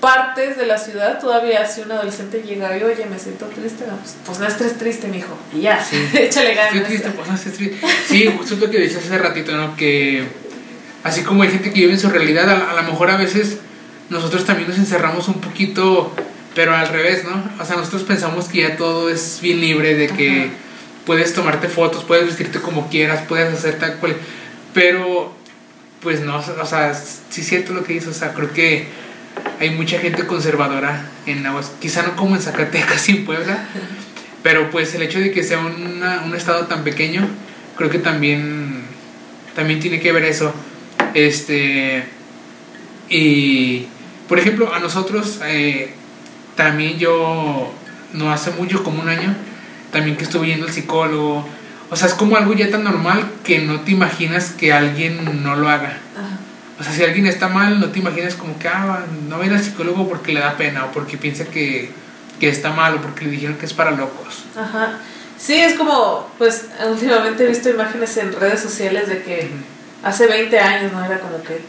partes 0.00 0.56
de 0.56 0.66
la 0.66 0.78
ciudad 0.78 1.20
todavía 1.20 1.66
si 1.66 1.80
un 1.80 1.90
adolescente 1.90 2.42
llega 2.42 2.76
y 2.76 2.82
oye 2.84 3.06
me 3.06 3.18
siento 3.18 3.46
triste 3.46 3.84
no, 3.84 3.96
pues, 3.96 4.16
pues 4.24 4.38
no 4.38 4.46
estés 4.46 4.78
triste 4.78 5.08
mijo 5.08 5.36
y 5.52 5.62
ya 5.62 5.82
sí. 5.82 5.96
échale 6.14 6.54
ganas 6.54 6.72
estoy 6.72 6.88
triste 6.88 7.10
pues 7.10 7.28
no 7.28 7.34
estés 7.34 7.54
triste 7.54 7.86
sí 8.06 8.32
justo 8.38 8.54
lo 8.56 8.70
que 8.70 8.78
decías 8.78 9.04
hace 9.04 9.18
ratito 9.18 9.56
no 9.56 9.74
que 9.74 10.24
así 11.04 11.22
como 11.22 11.42
hay 11.42 11.50
gente 11.50 11.72
que 11.72 11.80
vive 11.80 11.92
en 11.92 12.00
su 12.00 12.08
realidad, 12.08 12.48
a, 12.48 12.74
lo 12.74 12.82
mejor 12.82 13.10
a 13.10 13.16
veces 13.16 13.58
nosotros 14.10 14.44
también 14.44 14.68
nos 14.68 14.78
encerramos 14.78 15.28
un 15.28 15.40
poquito, 15.40 16.12
pero 16.54 16.74
al 16.74 16.88
revés, 16.88 17.24
¿no? 17.24 17.62
O 17.62 17.64
sea, 17.64 17.76
nosotros 17.76 18.02
pensamos 18.02 18.46
que 18.46 18.62
ya 18.62 18.76
todo 18.76 19.08
es 19.08 19.38
bien 19.42 19.60
libre, 19.60 19.94
de 19.94 20.08
que 20.08 20.50
puedes 21.04 21.34
tomarte 21.34 21.68
fotos, 21.68 22.04
puedes 22.04 22.26
vestirte 22.26 22.60
como 22.60 22.88
quieras, 22.88 23.22
puedes 23.28 23.52
hacer 23.52 23.78
tal 23.78 23.96
cual, 23.96 24.16
pero 24.74 25.34
pues 26.00 26.20
no, 26.20 26.36
o 26.36 26.66
sea, 26.66 26.94
sí 26.94 27.40
es 27.40 27.48
cierto 27.48 27.72
lo 27.72 27.82
que 27.84 27.94
dices, 27.94 28.08
o 28.08 28.14
sea, 28.14 28.32
creo 28.32 28.52
que 28.52 28.86
hay 29.60 29.70
mucha 29.70 29.98
gente 29.98 30.26
conservadora 30.26 31.10
en 31.26 31.44
Aguas, 31.46 31.72
quizá 31.80 32.02
no 32.02 32.16
como 32.16 32.36
en 32.36 32.42
Zacatecas 32.42 33.08
y 33.08 33.12
en 33.16 33.24
Puebla, 33.24 33.64
pero 34.42 34.70
pues 34.70 34.94
el 34.94 35.02
hecho 35.02 35.18
de 35.18 35.30
que 35.30 35.42
sea 35.42 35.58
un 35.58 36.34
estado 36.36 36.66
tan 36.66 36.84
pequeño, 36.84 37.26
creo 37.78 37.90
que 37.90 37.98
también, 37.98 38.82
también 39.54 39.80
tiene 39.80 40.00
que 40.00 40.12
ver 40.12 40.24
eso. 40.24 40.52
Este, 41.14 42.04
y, 43.08 43.86
por 44.28 44.38
ejemplo, 44.38 44.74
a 44.74 44.78
nosotros, 44.78 45.40
eh, 45.44 45.94
también 46.56 46.98
yo, 46.98 47.72
no 48.12 48.32
hace 48.32 48.50
mucho, 48.52 48.82
como 48.82 49.02
un 49.02 49.08
año, 49.08 49.34
también 49.92 50.16
que 50.16 50.24
estuve 50.24 50.48
yendo 50.48 50.66
al 50.66 50.72
psicólogo, 50.72 51.46
o 51.90 51.96
sea, 51.96 52.08
es 52.08 52.14
como 52.14 52.36
algo 52.36 52.52
ya 52.52 52.70
tan 52.70 52.84
normal 52.84 53.30
que 53.44 53.60
no 53.60 53.80
te 53.80 53.92
imaginas 53.92 54.50
que 54.50 54.72
alguien 54.72 55.42
no 55.42 55.56
lo 55.56 55.68
haga. 55.68 55.98
O 56.78 56.84
sea, 56.84 56.92
si 56.92 57.02
alguien 57.02 57.26
está 57.26 57.48
mal, 57.48 57.80
no 57.80 57.88
te 57.88 57.98
imaginas 57.98 58.34
como 58.34 58.58
que, 58.58 58.68
ah, 58.68 59.04
no 59.28 59.38
va 59.38 59.44
al 59.44 59.62
psicólogo 59.62 60.08
porque 60.08 60.32
le 60.32 60.40
da 60.40 60.56
pena 60.56 60.84
o 60.84 60.92
porque 60.92 61.16
piensa 61.16 61.44
que, 61.46 61.90
que 62.38 62.48
está 62.48 62.70
mal 62.70 62.94
o 62.94 63.00
porque 63.00 63.24
le 63.24 63.32
dijeron 63.32 63.56
que 63.56 63.66
es 63.66 63.72
para 63.72 63.90
locos. 63.90 64.44
Ajá. 64.56 64.98
Sí, 65.38 65.54
es 65.54 65.74
como, 65.74 66.28
pues, 66.36 66.66
últimamente 66.88 67.44
he 67.44 67.48
visto 67.48 67.70
imágenes 67.70 68.16
en 68.18 68.32
redes 68.32 68.60
sociales 68.60 69.08
de 69.08 69.22
que 69.22 69.48
hace 70.02 70.26
20 70.26 70.58
años, 70.58 70.92
¿no? 70.92 71.04
Era 71.04 71.20
como 71.20 71.42
que, 71.42 71.60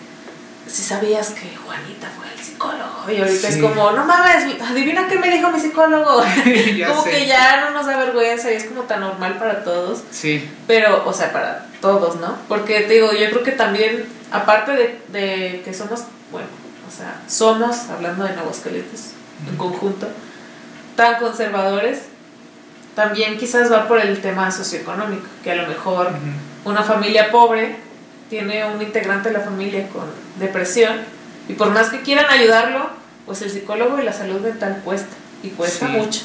si 0.67 0.83
sabías 0.83 1.29
que 1.31 1.55
Juanita 1.55 2.09
fue 2.15 2.31
el 2.31 2.39
psicólogo, 2.39 3.11
y 3.11 3.17
ahorita 3.17 3.47
es 3.47 3.57
como, 3.57 3.91
no 3.91 4.05
mames, 4.05 4.61
adivina 4.61 5.07
qué 5.07 5.17
me 5.17 5.31
dijo 5.31 5.49
mi 5.51 5.59
psicólogo. 5.59 6.21
como 6.87 7.03
que 7.03 7.25
ya 7.25 7.61
no 7.61 7.71
nos 7.71 7.85
da 7.85 7.97
vergüenza 7.97 8.51
y 8.51 8.55
es 8.55 8.65
como 8.65 8.83
tan 8.83 9.01
normal 9.01 9.37
para 9.37 9.63
todos. 9.63 10.03
Sí. 10.11 10.49
Pero, 10.67 11.03
o 11.05 11.13
sea, 11.13 11.31
para 11.31 11.65
todos, 11.81 12.17
¿no? 12.17 12.37
Porque 12.47 12.81
te 12.81 12.93
digo, 12.95 13.11
yo 13.13 13.29
creo 13.29 13.43
que 13.43 13.51
también, 13.51 14.05
aparte 14.31 14.73
de, 14.73 15.01
de 15.09 15.61
que 15.63 15.73
somos, 15.73 16.03
bueno, 16.31 16.47
o 16.87 16.91
sea, 16.91 17.21
somos, 17.27 17.89
hablando 17.89 18.23
de 18.25 18.31
Aguascalientes 18.31 19.13
en 19.47 19.55
conjunto, 19.55 20.07
tan 20.95 21.15
conservadores, 21.15 22.01
también 22.95 23.37
quizás 23.37 23.71
va 23.71 23.87
por 23.87 23.99
el 23.99 24.19
tema 24.21 24.51
socioeconómico, 24.51 25.25
que 25.43 25.51
a 25.51 25.55
lo 25.55 25.67
mejor 25.67 26.09
una 26.65 26.83
familia 26.83 27.31
pobre 27.31 27.77
tiene 28.29 28.65
un 28.65 28.81
integrante 28.81 29.29
de 29.29 29.37
la 29.37 29.41
familia 29.41 29.87
con 29.89 30.05
depresión 30.39 30.97
y 31.47 31.53
por 31.53 31.71
más 31.71 31.89
que 31.89 32.01
quieran 32.01 32.27
ayudarlo, 32.29 32.89
pues 33.25 33.41
el 33.41 33.49
psicólogo 33.49 33.99
y 33.99 34.03
la 34.03 34.13
salud 34.13 34.39
mental 34.39 34.81
cuesta 34.83 35.15
y 35.41 35.49
cuesta 35.49 35.87
mucho. 35.87 36.21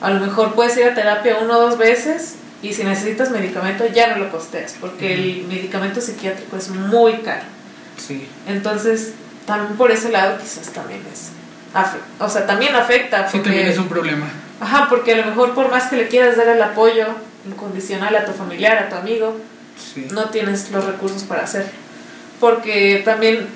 A 0.00 0.10
lo 0.10 0.20
mejor 0.20 0.54
puedes 0.54 0.76
ir 0.76 0.84
a 0.84 0.94
terapia 0.94 1.38
uno 1.42 1.58
o 1.58 1.60
dos 1.60 1.78
veces 1.78 2.36
y 2.60 2.74
si 2.74 2.84
necesitas 2.84 3.30
medicamento 3.30 3.86
ya 3.86 4.08
no 4.08 4.22
lo 4.22 4.30
costeas 4.30 4.76
porque 4.80 5.14
el 5.14 5.46
medicamento 5.48 6.00
psiquiátrico 6.00 6.56
es 6.56 6.68
muy 6.68 7.18
caro. 7.18 7.44
Sí. 7.96 8.28
Entonces, 8.46 9.14
también 9.46 9.76
por 9.76 9.90
ese 9.90 10.10
lado 10.10 10.38
quizás 10.38 10.68
también 10.68 11.00
es... 11.12 11.30
O 12.18 12.28
sea, 12.28 12.46
también 12.46 12.74
afecta. 12.76 13.30
sí, 13.30 13.38
también 13.38 13.66
es 13.66 13.78
un 13.78 13.88
problema. 13.88 14.28
Ajá, 14.60 14.86
porque 14.90 15.14
a 15.14 15.16
lo 15.16 15.24
mejor 15.24 15.54
por 15.54 15.70
más 15.70 15.88
que 15.88 15.96
le 15.96 16.08
quieras 16.08 16.36
dar 16.36 16.48
el 16.48 16.60
apoyo 16.60 17.06
incondicional 17.46 18.14
a 18.14 18.24
tu 18.24 18.32
familiar, 18.32 18.76
a 18.76 18.88
tu 18.88 18.96
amigo, 18.96 19.36
no 20.12 20.30
tienes 20.30 20.70
los 20.70 20.84
recursos 20.84 21.24
para 21.24 21.42
hacer. 21.42 21.66
Porque 22.40 23.02
también 23.04 23.46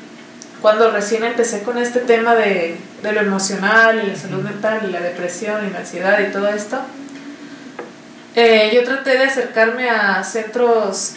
cuando 0.61 0.91
recién 0.91 1.25
empecé 1.25 1.62
con 1.62 1.79
este 1.79 2.01
tema 2.01 2.35
de, 2.35 2.77
lo 3.03 3.21
emocional 3.21 4.03
y 4.05 4.09
la 4.09 4.17
salud 4.17 4.43
mental 4.43 4.85
y 4.89 4.93
la 4.93 5.01
depresión 5.01 5.67
y 5.67 5.71
la 5.71 5.79
ansiedad 5.81 6.19
y 6.21 6.33
todo 6.33 6.49
esto, 6.49 6.81
eh, 8.35 8.73
yo 8.75 8.85
traté 8.85 9.11
de 9.11 9.25
acercarme 9.25 9.89
a 9.89 10.23
centros 10.25 11.14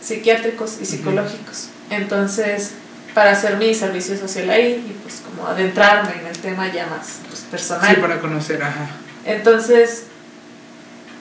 psiquiátricos 0.00 0.78
y 0.80 0.84
psicológicos. 0.84 1.68
Entonces, 1.90 2.72
para 3.14 3.32
hacer 3.32 3.56
mi 3.56 3.74
servicio 3.74 4.16
social 4.16 4.50
ahí 4.50 4.84
y 4.88 4.92
pues 5.02 5.22
como 5.24 5.48
adentrarme 5.48 6.20
en 6.20 6.26
el 6.26 6.38
tema 6.38 6.72
ya 6.72 6.86
más 6.86 7.20
pues, 7.28 7.40
personal. 7.42 7.94
Sí, 7.94 8.00
para 8.00 8.20
conocer, 8.20 8.62
ajá. 8.62 8.90
Entonces, 9.24 10.04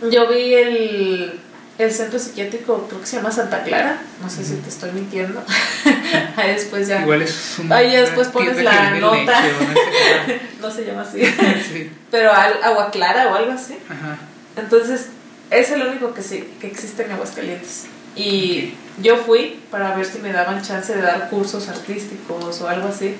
yo 0.09 0.27
vi 0.29 0.53
el, 0.53 1.39
el 1.79 1.91
centro 1.93 2.19
psiquiátrico, 2.19 2.85
creo 2.87 3.01
que 3.01 3.07
se 3.07 3.15
llama 3.15 3.31
Santa 3.31 3.63
Clara, 3.63 4.01
no 4.21 4.29
sé 4.29 4.43
si 4.45 4.55
te 4.55 4.69
estoy 4.69 4.91
mintiendo. 4.91 5.41
ahí 6.35 6.51
después 6.53 6.87
ya. 6.87 7.01
Igual 7.01 7.21
es 7.23 7.55
un, 7.57 7.71
Ahí 7.71 7.95
después 7.95 8.27
pones 8.27 8.61
la 8.61 8.91
nota. 8.91 9.41
leche, 9.41 10.41
no 10.61 10.69
se 10.69 10.85
llama 10.85 11.01
así. 11.03 11.23
sí, 11.25 11.89
Pero 12.11 12.31
al- 12.33 12.61
agua 12.63 12.91
clara 12.91 13.29
o 13.31 13.35
algo 13.35 13.51
así. 13.53 13.77
ajá. 13.89 14.17
Entonces, 14.57 15.07
es 15.49 15.71
el 15.71 15.81
único 15.81 16.13
que 16.13 16.21
sí, 16.21 16.47
que 16.59 16.67
existe 16.67 17.03
en 17.05 17.13
Aguascalientes. 17.13 17.85
Y 18.15 18.73
yo 19.01 19.15
fui 19.17 19.61
para 19.71 19.95
ver 19.95 20.05
si 20.05 20.19
me 20.19 20.33
daban 20.33 20.61
chance 20.61 20.93
de 20.93 21.01
dar 21.01 21.29
cursos 21.29 21.69
artísticos 21.69 22.59
o 22.61 22.67
algo 22.67 22.89
así. 22.89 23.15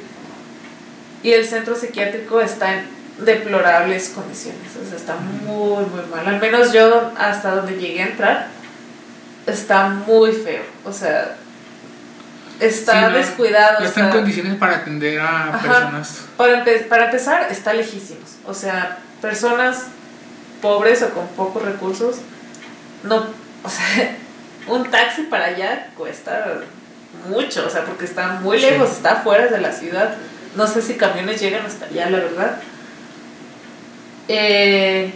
Y 1.24 1.32
el 1.32 1.46
centro 1.46 1.76
psiquiátrico 1.76 2.42
está 2.42 2.74
en 2.74 2.86
deplorables 3.26 4.10
condiciones, 4.10 4.72
o 4.82 4.88
sea, 4.88 4.98
está 4.98 5.16
muy, 5.16 5.86
muy 5.86 6.06
mal. 6.10 6.28
Al 6.28 6.40
menos 6.40 6.72
yo, 6.72 7.12
hasta 7.18 7.52
donde 7.56 7.78
llegué 7.78 8.04
a 8.04 8.08
entrar, 8.08 8.48
está 9.46 9.90
muy 9.90 10.32
feo. 10.32 10.64
O 10.86 10.94
sea, 10.94 11.36
está 12.60 12.92
Sí, 12.94 13.00
no, 13.02 13.18
descuidado. 13.18 13.80
No 13.80 13.86
está 13.86 14.02
en 14.02 14.10
condiciones 14.10 14.56
para 14.56 14.78
atender 14.78 15.20
a 15.20 15.50
Ajá. 15.56 15.60
personas. 15.60 16.26
para, 16.38 16.64
para 16.90 17.06
empezar, 17.06 17.48
está 17.52 17.74
lejísimos. 17.74 18.36
O 18.46 18.54
sea, 18.54 18.98
personas 19.22 19.86
pobres 20.62 21.02
o 21.04 21.10
con 21.10 21.28
pocos 21.30 21.64
recursos, 21.64 22.18
no, 23.04 23.18
o 23.64 23.70
sea, 23.70 24.16
un 24.68 24.90
taxi 24.92 25.24
para 25.24 25.46
allá 25.46 25.88
cuesta 25.98 26.46
mucho, 27.28 27.66
o 27.66 27.70
sea, 27.70 27.84
porque 27.86 28.06
está 28.06 28.28
muy 28.42 28.60
Sí. 28.60 28.66
lejos, 28.70 28.92
está 28.92 29.18
fuera 29.18 29.48
de 29.48 29.60
la 29.60 29.72
ciudad. 29.72 30.16
No 30.56 30.68
sé 30.68 30.82
si 30.82 30.96
camiones 30.96 31.40
llegan 31.40 31.66
hasta 31.66 31.86
allá, 31.86 32.10
la 32.10 32.18
verdad. 32.20 32.58
Eh, 34.30 35.12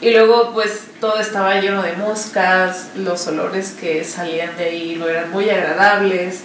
y 0.00 0.10
luego, 0.10 0.52
pues, 0.52 0.84
todo 1.00 1.20
estaba 1.20 1.60
lleno 1.60 1.82
de 1.82 1.92
moscas, 1.92 2.88
los 2.96 3.26
olores 3.28 3.72
que 3.78 4.02
salían 4.04 4.56
de 4.56 4.64
ahí 4.64 4.96
no 4.98 5.06
eran 5.06 5.30
muy 5.30 5.48
agradables. 5.48 6.40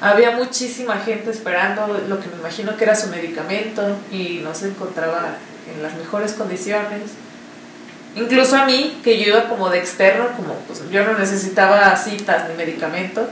Había 0.00 0.30
muchísima 0.30 0.96
gente 0.98 1.30
esperando 1.30 1.86
lo 2.08 2.20
que 2.20 2.28
me 2.28 2.36
imagino 2.36 2.76
que 2.76 2.84
era 2.84 2.94
su 2.94 3.08
medicamento 3.08 3.82
y 4.10 4.40
no 4.42 4.54
se 4.54 4.68
encontraba 4.68 5.36
en 5.74 5.82
las 5.82 5.94
mejores 5.96 6.32
condiciones. 6.32 7.02
Incluso 8.16 8.56
a 8.56 8.64
mí, 8.64 8.98
que 9.04 9.18
yo 9.18 9.26
iba 9.28 9.48
como 9.48 9.68
de 9.68 9.78
externo, 9.78 10.28
como 10.36 10.54
pues, 10.66 10.82
yo 10.90 11.04
no 11.04 11.18
necesitaba 11.18 11.94
citas 11.96 12.48
ni 12.48 12.54
medicamento, 12.54 13.28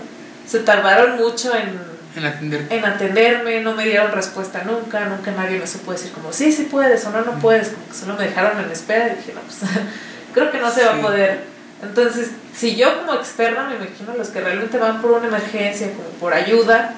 se 0.47 0.61
tardaron 0.61 1.17
mucho 1.17 1.55
en, 1.57 1.96
En 2.17 2.25
atender. 2.25 2.67
en 2.71 2.85
atenderme, 2.85 3.61
no 3.61 3.75
me 3.75 3.85
dieron 3.85 4.11
respuesta 4.11 4.63
nunca, 4.65 5.05
nunca 5.05 5.31
nadie 5.33 5.59
me 5.59 5.67
supo 5.67 5.93
decir 5.93 6.11
como, 6.13 6.33
sí, 6.33 6.51
sí 6.51 6.65
puedes 6.71 7.05
o 7.05 7.11
no, 7.11 7.21
no 7.23 7.33
puedes, 7.39 7.69
como 7.69 7.87
que 7.89 7.95
solo 7.95 8.15
me 8.17 8.25
dejaron 8.25 8.59
en 8.65 8.71
espera 8.71 9.09
y 9.13 9.17
dije, 9.17 9.33
no, 9.35 9.41
pues 9.43 9.59
creo 10.33 10.51
que 10.51 10.59
no 10.59 10.71
se 10.71 10.85
va 10.85 10.93
Sí. 10.95 10.99
a 10.99 11.03
poder. 11.03 11.41
Entonces, 11.83 12.31
si 12.57 12.75
yo 12.75 12.99
como 13.01 13.13
externa 13.21 13.69
me 13.69 13.77
imagino 13.77 14.15
los 14.17 14.29
que 14.29 14.41
realmente 14.41 14.79
van 14.79 15.03
por 15.03 15.11
una 15.13 15.29
emergencia, 15.29 15.89
como 15.93 16.09
por 16.19 16.33
ayuda, 16.33 16.95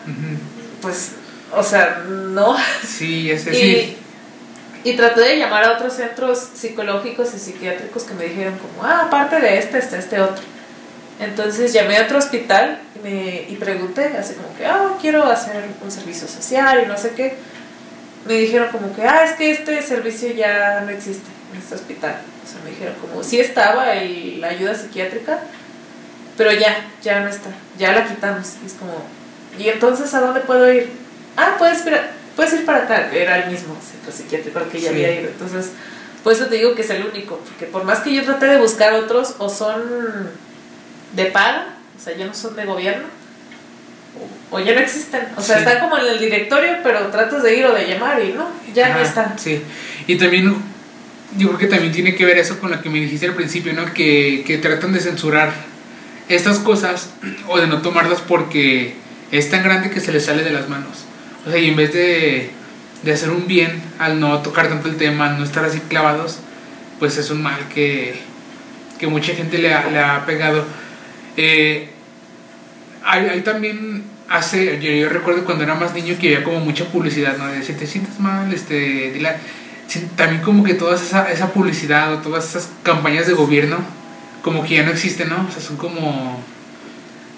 pues, 0.81 1.13
o 1.53 1.63
sea, 1.65 2.05
no. 2.09 2.57
Sí, 2.87 3.31
es 3.31 3.45
Y, 4.85 4.95
traté 4.97 5.21
de 5.23 5.39
llamar 5.39 5.65
a 5.65 5.73
otros 5.73 5.95
centros 5.95 6.39
psicológicos 6.55 7.35
y 7.35 7.41
psiquiátricos 7.41 8.05
que 8.05 8.15
me 8.15 8.25
dijeron 8.27 8.57
como, 8.59 8.85
ah, 8.89 9.03
aparte 9.07 9.41
de 9.41 9.59
este, 9.59 9.79
está 9.79 9.99
este 9.99 10.21
otro. 10.21 10.45
Entonces 11.21 11.73
llamé 11.73 11.97
a 11.99 12.05
otro 12.05 12.19
hospital 12.19 12.79
me, 13.03 13.47
y 13.49 13.57
pregunté, 13.57 14.17
así 14.19 14.35
como 14.35 14.55
que, 14.57 14.67
ah, 14.67 14.97
quiero 15.01 15.25
hacer 15.25 15.65
un 15.83 15.91
servicio 15.91 16.27
social 16.29 16.83
y 16.85 16.87
no 16.87 16.97
sé 16.97 17.11
qué. 17.13 17.37
Me 18.27 18.35
dijeron 18.35 18.69
como 18.71 18.95
que, 18.95 19.03
ah, 19.03 19.25
es 19.25 19.33
que 19.37 19.51
este 19.51 19.81
servicio 19.83 20.33
ya 20.33 20.81
no 20.83 20.91
existe 20.91 21.27
en 21.53 21.59
este 21.61 21.75
hospital. 21.75 22.17
O 22.45 22.51
sea, 22.51 22.61
me 22.65 22.71
dijeron 22.71 22.95
como, 23.01 23.23
sí 23.23 23.41
estaba 23.41 23.93
el, 23.95 24.41
la 24.41 24.49
ayuda 24.49 24.75
psiquiátrica, 24.75 25.39
pero 26.37 26.53
ya, 26.53 26.87
ya 27.03 27.21
no 27.21 27.29
está, 27.29 27.51
ya 27.79 27.93
la 27.93 28.07
quitamos. 28.07 28.55
Y 28.63 28.67
es 28.67 28.75
como, 28.75 28.93
¿y 29.59 29.69
entonces 29.69 30.13
a 30.15 30.21
dónde 30.21 30.41
puedo 30.41 30.71
ir? 30.73 30.91
Ah, 31.37 31.55
puedes 31.59 31.85
ir, 31.87 31.99
puedes 32.37 32.53
ir 32.55 32.65
para 32.67 32.85
acá. 32.85 33.11
Era 33.13 33.39
el 33.45 33.51
mismo 33.51 33.77
centro 33.81 34.13
psiquiátrico 34.13 34.59
al 34.59 34.69
que 34.69 34.81
ya 34.81 34.91
Sí. 34.91 34.95
había 34.95 35.21
ido. 35.21 35.31
Entonces, 35.31 35.71
por 36.23 36.33
eso 36.33 36.47
te 36.47 36.57
digo 36.57 36.75
que 36.75 36.83
es 36.83 36.91
el 36.91 37.05
único, 37.07 37.39
porque 37.39 37.67
por 37.67 37.85
más 37.85 38.01
que 38.01 38.13
yo 38.13 38.25
traté 38.25 38.47
de 38.47 38.59
buscar 38.59 38.93
otros, 38.95 39.37
o 39.39 39.49
son 39.49 39.83
de 41.13 41.25
paga, 41.27 41.75
o 41.99 42.01
sea, 42.03 42.17
ya 42.17 42.27
no 42.27 42.35
son 42.35 42.55
de 42.57 42.65
gobierno, 42.65 43.07
o, 44.51 44.59
ya 44.61 44.75
no 44.75 44.81
existen. 44.81 45.21
O 45.37 45.43
sea, 45.43 45.57
Sí. 45.57 45.63
están 45.65 45.81
como 45.81 45.99
en 45.99 46.07
el 46.07 46.19
directorio, 46.19 46.79
pero 46.83 47.07
tratas 47.09 47.43
de 47.43 47.57
ir 47.57 47.67
o 47.67 47.75
de 47.75 47.87
llamar 47.87 48.23
y 48.23 48.33
no, 48.33 48.49
ya 48.75 48.95
no 48.95 49.01
están. 49.01 49.39
Sí. 49.39 49.63
Y 50.07 50.17
también, 50.17 50.55
yo 51.37 51.49
creo 51.49 51.59
que 51.59 51.67
también 51.67 51.93
tiene 51.93 52.15
que 52.15 52.25
ver 52.25 52.39
eso 52.39 52.59
con 52.59 52.71
lo 52.71 52.81
que 52.81 52.89
me 52.89 52.99
dijiste 53.01 53.27
al 53.27 53.35
principio, 53.35 53.73
¿no? 53.75 53.93
Que, 53.93 54.43
que 54.47 54.59
tratan 54.59 54.93
de 54.93 55.01
censurar 55.01 55.53
estas 56.29 56.59
cosas 56.59 57.11
o 57.49 57.59
de 57.59 57.67
no 57.67 57.83
tomarlas 57.83 58.21
porque 58.21 58.95
es 59.31 59.51
tan 59.51 59.63
grande 59.63 59.91
que 59.91 60.01
se 60.01 60.13
les 60.13 60.25
sale 60.25 60.43
de 60.43 60.51
las 60.51 60.69
manos. 60.69 61.05
O 61.47 61.51
sea, 61.51 61.59
y 61.61 61.69
en 61.69 61.77
vez 61.77 61.93
de, 61.93 62.51
de 63.03 63.13
hacer 63.13 63.31
un 63.31 63.47
bien 63.47 63.81
al 63.99 64.19
no 64.19 64.39
tocar 64.41 64.69
tanto 64.69 64.89
el 64.89 64.97
tema, 64.97 65.31
al 65.31 65.39
no 65.39 65.45
estar 65.45 65.65
así 65.65 65.81
clavados, 65.81 66.39
pues 66.99 67.17
es 67.19 67.31
un 67.31 67.43
mal 67.43 67.61
que, 67.73 68.19
que 68.99 69.07
mucha 69.07 69.35
gente 69.35 69.59
le 69.59 69.73
ha, 69.73 69.89
le 69.91 69.99
ha 69.99 70.25
pegado. 70.27 70.65
Eh, 71.39 71.89
hay 73.05 73.41
también 73.43 74.03
hace, 74.29 74.79
yo, 74.83 74.91
yo 74.91 75.09
recuerdo 75.09 75.45
cuando 75.45 75.65
era 75.65 75.75
más 75.75 75.95
niño 75.95 76.17
que 76.21 76.27
había 76.35 76.45
como 76.45 76.61
mucha 76.61 76.85
publicidad, 76.87 77.39
¿no? 77.39 77.47
De 77.47 77.63
si 77.63 77.73
te 77.73 77.87
sientes 77.87 78.19
mal, 78.21 78.53
este, 78.53 79.13
dile 79.13 79.29
a- 79.29 79.41
sí, 79.87 80.07
también 80.17 80.43
como 80.43 80.65
que 80.65 80.75
toda 80.75 80.97
esa, 80.97 81.31
esa 81.33 81.53
publicidad 81.53 82.13
o 82.13 82.19
todas 82.19 82.51
esas 82.51 82.69
campañas 82.83 83.27
de 83.27 83.33
gobierno, 83.35 83.79
como 84.43 84.65
que 84.65 84.75
ya 84.75 84.83
no 84.83 84.91
existen, 84.91 85.29
¿no? 85.31 85.47
O 85.49 85.51
sea, 85.53 85.63
son 85.63 85.77
como, 85.77 86.43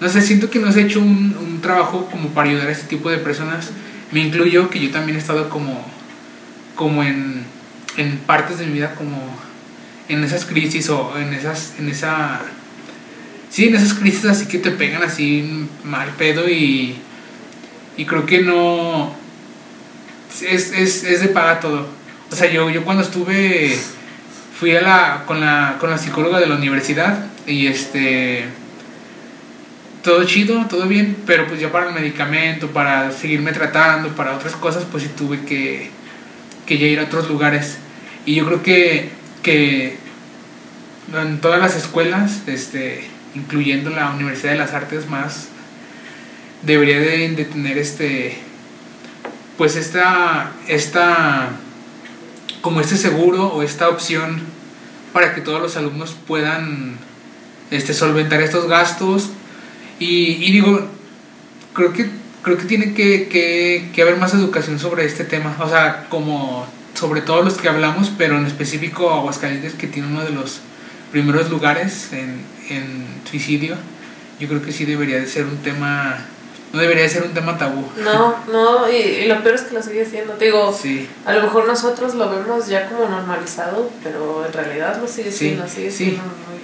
no 0.01 0.09
sé, 0.09 0.21
siento 0.21 0.49
que 0.49 0.59
no 0.59 0.71
se 0.71 0.81
ha 0.81 0.83
hecho 0.83 0.99
un, 0.99 1.37
un 1.39 1.61
trabajo 1.61 2.07
como 2.11 2.29
para 2.29 2.49
ayudar 2.49 2.67
a 2.67 2.71
este 2.71 2.87
tipo 2.87 3.09
de 3.09 3.17
personas. 3.19 3.69
Me 4.11 4.19
incluyo 4.19 4.69
que 4.69 4.79
yo 4.79 4.91
también 4.91 5.15
he 5.15 5.19
estado 5.21 5.47
como, 5.49 5.85
como 6.75 7.03
en, 7.03 7.45
en 7.97 8.17
partes 8.17 8.57
de 8.57 8.65
mi 8.65 8.73
vida 8.73 8.95
como 8.95 9.17
en 10.09 10.23
esas 10.23 10.43
crisis 10.45 10.89
o 10.89 11.13
en 11.17 11.33
esas, 11.33 11.75
en 11.79 11.87
esa 11.87 12.41
sí, 13.51 13.67
en 13.67 13.75
esas 13.75 13.93
crisis 13.93 14.25
así 14.25 14.47
que 14.47 14.57
te 14.57 14.71
pegan 14.71 15.03
así 15.03 15.67
mal 15.83 16.09
pedo 16.17 16.49
y, 16.49 16.95
y 17.97 18.05
creo 18.05 18.25
que 18.25 18.41
no, 18.41 19.13
es, 20.41 20.71
es, 20.71 21.03
es 21.03 21.21
de 21.21 21.27
paga 21.27 21.59
todo. 21.59 21.87
O 22.31 22.35
sea, 22.35 22.49
yo, 22.49 22.69
yo 22.69 22.83
cuando 22.83 23.03
estuve, 23.03 23.77
fui 24.57 24.75
a 24.75 24.81
la, 24.81 25.23
con, 25.25 25.41
la, 25.41 25.77
con 25.79 25.89
la 25.89 25.97
psicóloga 25.97 26.39
de 26.39 26.47
la 26.47 26.55
universidad 26.55 27.25
y 27.45 27.67
este, 27.67 28.45
todo 30.01 30.23
chido, 30.23 30.65
todo 30.67 30.87
bien, 30.87 31.17
pero 31.25 31.47
pues 31.47 31.59
ya 31.59 31.71
para 31.71 31.89
el 31.89 31.93
medicamento, 31.93 32.67
para 32.67 33.11
seguirme 33.11 33.51
tratando, 33.51 34.09
para 34.09 34.35
otras 34.35 34.53
cosas, 34.53 34.85
pues 34.89 35.03
sí 35.03 35.09
tuve 35.17 35.41
que, 35.41 35.89
que 36.65 36.77
ya 36.77 36.87
ir 36.87 36.99
a 36.99 37.03
otros 37.03 37.27
lugares. 37.27 37.77
Y 38.25 38.35
yo 38.35 38.45
creo 38.45 38.63
que, 38.63 39.09
que 39.43 39.97
en 41.13 41.41
todas 41.41 41.59
las 41.59 41.75
escuelas, 41.75 42.43
este, 42.47 43.09
incluyendo 43.35 43.89
la 43.89 44.11
Universidad 44.11 44.53
de 44.53 44.57
las 44.57 44.73
Artes 44.73 45.09
más, 45.09 45.47
debería 46.61 46.99
de, 46.99 47.45
tener 47.45 47.77
este, 47.77 48.37
pues 49.57 49.75
esta, 49.75 50.51
esta, 50.67 51.49
como 52.61 52.81
este 52.81 52.97
seguro 52.97 53.47
o 53.47 53.63
esta 53.63 53.89
opción 53.89 54.41
para 55.13 55.33
que 55.33 55.41
todos 55.41 55.61
los 55.61 55.75
alumnos 55.77 56.15
puedan 56.27 56.95
este, 57.69 57.93
solventar 57.93 58.41
estos 58.41 58.67
gastos. 58.67 59.29
Y, 59.99 60.51
digo, 60.51 60.87
creo 61.73 61.93
que, 61.93 62.09
creo 62.41 62.57
que 62.57 62.65
tiene 62.65 62.93
que, 62.93 63.27
que, 63.27 63.91
que 63.93 64.01
haber 64.01 64.17
más 64.17 64.33
educación 64.33 64.79
sobre 64.79 65.05
este 65.05 65.23
tema, 65.23 65.55
o 65.59 65.69
sea, 65.69 66.07
como 66.09 66.67
sobre 66.95 67.21
todos 67.21 67.45
los 67.45 67.55
que 67.55 67.69
hablamos, 67.69 68.11
pero 68.17 68.37
en 68.37 68.45
específico 68.45 69.11
Aguascalientes, 69.11 69.73
que 69.73 69.87
tiene 69.87 70.07
uno 70.07 70.23
de 70.23 70.31
los 70.31 70.61
primeros 71.11 71.49
lugares 71.49 72.13
en, 72.13 72.41
en 72.77 73.05
suicidio, 73.29 73.75
yo 74.39 74.47
creo 74.47 74.61
que 74.61 74.71
sí 74.71 74.85
debería 74.85 75.17
de 75.19 75.27
ser 75.27 75.45
un 75.45 75.57
tema, 75.57 76.17
no 76.73 76.79
debería 76.79 77.03
de 77.03 77.09
ser 77.09 77.23
un 77.23 77.33
tema 77.33 77.57
tabú. 77.57 77.85
No, 78.03 78.35
no, 78.51 78.89
y, 78.91 78.95
y 78.95 79.27
lo 79.27 79.41
peor 79.43 79.55
es 79.55 79.61
que 79.63 79.73
lo 79.75 79.83
sigue 79.83 80.05
siendo. 80.05 80.33
Te 80.33 80.45
digo, 80.45 80.77
Sí, 80.79 81.07
a 81.25 81.33
lo 81.33 81.43
mejor 81.43 81.67
nosotros 81.67 82.15
lo 82.15 82.29
vemos 82.29 82.67
ya 82.67 82.87
como 82.89 83.07
normalizado, 83.07 83.89
pero 84.03 84.45
en 84.45 84.53
realidad 84.53 84.97
lo 85.01 85.07
sigue 85.07 85.31
Sí, 85.31 85.37
siendo, 85.49 85.67
sigue 85.67 85.91
sí. 85.91 85.97
siendo 86.05 86.23
muy... 86.23 86.59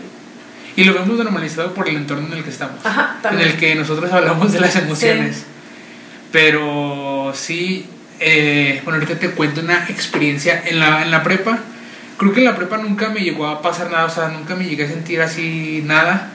y 0.75 0.83
lo 0.85 0.93
vemos 0.93 1.17
normalizado 1.17 1.73
por 1.73 1.87
el 1.87 1.97
entorno 1.97 2.27
en 2.27 2.33
el 2.33 2.43
que 2.43 2.49
estamos, 2.49 2.83
Ajá, 2.85 3.17
en 3.31 3.39
el 3.39 3.57
que 3.57 3.75
nosotros 3.75 4.11
hablamos 4.11 4.51
de 4.53 4.59
las 4.59 4.75
emociones. 4.75 5.43
Pero 6.31 7.31
sí, 7.35 7.85
eh, 8.19 8.81
bueno, 8.83 8.99
ahorita 8.99 9.19
te 9.19 9.31
cuento 9.31 9.61
una 9.61 9.85
experiencia 9.89 10.61
en 10.65 10.79
la, 10.79 11.01
en 11.03 11.11
la 11.11 11.23
prepa. 11.23 11.59
Creo 12.17 12.33
que 12.33 12.39
en 12.39 12.45
la 12.45 12.55
prepa 12.55 12.77
nunca 12.77 13.09
me 13.09 13.21
llegó 13.21 13.47
a 13.47 13.61
pasar 13.61 13.91
nada, 13.91 14.05
o 14.05 14.09
sea, 14.09 14.29
nunca 14.29 14.55
me 14.55 14.65
llegué 14.65 14.85
a 14.85 14.87
sentir 14.87 15.21
así 15.21 15.83
nada. 15.85 16.31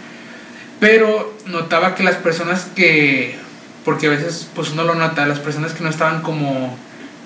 Pero 0.78 1.36
notaba 1.46 1.94
que 1.94 2.02
las 2.04 2.16
personas 2.16 2.68
que, 2.74 3.36
porque 3.84 4.06
a 4.06 4.10
veces 4.10 4.48
pues 4.54 4.70
uno 4.70 4.84
lo 4.84 4.94
nota, 4.94 5.26
las 5.26 5.40
personas 5.40 5.72
que 5.72 5.82
no 5.82 5.90
estaban 5.90 6.22
como 6.22 6.76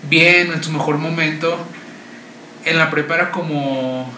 bien 0.09 0.53
en 0.53 0.63
su 0.63 0.71
mejor 0.73 0.99
momento, 0.99 1.59
en 2.65 2.79
la 2.79 2.91
prepa 2.91 3.15
era 3.15 3.31
como, 3.31 4.11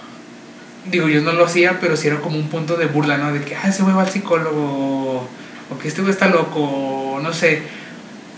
digo, 0.87 1.09
yo 1.09 1.21
no 1.21 1.33
lo 1.33 1.45
hacía, 1.45 1.79
pero 1.81 1.97
sí 1.97 2.09
era 2.09 2.21
como 2.21 2.37
un 2.37 2.49
punto 2.49 2.77
de 2.77 2.87
burla, 2.87 3.19
¿no? 3.19 3.33
De 3.33 3.43
que, 3.43 3.57
ah, 3.57 3.69
ese 3.69 3.83
güey 3.83 3.95
va 3.95 4.03
al 4.03 4.11
psicólogo, 4.11 5.29
o 5.71 5.79
que 5.81 5.89
este 5.89 6.01
güey 6.01 6.13
está 6.13 6.29
loco, 6.29 7.21
no 7.23 7.33
sé. 7.33 7.63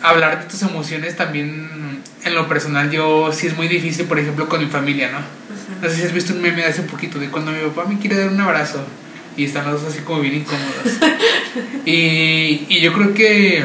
Hablar 0.02 0.40
de 0.40 0.50
tus 0.50 0.62
emociones 0.62 1.16
también, 1.16 2.02
en 2.24 2.34
lo 2.34 2.48
personal, 2.48 2.90
yo 2.90 3.32
sí 3.32 3.46
es 3.46 3.56
muy 3.56 3.68
difícil, 3.68 4.06
por 4.06 4.18
ejemplo, 4.18 4.48
con 4.48 4.60
mi 4.60 4.66
familia, 4.66 5.10
¿no? 5.12 5.39
No 5.80 5.88
sé 5.88 5.96
si 5.96 6.02
has 6.02 6.12
visto 6.12 6.32
un 6.32 6.42
meme 6.42 6.62
de 6.62 6.68
hace 6.68 6.82
poquito, 6.82 7.18
de 7.18 7.30
cuando 7.30 7.52
mi 7.52 7.60
papá 7.60 7.88
me 7.88 7.98
quiere 7.98 8.16
dar 8.16 8.28
un 8.28 8.40
abrazo 8.40 8.84
y 9.36 9.44
están 9.44 9.70
los 9.70 9.82
dos 9.82 9.92
así 9.92 10.02
como 10.02 10.20
bien 10.20 10.34
incómodos. 10.36 10.98
y, 11.86 12.66
y 12.68 12.80
yo 12.80 12.92
creo 12.92 13.14
que 13.14 13.64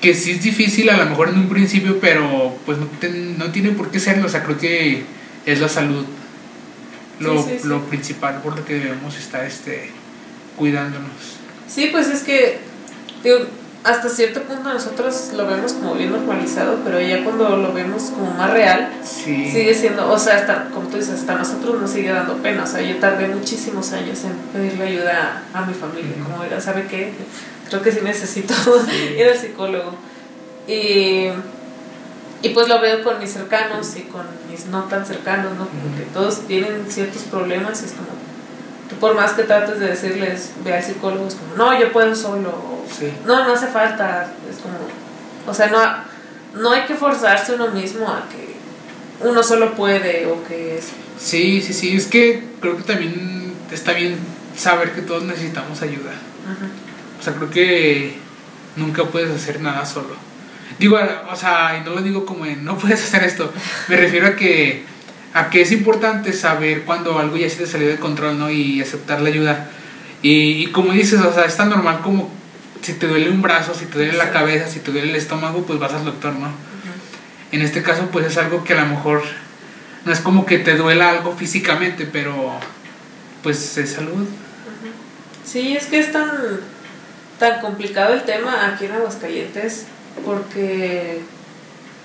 que 0.00 0.14
sí 0.14 0.32
es 0.32 0.42
difícil 0.42 0.88
a 0.90 0.96
lo 0.96 1.06
mejor 1.06 1.28
en 1.30 1.38
un 1.38 1.48
principio, 1.48 1.98
pero 2.00 2.56
pues 2.64 2.78
no, 2.78 2.88
no 3.38 3.50
tiene 3.50 3.70
por 3.70 3.90
qué 3.90 4.00
serlo, 4.00 4.26
o 4.26 4.28
sea, 4.28 4.44
creo 4.44 4.58
que 4.58 5.02
es 5.44 5.60
la 5.60 5.68
salud 5.68 6.04
lo, 7.20 7.46
lo 7.64 7.84
principal 7.86 8.40
por 8.42 8.56
lo 8.56 8.64
que 8.64 8.74
debemos 8.74 9.16
estar 9.18 9.44
este, 9.44 9.90
cuidándonos. 10.56 11.10
Sí, 11.68 11.88
pues 11.90 12.08
es 12.08 12.22
que 12.22 12.58
digo, 13.24 13.38
hasta 13.84 14.08
cierto 14.08 14.42
punto 14.42 14.72
nosotros 14.72 15.30
lo 15.34 15.46
vemos 15.46 15.72
como 15.72 15.94
bien 15.94 16.10
normalizado, 16.10 16.78
pero 16.84 17.00
ya 17.00 17.22
cuando 17.24 17.56
lo 17.56 17.72
vemos 17.72 18.04
como 18.04 18.32
más 18.32 18.52
real, 18.52 18.90
sigue 19.04 19.72
siendo, 19.74 20.10
o 20.10 20.18
sea, 20.18 20.36
hasta, 20.36 20.68
como 20.70 20.88
tú 20.88 20.96
dices, 20.96 21.20
hasta 21.20 21.36
nosotros 21.36 21.80
nos 21.80 21.90
sigue 21.90 22.10
dando 22.10 22.34
pena, 22.38 22.64
o 22.64 22.66
sea, 22.66 22.82
yo 22.82 22.96
tardé 22.96 23.28
muchísimos 23.28 23.92
años 23.92 24.24
en 24.24 24.32
pedirle 24.52 24.84
ayuda 24.84 25.42
a, 25.54 25.62
mi 25.62 25.74
familia, 25.74 26.12
como 26.24 26.42
era, 26.42 26.60
¿sabe 26.60 26.86
qué? 26.88 27.12
creo 27.68 27.82
que 27.82 27.92
sí 27.92 28.00
necesito 28.02 28.54
ir 29.18 29.26
al 29.26 29.38
psicólogo. 29.38 29.92
Y, 30.66 31.28
y, 32.42 32.48
pues 32.52 32.68
lo 32.68 32.80
veo 32.80 33.02
con 33.02 33.18
mis 33.18 33.30
cercanos 33.30 33.96
y 33.96 34.02
con 34.02 34.26
mis 34.50 34.66
no 34.66 34.84
tan 34.84 35.06
cercanos, 35.06 35.52
¿no? 35.56 35.66
Porque 35.66 36.04
todos 36.12 36.46
tienen 36.46 36.86
ciertos 36.88 37.22
problemas 37.22 37.80
y 37.82 37.86
es 37.86 37.92
como, 37.92 38.08
tú 38.88 38.96
por 38.96 39.14
más 39.14 39.32
que 39.32 39.44
trates 39.44 39.78
de 39.78 39.88
decirles, 39.88 40.52
ve 40.64 40.74
al 40.74 40.82
psicólogo, 40.82 41.26
es 41.28 41.34
como, 41.34 41.54
no, 41.56 41.78
yo 41.78 41.92
puedo 41.92 42.14
solo, 42.14 42.84
no, 43.26 43.44
no 43.44 43.52
hace 43.52 43.66
falta, 43.68 44.32
es 44.50 44.56
como, 44.58 44.78
o 45.46 45.54
sea, 45.54 45.68
no, 45.68 46.60
no 46.60 46.72
hay 46.72 46.82
que 46.86 46.94
forzarse 46.94 47.54
uno 47.54 47.68
mismo 47.68 48.08
a 48.08 48.28
que 48.28 48.48
uno 49.26 49.42
solo 49.42 49.74
puede 49.74 50.26
o 50.26 50.46
que 50.46 50.78
es... 50.78 50.88
Sí, 51.18 51.60
sí, 51.60 51.72
sí, 51.72 51.96
es 51.96 52.06
que 52.06 52.44
creo 52.60 52.76
que 52.76 52.84
también 52.84 53.52
está 53.70 53.92
bien 53.92 54.16
saber 54.56 54.92
que 54.92 55.02
todos 55.02 55.24
necesitamos 55.24 55.82
ayuda. 55.82 56.12
O 57.18 57.22
sea, 57.22 57.34
creo 57.34 57.50
que 57.50 58.16
nunca 58.76 59.04
puedes 59.04 59.30
hacer 59.30 59.60
nada 59.60 59.84
solo. 59.84 60.16
Digo, 60.78 60.98
o 61.30 61.36
sea, 61.36 61.76
y 61.78 61.84
no 61.84 61.94
lo 61.94 62.02
digo 62.02 62.24
como 62.24 62.46
en 62.46 62.64
no 62.64 62.78
puedes 62.78 63.02
hacer 63.02 63.24
esto. 63.24 63.52
Me 63.88 63.96
refiero 63.96 64.28
a 64.28 64.36
que, 64.36 64.84
a 65.34 65.50
que 65.50 65.62
es 65.62 65.72
importante 65.72 66.32
saber 66.32 66.82
cuando 66.82 67.18
algo 67.18 67.36
ya 67.36 67.48
se 67.48 67.56
te 67.56 67.66
salió 67.66 67.88
de 67.88 67.96
control, 67.96 68.38
¿no? 68.38 68.50
Y 68.50 68.80
aceptar 68.80 69.20
la 69.20 69.28
ayuda. 69.28 69.70
Y, 70.22 70.68
como 70.68 70.92
dices, 70.92 71.20
o 71.20 71.32
sea, 71.32 71.44
es 71.44 71.56
tan 71.56 71.70
normal 71.70 72.00
como 72.02 72.30
si 72.82 72.94
te 72.94 73.06
duele 73.06 73.30
un 73.30 73.42
brazo, 73.42 73.74
si 73.74 73.86
te 73.86 73.98
duele 73.98 74.14
la 74.14 74.30
cabeza, 74.30 74.68
si 74.68 74.80
te 74.80 74.90
duele 74.90 75.10
el 75.10 75.16
estómago, 75.16 75.62
pues 75.62 75.78
vas 75.78 75.92
al 75.92 76.04
doctor, 76.04 76.34
¿no? 76.34 76.50
En 77.52 77.62
este 77.62 77.82
caso, 77.82 78.08
pues 78.10 78.26
es 78.26 78.36
algo 78.36 78.64
que 78.64 78.74
a 78.74 78.82
lo 78.82 78.88
mejor 78.88 79.22
no 80.04 80.12
es 80.12 80.20
como 80.20 80.46
que 80.46 80.58
te 80.58 80.76
duela 80.76 81.10
algo 81.10 81.34
físicamente, 81.34 82.06
pero 82.10 82.52
pues 83.42 83.78
es 83.78 83.90
salud. 83.92 84.26
Sí, 85.44 85.76
es 85.76 85.86
que 85.86 85.98
es 85.98 86.12
tan 86.12 86.30
tan 87.38 87.60
complicado 87.60 88.14
el 88.14 88.22
tema 88.24 88.66
aquí 88.68 88.86
en 88.86 88.92
Aguascalientes 88.92 89.84
porque 90.24 91.20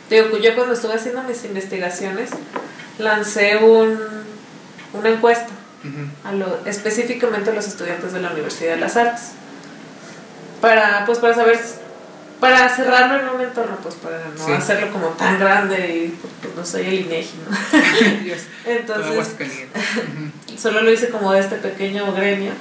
digo, 0.09 0.37
yo 0.37 0.55
cuando 0.55 0.73
estuve 0.73 0.93
haciendo 0.93 1.23
mis 1.23 1.43
investigaciones 1.43 2.29
lancé 2.97 3.57
un, 3.57 3.97
una 4.93 5.09
encuesta 5.09 5.49
a 6.23 6.31
lo, 6.31 6.65
específicamente 6.65 7.49
a 7.49 7.53
los 7.53 7.67
estudiantes 7.67 8.13
de 8.13 8.21
la 8.21 8.31
Universidad 8.31 8.75
de 8.75 8.79
las 8.79 8.95
Artes. 8.95 9.31
Para 10.61 11.05
pues 11.05 11.19
para 11.19 11.33
saber 11.33 11.59
para 12.39 12.69
cerrarlo 12.69 13.19
en 13.19 13.35
un 13.35 13.41
entorno 13.41 13.77
pues 13.81 13.95
para 13.95 14.19
no 14.37 14.55
hacerlo 14.55 14.91
como 14.91 15.07
tan 15.09 15.39
grande 15.39 15.77
y 15.95 16.19
pues, 16.41 16.55
no 16.55 16.65
soy 16.65 16.87
el 16.87 16.93
INEGI 17.05 17.35
entonces 18.65 19.35
solo 20.57 20.81
lo 20.81 20.91
hice 20.91 21.09
como 21.09 21.31
de 21.33 21.41
este 21.41 21.57
pequeño 21.57 22.11
gremio. 22.13 22.51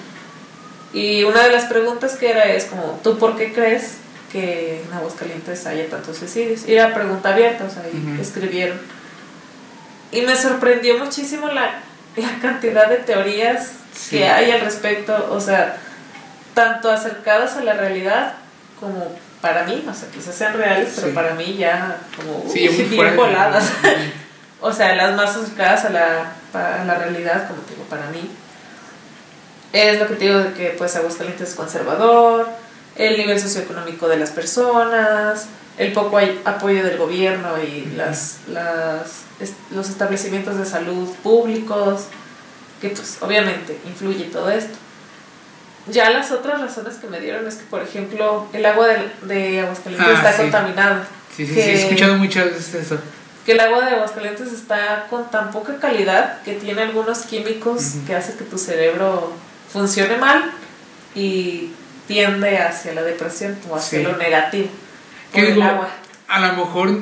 Y 0.92 1.24
una 1.24 1.42
de 1.44 1.52
las 1.52 1.64
preguntas 1.64 2.16
que 2.16 2.30
era 2.30 2.52
es 2.52 2.64
como, 2.66 3.00
¿tú 3.02 3.18
por 3.18 3.36
qué 3.36 3.52
crees 3.52 3.94
que 4.30 4.82
en 4.82 4.92
Aguascalientes 4.92 5.66
haya 5.66 5.88
tantos 5.88 6.18
suicidios? 6.18 6.68
Y 6.68 6.74
era 6.74 6.92
pregunta 6.92 7.32
abierta, 7.32 7.64
o 7.64 7.70
sea, 7.70 7.82
escribieron. 8.20 8.78
Y 10.12 10.22
me 10.22 10.36
sorprendió 10.36 10.98
muchísimo 10.98 11.48
la, 11.48 11.80
la 12.16 12.38
cantidad 12.40 12.88
de 12.88 12.98
teorías 12.98 13.72
que 14.10 14.28
hay 14.28 14.50
al 14.50 14.60
respecto, 14.60 15.28
o 15.30 15.40
sea, 15.40 15.78
tanto 16.54 16.90
acercadas 16.90 17.56
a 17.56 17.64
la 17.64 17.72
realidad 17.72 18.34
como 18.78 19.10
para 19.40 19.64
mí, 19.64 19.84
o 19.88 19.94
sea, 19.94 20.08
quizás 20.10 20.34
sean 20.34 20.54
reales, 20.54 20.92
pero 20.94 21.14
para 21.14 21.34
mí 21.34 21.56
ya 21.56 21.96
como 22.16 22.44
bien 22.52 23.16
voladas. 23.16 23.72
o 24.60 24.72
sea, 24.72 24.94
las 24.94 25.14
más 25.16 25.36
acercadas 25.36 25.84
a 25.86 25.90
la, 25.90 26.32
a 26.52 26.84
la 26.84 26.94
realidad, 26.94 27.48
como 27.48 27.62
digo, 27.68 27.82
para 27.90 28.06
mí. 28.06 28.30
Es 29.72 29.98
lo 29.98 30.06
que 30.06 30.14
te 30.14 30.24
digo 30.26 30.38
de 30.38 30.52
que 30.52 30.68
pues 30.76 30.94
Aguascalientes 30.96 31.50
es 31.50 31.54
conservador, 31.54 32.48
el 32.96 33.16
nivel 33.16 33.40
socioeconómico 33.40 34.06
de 34.06 34.18
las 34.18 34.30
personas, 34.30 35.46
el 35.78 35.92
poco 35.92 36.18
apoyo 36.44 36.84
del 36.84 36.98
gobierno 36.98 37.60
y 37.62 37.86
las, 37.96 38.40
las, 38.48 39.22
los 39.70 39.88
establecimientos 39.88 40.56
de 40.56 40.66
salud 40.66 41.08
públicos, 41.22 42.06
que 42.80 42.90
pues 42.90 43.18
obviamente 43.20 43.78
influye 43.86 44.24
todo 44.24 44.50
esto. 44.50 44.76
Ya 45.88 46.10
las 46.10 46.30
otras 46.30 46.60
razones 46.60 46.94
que 46.94 47.08
me 47.08 47.20
dieron 47.20 47.46
es 47.46 47.56
que, 47.56 47.64
por 47.64 47.82
ejemplo, 47.82 48.46
el 48.52 48.64
agua 48.66 48.86
de, 48.88 49.10
de 49.22 49.60
Aguascalientes 49.60 50.16
ah, 50.16 50.30
está 50.30 50.36
contaminada. 50.36 51.08
Sí, 51.36 51.46
sí, 51.46 51.54
sí, 51.54 51.60
he 51.60 51.74
escuchado 51.74 52.16
muchas 52.16 52.46
veces 52.46 52.74
eso. 52.74 52.98
Que 53.44 53.52
el 53.52 53.60
agua 53.60 53.84
de 53.84 53.96
Aguascalientes 53.96 54.52
está 54.52 55.06
con 55.10 55.28
tan 55.30 55.50
poca 55.50 55.78
calidad 55.78 56.42
que 56.42 56.54
tiene 56.54 56.82
algunos 56.82 57.22
químicos 57.22 57.94
que 58.06 58.14
hace 58.14 58.36
que 58.36 58.44
tu 58.44 58.58
cerebro 58.58 59.32
funcione 59.72 60.16
mal 60.18 60.52
y 61.14 61.72
tiende 62.06 62.58
hacia 62.58 62.94
la 62.94 63.02
depresión 63.02 63.58
o 63.68 63.74
hacia 63.74 64.00
lo 64.00 64.16
negativo. 64.16 64.68
¿Qué 65.32 65.52
el 65.52 65.62
agua. 65.62 65.88
A 66.28 66.40
lo 66.40 66.64
mejor 66.64 67.00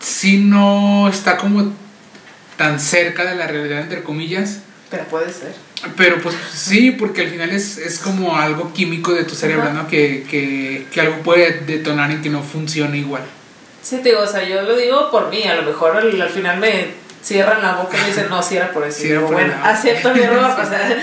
si 0.00 0.38
no 0.38 1.08
está 1.08 1.36
como 1.36 1.72
tan 2.56 2.80
cerca 2.80 3.24
de 3.24 3.36
la 3.36 3.46
realidad, 3.46 3.80
entre 3.80 4.02
comillas. 4.02 4.60
Pero 4.90 5.04
puede 5.04 5.32
ser. 5.32 5.54
Pero 5.96 6.20
pues 6.20 6.36
sí, 6.52 6.90
porque 6.90 7.22
al 7.22 7.28
final 7.28 7.50
es, 7.50 7.78
es 7.78 7.98
como 8.00 8.36
algo 8.36 8.72
químico 8.72 9.14
de 9.14 9.24
tu 9.24 9.34
cerebro, 9.34 9.72
¿no? 9.72 9.88
Que, 9.88 10.26
que, 10.28 10.86
que, 10.92 11.00
algo 11.00 11.22
puede 11.22 11.60
detonar 11.60 12.10
en 12.10 12.20
que 12.20 12.28
no 12.28 12.42
funcione 12.42 12.98
igual. 12.98 13.22
Sí, 13.82 13.96
te 13.98 14.10
digo, 14.10 14.20
o 14.20 14.26
sea, 14.26 14.46
yo 14.46 14.60
lo 14.62 14.76
digo 14.76 15.10
por 15.10 15.30
mí, 15.30 15.42
a 15.44 15.54
lo 15.54 15.62
mejor 15.62 15.96
al 15.96 16.28
final 16.28 16.58
me 16.58 16.88
cierran 17.22 17.62
la 17.62 17.76
boca 17.76 17.96
y 18.02 18.06
dicen, 18.06 18.28
no, 18.28 18.42
si 18.42 18.56
era 18.56 18.72
por 18.72 18.86
eso. 18.86 19.02
bueno, 19.22 19.54
acepto 19.62 20.12
mi 20.14 20.20
error, 20.20 20.50
o 20.50 20.68
sea, 20.68 20.98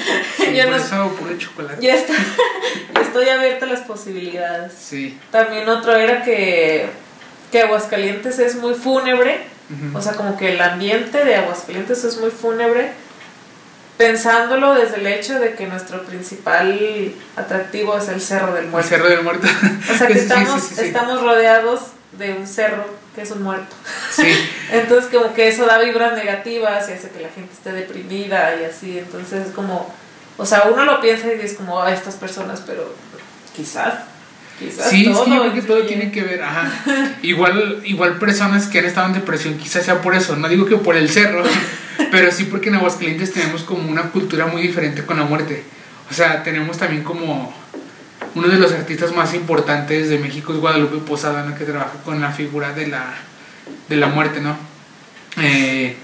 yo 0.53 0.69
no... 0.69 1.11
Por 1.13 1.37
chocolate. 1.37 1.81
Ya 1.81 1.95
está, 1.95 2.13
estoy 3.01 3.29
abierta 3.29 3.65
a 3.65 3.69
las 3.69 3.81
posibilidades. 3.81 4.73
Sí. 4.73 5.17
También 5.31 5.67
otro 5.69 5.95
era 5.95 6.23
que, 6.23 6.87
que 7.51 7.61
Aguascalientes 7.61 8.39
es 8.39 8.55
muy 8.55 8.73
fúnebre, 8.73 9.39
o 9.93 10.01
sea, 10.01 10.13
como 10.13 10.37
que 10.37 10.53
el 10.53 10.61
ambiente 10.61 11.25
de 11.25 11.35
Aguascalientes 11.35 12.03
es 12.03 12.17
muy 12.17 12.31
fúnebre, 12.31 12.91
pensándolo 13.97 14.73
desde 14.73 14.97
el 14.97 15.07
hecho 15.07 15.39
de 15.39 15.55
que 15.55 15.65
nuestro 15.65 16.03
principal 16.03 17.13
atractivo 17.35 17.97
es 17.97 18.07
el 18.09 18.21
Cerro 18.21 18.53
del 18.53 18.67
Muerto. 18.67 18.87
El 18.87 18.99
Cerro 18.99 19.09
del 19.09 19.23
Muerto. 19.23 19.47
O 19.91 19.97
sea, 19.97 20.07
que 20.07 20.13
estamos, 20.13 20.77
estamos 20.77 21.21
rodeados 21.21 21.81
de 22.17 22.33
un 22.33 22.47
cerro 22.47 22.85
que 23.15 23.23
es 23.23 23.31
un 23.31 23.43
muerto. 23.43 23.75
Sí. 24.11 24.27
entonces 24.71 25.11
como 25.11 25.33
que 25.33 25.47
eso 25.47 25.65
da 25.65 25.79
vibras 25.79 26.13
negativas 26.13 26.87
y 26.89 26.93
hace 26.93 27.09
que 27.09 27.21
la 27.21 27.29
gente 27.29 27.51
esté 27.53 27.71
deprimida 27.71 28.55
y 28.55 28.65
así, 28.65 28.99
entonces 28.99 29.47
como, 29.53 29.93
o 30.37 30.45
sea, 30.45 30.65
uno 30.71 30.85
lo 30.85 31.01
piensa 31.01 31.27
y 31.27 31.37
dice 31.37 31.55
como 31.55 31.81
a 31.81 31.91
estas 31.91 32.15
personas, 32.15 32.61
pero 32.65 32.93
quizás 33.55 33.95
Quizás 34.59 34.89
sí, 34.89 35.03
todo 35.03 35.25
sí, 35.25 35.31
yo 35.31 35.41
creo 35.41 35.53
que 35.53 35.61
todo 35.61 35.83
tiene 35.83 36.11
que 36.11 36.23
ver, 36.23 36.41
ajá. 36.41 36.71
Igual, 37.21 37.81
igual 37.85 38.17
personas 38.17 38.67
que 38.67 38.79
han 38.79 38.85
estado 38.85 39.07
en 39.07 39.13
depresión, 39.13 39.57
quizás 39.57 39.85
sea 39.85 40.01
por 40.01 40.15
eso, 40.15 40.35
no 40.35 40.49
digo 40.49 40.65
que 40.65 40.77
por 40.77 40.95
el 40.95 41.09
cerro, 41.09 41.43
pero 42.11 42.31
sí 42.31 42.45
porque 42.45 42.69
en 42.69 42.75
Aguascalientes 42.75 43.33
tenemos 43.33 43.63
como 43.63 43.89
una 43.89 44.09
cultura 44.09 44.47
muy 44.47 44.61
diferente 44.61 45.05
con 45.05 45.17
la 45.17 45.25
muerte. 45.25 45.63
O 46.09 46.13
sea, 46.13 46.41
tenemos 46.43 46.77
también 46.77 47.03
como 47.03 47.53
uno 48.33 48.47
de 48.47 48.57
los 48.57 48.71
artistas 48.71 49.13
más 49.13 49.33
importantes 49.33 50.09
de 50.09 50.17
México 50.17 50.53
es 50.53 50.59
Guadalupe 50.59 50.97
Posada, 50.97 51.53
que 51.55 51.65
trabaja 51.65 51.93
con 52.03 52.21
la 52.21 52.31
figura 52.31 52.73
de 52.73 52.87
la, 52.87 53.13
de 53.89 53.95
la 53.95 54.07
muerte, 54.07 54.41
¿no? 54.41 54.57
Eh, 55.41 55.95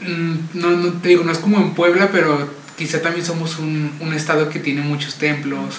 mm, 0.00 0.34
no, 0.54 0.70
no 0.70 0.92
te 0.94 1.08
digo, 1.08 1.24
no 1.24 1.32
es 1.32 1.38
como 1.38 1.58
en 1.58 1.74
Puebla, 1.74 2.10
pero 2.12 2.50
quizá 2.76 3.00
también 3.00 3.24
somos 3.24 3.58
un, 3.58 3.92
un 4.00 4.12
estado 4.12 4.50
que 4.50 4.58
tiene 4.58 4.82
muchos 4.82 5.14
templos. 5.16 5.76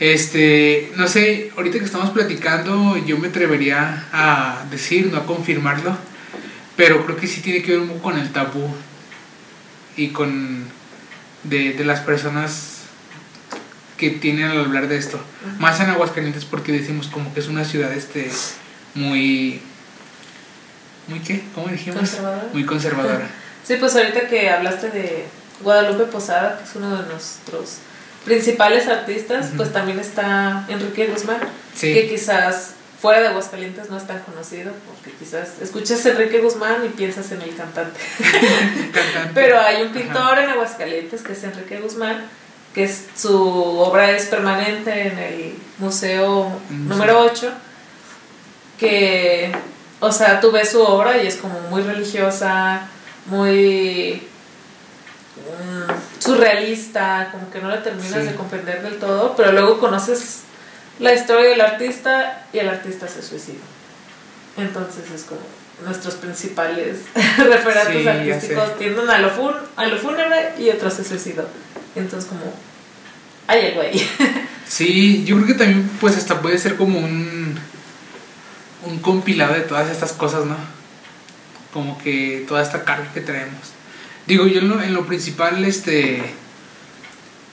Este, 0.00 0.92
no 0.96 1.06
sé, 1.06 1.52
ahorita 1.56 1.78
que 1.78 1.84
estamos 1.84 2.10
platicando, 2.10 2.96
yo 3.06 3.16
me 3.18 3.28
atrevería 3.28 4.06
a 4.12 4.64
decir, 4.70 5.10
no 5.12 5.18
a 5.18 5.26
confirmarlo, 5.26 5.96
pero 6.76 7.04
creo 7.04 7.16
que 7.16 7.26
sí 7.26 7.40
tiene 7.40 7.62
que 7.62 7.72
ver 7.72 7.80
un 7.80 7.88
poco 7.88 8.02
con 8.02 8.18
el 8.18 8.32
tabú 8.32 8.68
y 9.96 10.08
con 10.08 10.64
de, 11.44 11.74
de 11.74 11.84
las 11.84 12.00
personas 12.00 12.82
que 13.96 14.10
tienen 14.10 14.50
al 14.50 14.58
hablar 14.58 14.88
de 14.88 14.96
esto. 14.96 15.20
Más 15.58 15.78
en 15.80 15.90
Aguascalientes 15.90 16.44
porque 16.44 16.72
decimos 16.72 17.06
como 17.06 17.32
que 17.32 17.40
es 17.40 17.48
una 17.48 17.64
ciudad 17.64 17.92
este 17.92 18.30
muy 18.94 19.60
muy 21.06 21.20
qué? 21.20 21.42
¿Cómo 21.54 21.68
dijimos? 21.68 21.98
Conservadora. 21.98 22.48
Muy 22.52 22.64
conservadora. 22.64 23.28
Sí, 23.64 23.76
pues 23.80 23.96
ahorita 23.96 24.28
que 24.28 24.50
hablaste 24.50 24.90
de 24.90 25.24
Guadalupe 25.62 26.04
Posada, 26.04 26.58
que 26.58 26.64
es 26.64 26.76
uno 26.76 27.00
de 27.00 27.08
nuestros 27.08 27.78
principales 28.24 28.88
artistas, 28.88 29.50
pues 29.56 29.72
también 29.72 29.98
está 29.98 30.64
Enrique 30.68 31.06
Guzmán, 31.06 31.38
Sí. 31.74 31.92
que 31.92 32.08
quizás 32.08 32.70
fuera 33.00 33.20
de 33.20 33.28
Aguascalientes 33.28 33.90
no 33.90 33.98
es 33.98 34.06
tan 34.06 34.20
conocido, 34.20 34.72
porque 34.86 35.14
quizás 35.18 35.60
escuchas 35.60 36.04
Enrique 36.06 36.38
Guzmán 36.40 36.76
y 36.86 36.88
piensas 36.88 37.30
en 37.32 37.42
el 37.42 37.54
cantante. 37.54 38.00
Cantante. 38.92 39.30
Pero 39.34 39.60
hay 39.60 39.82
un 39.82 39.88
Ajá. 39.88 39.98
pintor 40.00 40.38
en 40.38 40.50
Aguascalientes 40.50 41.20
que 41.22 41.32
es 41.34 41.44
Enrique 41.44 41.80
Guzmán, 41.80 42.24
que 42.74 42.84
es, 42.84 43.04
su 43.16 43.36
obra 43.78 44.10
es 44.12 44.24
permanente 44.26 45.08
en 45.08 45.18
el 45.18 45.54
museo 45.78 46.48
Mm, 46.70 46.88
número 46.88 47.20
8, 47.20 47.52
que, 48.78 49.52
o 50.00 50.10
sea, 50.12 50.40
tú 50.40 50.50
ves 50.50 50.70
su 50.70 50.82
obra 50.82 51.22
y 51.22 51.26
es 51.26 51.36
como 51.36 51.60
muy 51.70 51.82
religiosa, 51.82 52.88
muy 53.26 54.22
surrealista, 56.18 57.28
como 57.32 57.50
que 57.50 57.60
no 57.60 57.68
la 57.68 57.82
terminas 57.82 58.22
Sí. 58.22 58.28
de 58.28 58.34
comprender 58.34 58.82
del 58.82 58.98
todo, 58.98 59.34
pero 59.36 59.52
luego 59.52 59.78
conoces 59.78 60.40
la 60.98 61.12
historia 61.12 61.50
del 61.50 61.60
artista 61.60 62.46
y 62.52 62.58
el 62.58 62.68
artista 62.68 63.08
se 63.08 63.22
suicida. 63.22 63.58
Entonces 64.56 65.10
es 65.12 65.24
como 65.24 65.40
nuestros 65.84 66.14
principales 66.14 66.98
Sí, 67.14 68.02
ya 68.04 68.12
artísticos 68.12 68.78
tienden 68.78 69.10
a 69.10 69.18
lo, 69.18 69.30
fun, 69.30 69.54
a 69.76 69.86
lo 69.86 69.96
fúnebre 69.98 70.54
y 70.58 70.70
otro 70.70 70.90
se 70.90 71.04
suicidó. 71.04 71.48
Entonces 71.96 72.28
como, 72.28 72.42
hay 73.48 73.66
algo 73.66 73.80
ahí. 73.82 74.08
Sí, 74.66 75.24
yo 75.24 75.36
creo 75.36 75.46
que 75.48 75.54
también 75.54 75.90
pues 76.00 76.16
hasta 76.16 76.40
puede 76.40 76.58
ser 76.58 76.76
como 76.76 76.98
un 76.98 77.58
un 78.86 78.98
compilado 78.98 79.54
de 79.54 79.60
todas 79.60 79.90
estas 79.90 80.12
cosas, 80.12 80.44
¿no? 80.44 80.56
Como 81.72 81.98
que 81.98 82.44
toda 82.46 82.62
esta 82.62 82.84
carga 82.84 83.10
que 83.12 83.20
traemos. 83.20 83.72
Digo, 84.26 84.46
yo 84.46 84.60
en 84.60 84.68
lo, 84.70 84.80
en 84.80 84.94
lo 84.94 85.04
principal, 85.04 85.62
este, 85.66 86.22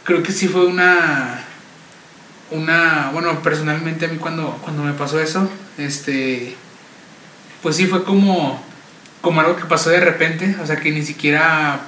creo 0.06 0.24
que 0.24 0.32
sí 0.32 0.48
fue 0.48 0.66
una, 0.66 1.44
una, 2.52 3.10
bueno, 3.12 3.42
personalmente 3.42 4.06
a 4.06 4.08
mí 4.08 4.18
cuando, 4.18 4.58
cuando 4.64 4.84
me 4.84 4.94
pasó 4.94 5.20
eso, 5.20 5.50
este, 5.78 6.56
pues 7.62 7.76
sí 7.76 7.88
fue 7.88 8.06
como, 8.06 8.64
como 9.20 9.42
algo 9.42 9.58
que 9.58 9.66
pasó 9.66 9.90
de 9.90 10.00
repente, 10.00 10.56
o 10.62 10.66
sea 10.66 10.78
que 10.78 10.92
ni 10.92 11.04
siquiera, 11.04 11.82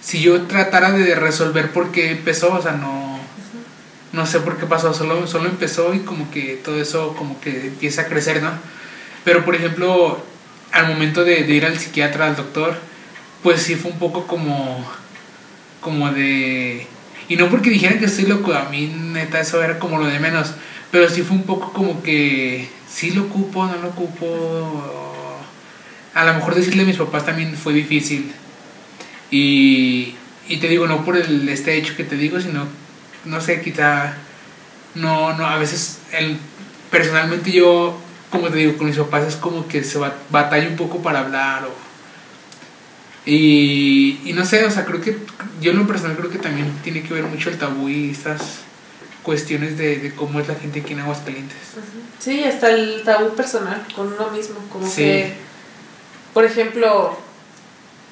si 0.00 0.20
yo 0.22 0.42
tratara 0.42 0.92
de 0.92 1.16
resolver 1.16 1.72
por 1.72 1.90
qué 1.90 2.12
empezó, 2.12 2.54
o 2.54 2.62
sea, 2.62 2.72
no, 2.72 3.18
no 4.12 4.24
sé 4.24 4.38
por 4.38 4.56
qué 4.56 4.66
pasó, 4.66 4.94
solo, 4.94 5.26
solo 5.26 5.48
empezó 5.48 5.94
y 5.94 6.00
como 6.00 6.30
que 6.30 6.60
todo 6.64 6.80
eso 6.80 7.16
como 7.16 7.40
que 7.40 7.66
empieza 7.66 8.02
a 8.02 8.06
crecer, 8.06 8.40
¿no? 8.40 8.52
Pero 9.24 9.44
por 9.44 9.56
ejemplo, 9.56 10.24
al 10.70 10.86
momento 10.86 11.24
de, 11.24 11.42
de 11.42 11.52
ir 11.52 11.66
al 11.66 11.76
psiquiatra, 11.76 12.26
al 12.26 12.36
doctor, 12.36 12.78
pues 13.42 13.62
sí 13.62 13.74
fue 13.76 13.90
un 13.92 13.98
poco 13.98 14.26
como, 14.26 14.84
como 15.80 16.10
de... 16.12 16.86
Y 17.28 17.36
no 17.36 17.48
porque 17.48 17.70
dijeran 17.70 17.98
que 17.98 18.06
estoy 18.06 18.26
loco, 18.26 18.54
a 18.54 18.64
mí 18.70 18.86
neta 18.86 19.40
eso 19.40 19.62
era 19.62 19.78
como 19.78 19.98
lo 19.98 20.06
de 20.06 20.18
menos, 20.18 20.52
pero 20.90 21.08
sí 21.10 21.22
fue 21.22 21.36
un 21.36 21.42
poco 21.42 21.72
como 21.72 22.02
que 22.02 22.68
sí 22.90 23.10
lo 23.10 23.24
ocupo, 23.24 23.66
no 23.66 23.76
lo 23.76 23.88
ocupo. 23.88 24.84
A 26.14 26.24
lo 26.24 26.34
mejor 26.34 26.54
decirle 26.54 26.82
a 26.82 26.86
mis 26.86 26.96
papás 26.96 27.26
también 27.26 27.54
fue 27.54 27.74
difícil. 27.74 28.32
Y, 29.30 30.14
y 30.48 30.56
te 30.56 30.68
digo, 30.68 30.86
no 30.86 31.04
por 31.04 31.16
el, 31.16 31.48
este 31.50 31.76
hecho 31.76 31.94
que 31.96 32.04
te 32.04 32.16
digo, 32.16 32.40
sino, 32.40 32.66
no 33.26 33.40
sé, 33.42 33.60
quizá, 33.60 34.14
no, 34.94 35.36
no, 35.36 35.46
a 35.46 35.58
veces, 35.58 35.98
el, 36.12 36.38
personalmente 36.90 37.52
yo, 37.52 38.00
como 38.30 38.48
te 38.48 38.56
digo, 38.56 38.78
con 38.78 38.86
mis 38.86 38.96
papás 38.96 39.24
es 39.26 39.36
como 39.36 39.68
que 39.68 39.84
se 39.84 39.98
bat- 39.98 40.14
batalla 40.30 40.66
un 40.68 40.76
poco 40.76 41.02
para 41.02 41.20
hablar 41.20 41.64
o... 41.64 41.87
Y, 43.30 44.20
y 44.24 44.32
no 44.32 44.44
sé, 44.46 44.64
o 44.64 44.70
sea, 44.70 44.86
creo 44.86 45.02
que 45.02 45.18
yo 45.60 45.72
en 45.72 45.78
lo 45.78 45.86
personal 45.86 46.16
creo 46.16 46.30
que 46.30 46.38
también 46.38 46.72
tiene 46.82 47.02
que 47.02 47.12
ver 47.12 47.24
mucho 47.24 47.50
el 47.50 47.58
tabú 47.58 47.88
y 47.90 48.10
estas 48.10 48.40
cuestiones 49.22 49.76
de, 49.76 49.98
de 49.98 50.14
cómo 50.14 50.40
es 50.40 50.48
la 50.48 50.54
gente 50.54 50.80
aquí 50.80 50.94
en 50.94 51.00
Aguascalientes. 51.00 51.58
Sí, 52.18 52.42
hasta 52.44 52.70
el 52.70 53.02
tabú 53.04 53.34
personal 53.34 53.86
con 53.94 54.12
uno 54.14 54.30
mismo, 54.30 54.56
como 54.72 54.86
Sí. 54.88 55.02
que, 55.02 55.34
por 56.32 56.46
ejemplo, 56.46 57.18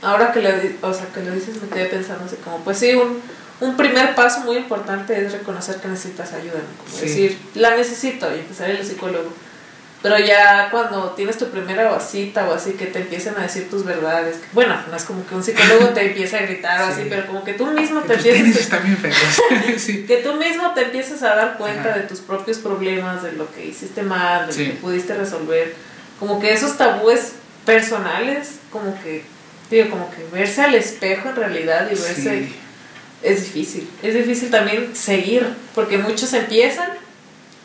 ahora 0.03 0.33
que 0.33 0.43
lo, 0.43 0.51
o 0.83 0.93
sea, 0.93 1.07
que 1.15 1.23
lo 1.23 1.33
dices 1.33 1.63
me 1.63 1.69
quedé 1.69 1.87
pensando 1.87 2.27
así 2.27 2.37
como, 2.45 2.59
pues 2.59 2.77
sí, 2.79 2.93
un, 2.95 3.19
un 3.61 3.77
primer 3.79 4.15
paso 4.15 4.41
muy 4.41 4.57
importante 4.59 5.19
es 5.25 5.33
reconocer 5.33 5.77
que 5.77 5.89
necesitas 5.89 6.35
ayuda, 6.35 6.57
¿no? 6.59 6.85
como 6.85 6.95
Sí. 6.99 7.07
decir, 7.07 7.39
la 7.55 7.75
necesito 7.75 8.29
y 8.37 8.41
empezar 8.41 8.69
el 8.69 8.85
psicólogo. 8.87 9.33
Pero 10.03 10.19
ya 10.19 10.69
cuando 10.71 11.11
tienes 11.17 11.39
tu 11.39 11.47
primera 11.47 11.99
cita 12.01 12.49
o 12.49 12.55
así, 12.55 12.73
que 12.73 12.87
te 12.87 13.01
empiecen 13.01 13.35
a 13.39 13.43
decir 13.43 13.69
tus 13.71 13.85
verdades, 13.85 14.37
bueno, 14.53 14.77
no 14.91 14.97
es 14.97 15.03
como 15.05 15.27
que 15.27 15.35
un 15.35 15.43
psicólogo 15.43 15.89
te 15.89 16.07
empiece 16.09 16.37
a 16.37 16.43
gritar 16.43 16.83
o 16.83 16.87
Sí. 16.87 16.93
así, 17.01 17.07
pero 17.09 17.27
como 17.27 17.43
que 17.43 17.55
tú 17.55 17.67
mismo 17.69 18.03
Que 18.03 18.17
te 18.17 18.31
bien 18.33 18.53
feos. 18.53 19.17
sí. 19.79 20.05
que 20.07 20.19
tú 20.19 20.35
mismo 20.35 20.73
te 20.75 20.83
empieces 20.83 21.23
a 21.23 21.35
dar 21.35 21.57
cuenta 21.59 21.91
Ajá. 21.91 21.99
de 21.99 22.05
tus 22.05 22.21
propios 22.21 22.59
problemas, 22.59 23.23
de 23.23 23.33
lo 23.33 23.53
que 23.53 23.67
hiciste 23.67 24.03
mal, 24.03 24.47
de 24.47 24.53
Sí. 24.53 24.65
lo 24.67 24.71
que 24.75 24.79
pudiste 24.81 25.15
resolver. 25.15 25.75
Como 26.21 26.41
que 26.41 26.53
esos 26.53 26.77
tabúes 26.77 27.33
personales, 27.65 28.57
como 28.71 29.01
que, 29.03 29.25
digo, 29.71 29.91
como 29.91 30.11
que 30.11 30.25
verse 30.33 30.63
al 30.63 30.75
espejo 30.75 31.31
en 31.31 31.37
realidad 31.37 31.87
y 31.91 31.95
verse 31.95 32.49
es 33.23 33.43
difícil. 33.45 33.89
Es 34.03 34.15
difícil 34.15 34.51
también 34.51 34.95
seguir, 34.95 35.47
porque 35.75 35.99
muchos 35.99 36.33
empiezan 36.33 36.91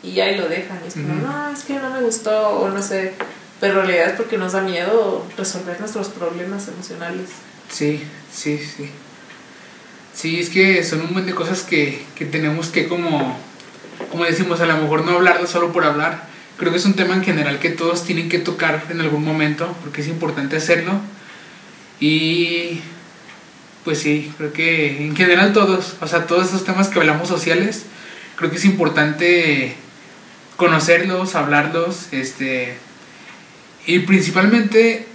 y 0.02 0.20
ahí 0.20 0.36
lo 0.36 0.48
dejan. 0.48 0.80
Y 0.84 0.88
es 0.88 0.94
como, 0.94 1.14
Ujú. 1.14 1.26
no, 1.26 1.52
es 1.52 1.62
que 1.64 1.74
no 1.74 1.90
me 1.90 2.00
gustó, 2.00 2.48
o 2.60 2.68
no 2.68 2.82
sé. 2.82 3.12
Pero 3.60 3.80
en 3.80 3.86
realidad 3.86 4.10
es 4.10 4.16
porque 4.16 4.38
nos 4.38 4.52
da 4.52 4.60
miedo 4.62 5.24
resolver 5.36 5.78
nuestros 5.78 6.08
problemas 6.08 6.66
emocionales. 6.68 7.28
Sí, 7.70 8.02
sí, 8.32 8.58
sí. 8.58 8.90
Sí, 10.14 10.40
es 10.40 10.50
que 10.50 10.82
son 10.84 11.00
un 11.00 11.06
montón 11.06 11.26
de 11.26 11.34
cosas 11.34 11.62
que, 11.62 12.02
que 12.16 12.24
tenemos 12.26 12.68
que 12.68 12.86
como, 12.88 13.38
como 14.10 14.24
decimos, 14.24 14.60
a 14.60 14.66
lo 14.66 14.76
mejor 14.76 15.04
no 15.04 15.12
hablarlo 15.12 15.46
solo 15.46 15.72
por 15.72 15.84
hablar. 15.84 16.24
Creo 16.58 16.70
que 16.72 16.78
es 16.78 16.84
un 16.84 16.94
tema 16.94 17.14
en 17.14 17.24
general 17.24 17.58
que 17.60 17.70
todos 17.70 18.04
tienen 18.04 18.28
que 18.28 18.38
tocar 18.38 18.84
en 18.90 19.00
algún 19.00 19.24
momento, 19.24 19.74
porque 19.82 20.02
es 20.02 20.08
importante 20.08 20.56
hacerlo. 20.56 21.00
Y 21.98 22.80
pues 23.84 23.98
sí, 24.00 24.32
creo 24.36 24.52
que 24.52 25.06
en 25.06 25.16
general 25.16 25.52
todos, 25.52 25.94
o 26.00 26.06
sea, 26.06 26.26
todos 26.26 26.48
esos 26.48 26.64
temas 26.64 26.88
que 26.88 26.98
hablamos 26.98 27.28
sociales, 27.28 27.84
creo 28.36 28.50
que 28.50 28.56
es 28.56 28.64
importante 28.64 29.76
conocerlos, 30.56 31.34
hablarlos, 31.34 32.12
este, 32.12 32.76
y 33.86 34.00
principalmente, 34.00 35.06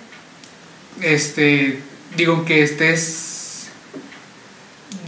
este, 1.01 1.81
digo 2.15 2.45
que 2.45 2.63
estés 2.63 3.67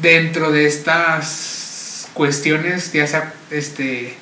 dentro 0.02 0.52
de 0.52 0.66
estas 0.66 2.08
cuestiones, 2.14 2.92
ya 2.94 3.08
sea, 3.08 3.34
este, 3.52 4.18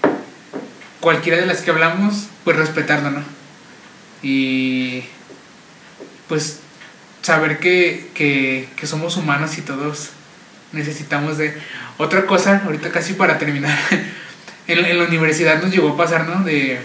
cualquiera 1.00 1.38
de 1.38 1.46
las 1.46 1.62
que 1.62 1.72
hablamos, 1.72 2.28
pues 2.44 2.58
respetarlo, 2.58 3.12
¿no? 3.12 3.24
Y 4.24 5.04
pues 6.28 6.60
saber 7.22 7.60
que, 7.60 8.10
que, 8.14 8.68
que 8.76 8.88
somos 8.88 9.18
humanos 9.18 9.58
y 9.58 9.62
todos 9.62 10.10
necesitamos 10.72 11.38
de... 11.38 11.56
Otra 11.98 12.26
cosa, 12.26 12.62
ahorita 12.66 12.92
casi 12.92 13.14
para 13.14 13.40
terminar, 13.40 13.78
en, 14.68 14.86
en 14.86 14.98
la 14.98 15.06
universidad 15.06 15.62
nos 15.62 15.72
llegó 15.72 15.90
a 15.90 15.98
pasar, 15.98 16.28
¿no? 16.28 16.44
De, 16.44 16.80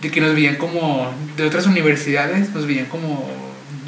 de 0.00 0.10
que 0.10 0.20
nos 0.20 0.34
veían 0.34 0.56
como, 0.56 1.12
de 1.36 1.44
otras 1.44 1.66
universidades, 1.66 2.50
nos 2.50 2.66
veían 2.66 2.86
como 2.86 3.28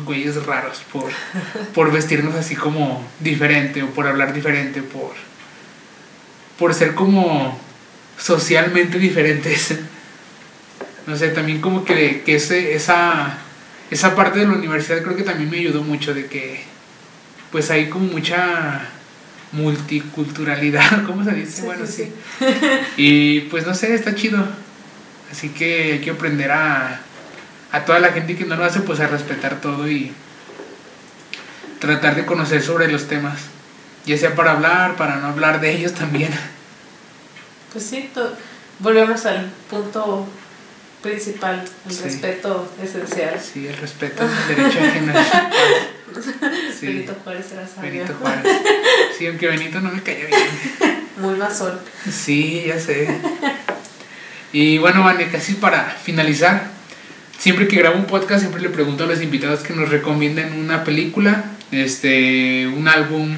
güeyes 0.05 0.45
raros 0.47 0.83
por, 0.93 1.11
por 1.75 1.93
vestirnos 1.93 2.35
así 2.35 2.57
como 2.57 3.07
diferente 3.21 3.83
o 3.83 3.91
por 3.91 4.07
hablar 4.07 4.33
diferente, 4.33 4.83
por, 4.83 5.13
por 6.59 6.75
ser 6.75 6.95
como 6.95 7.61
socialmente 8.19 8.99
diferentes. 8.99 9.79
No 11.07 11.17
sé, 11.17 11.29
también 11.29 11.61
como 11.61 11.85
que, 11.85 12.23
que 12.25 12.37
ese, 12.37 12.75
esa, 12.75 13.39
esa 13.91 14.15
parte 14.15 14.41
de 14.41 14.47
la 14.47 14.53
universidad 14.53 15.03
creo 15.03 15.17
que 15.17 15.23
también 15.23 15.51
me 15.51 15.59
ayudó 15.59 15.83
mucho 15.83 16.15
de 16.15 16.27
que 16.27 16.63
pues 17.51 17.71
hay 17.71 17.89
como 17.89 18.07
mucha 18.07 18.91
multiculturalidad, 19.53 21.03
¿cómo 21.07 21.25
se 21.25 21.33
dice? 21.33 21.53
Sí, 21.53 21.63
bueno, 21.63 21.87
sí, 21.87 22.13
sí. 22.39 22.47
Y 22.97 23.41
pues 23.43 23.67
no 23.67 23.75
sé, 23.75 23.95
está 23.95 24.15
chido. 24.15 24.45
Así 25.31 25.51
que 25.51 25.93
hay 25.93 26.01
que 26.01 26.11
aprender 26.11 26.51
a, 26.51 27.01
a 27.73 27.85
toda 27.85 27.99
la 27.99 28.13
gente 28.13 28.37
que 28.37 28.45
no 28.45 28.57
lo 28.57 28.65
hace, 28.65 28.81
pues 28.81 29.01
a 29.01 29.07
respetar 29.07 29.61
todo 29.61 29.89
y 29.89 30.13
tratar 31.79 32.17
de 32.17 32.27
conocer 32.27 32.63
sobre 32.63 32.91
los 32.91 33.09
temas. 33.09 33.41
Ya 34.07 34.17
sea 34.17 34.35
para 34.35 34.53
hablar, 34.53 34.97
para 34.97 35.17
no 35.17 35.29
hablar 35.29 35.61
de 35.61 35.73
ellos 35.73 35.93
también. 35.95 36.31
Pues 37.71 37.85
sí, 37.85 38.11
volvemos 38.79 39.27
al 39.27 39.51
punto 39.69 40.27
principal, 41.03 41.63
el 41.87 41.99
respeto 41.99 42.73
esencial. 42.83 43.39
Sí, 43.39 43.67
el 43.67 43.77
respeto, 43.77 44.25
el 44.25 44.57
derecho 44.57 44.79
ajeno. 44.81 45.13
Sí. 46.81 46.87
Benito 46.87 47.15
Juárez 47.23 47.53
era 47.53 47.67
sabio. 47.67 47.91
Benito 47.91 48.15
Juárez. 48.19 48.43
Sí, 49.19 49.27
aunque 49.27 49.49
Benito 49.49 49.81
no 49.81 49.91
me 49.91 50.01
cayó 50.01 50.29
bien. 50.29 51.09
Muy 51.17 51.35
masón. 51.35 51.77
Sí, 52.09 52.63
ya 52.69 52.79
sé. 52.79 53.09
Y 54.53 54.79
bueno, 54.79 55.03
Vane, 55.03 55.29
casi 55.29 55.55
para 55.55 55.91
finalizar, 55.91 56.69
siempre 57.37 57.67
que 57.67 57.77
grabo 57.77 57.97
un 57.97 58.07
podcast 58.07 58.41
siempre 58.41 58.63
le 58.63 58.69
pregunto 58.69 59.03
a 59.03 59.07
los 59.09 59.21
invitados 59.21 59.61
que 59.61 59.75
nos 59.75 59.89
recomienden 59.89 60.53
una 60.53 60.85
película, 60.85 61.47
este, 61.73 62.69
un 62.69 62.87
álbum, 62.87 63.37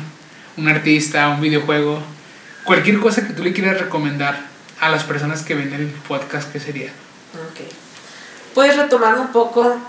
un 0.58 0.68
artista, 0.68 1.30
un 1.30 1.40
videojuego, 1.40 2.02
cualquier 2.64 3.00
cosa 3.00 3.26
que 3.26 3.32
tú 3.32 3.42
le 3.42 3.54
quieras 3.54 3.80
recomendar 3.80 4.38
a 4.80 4.90
las 4.90 5.04
personas 5.04 5.42
que 5.42 5.54
ven 5.54 5.72
el 5.72 5.86
podcast, 5.86 6.52
¿qué 6.52 6.60
sería? 6.60 6.90
Ok. 7.34 7.66
Pues 8.54 8.76
retomando 8.76 9.22
un 9.22 9.32
poco 9.32 9.80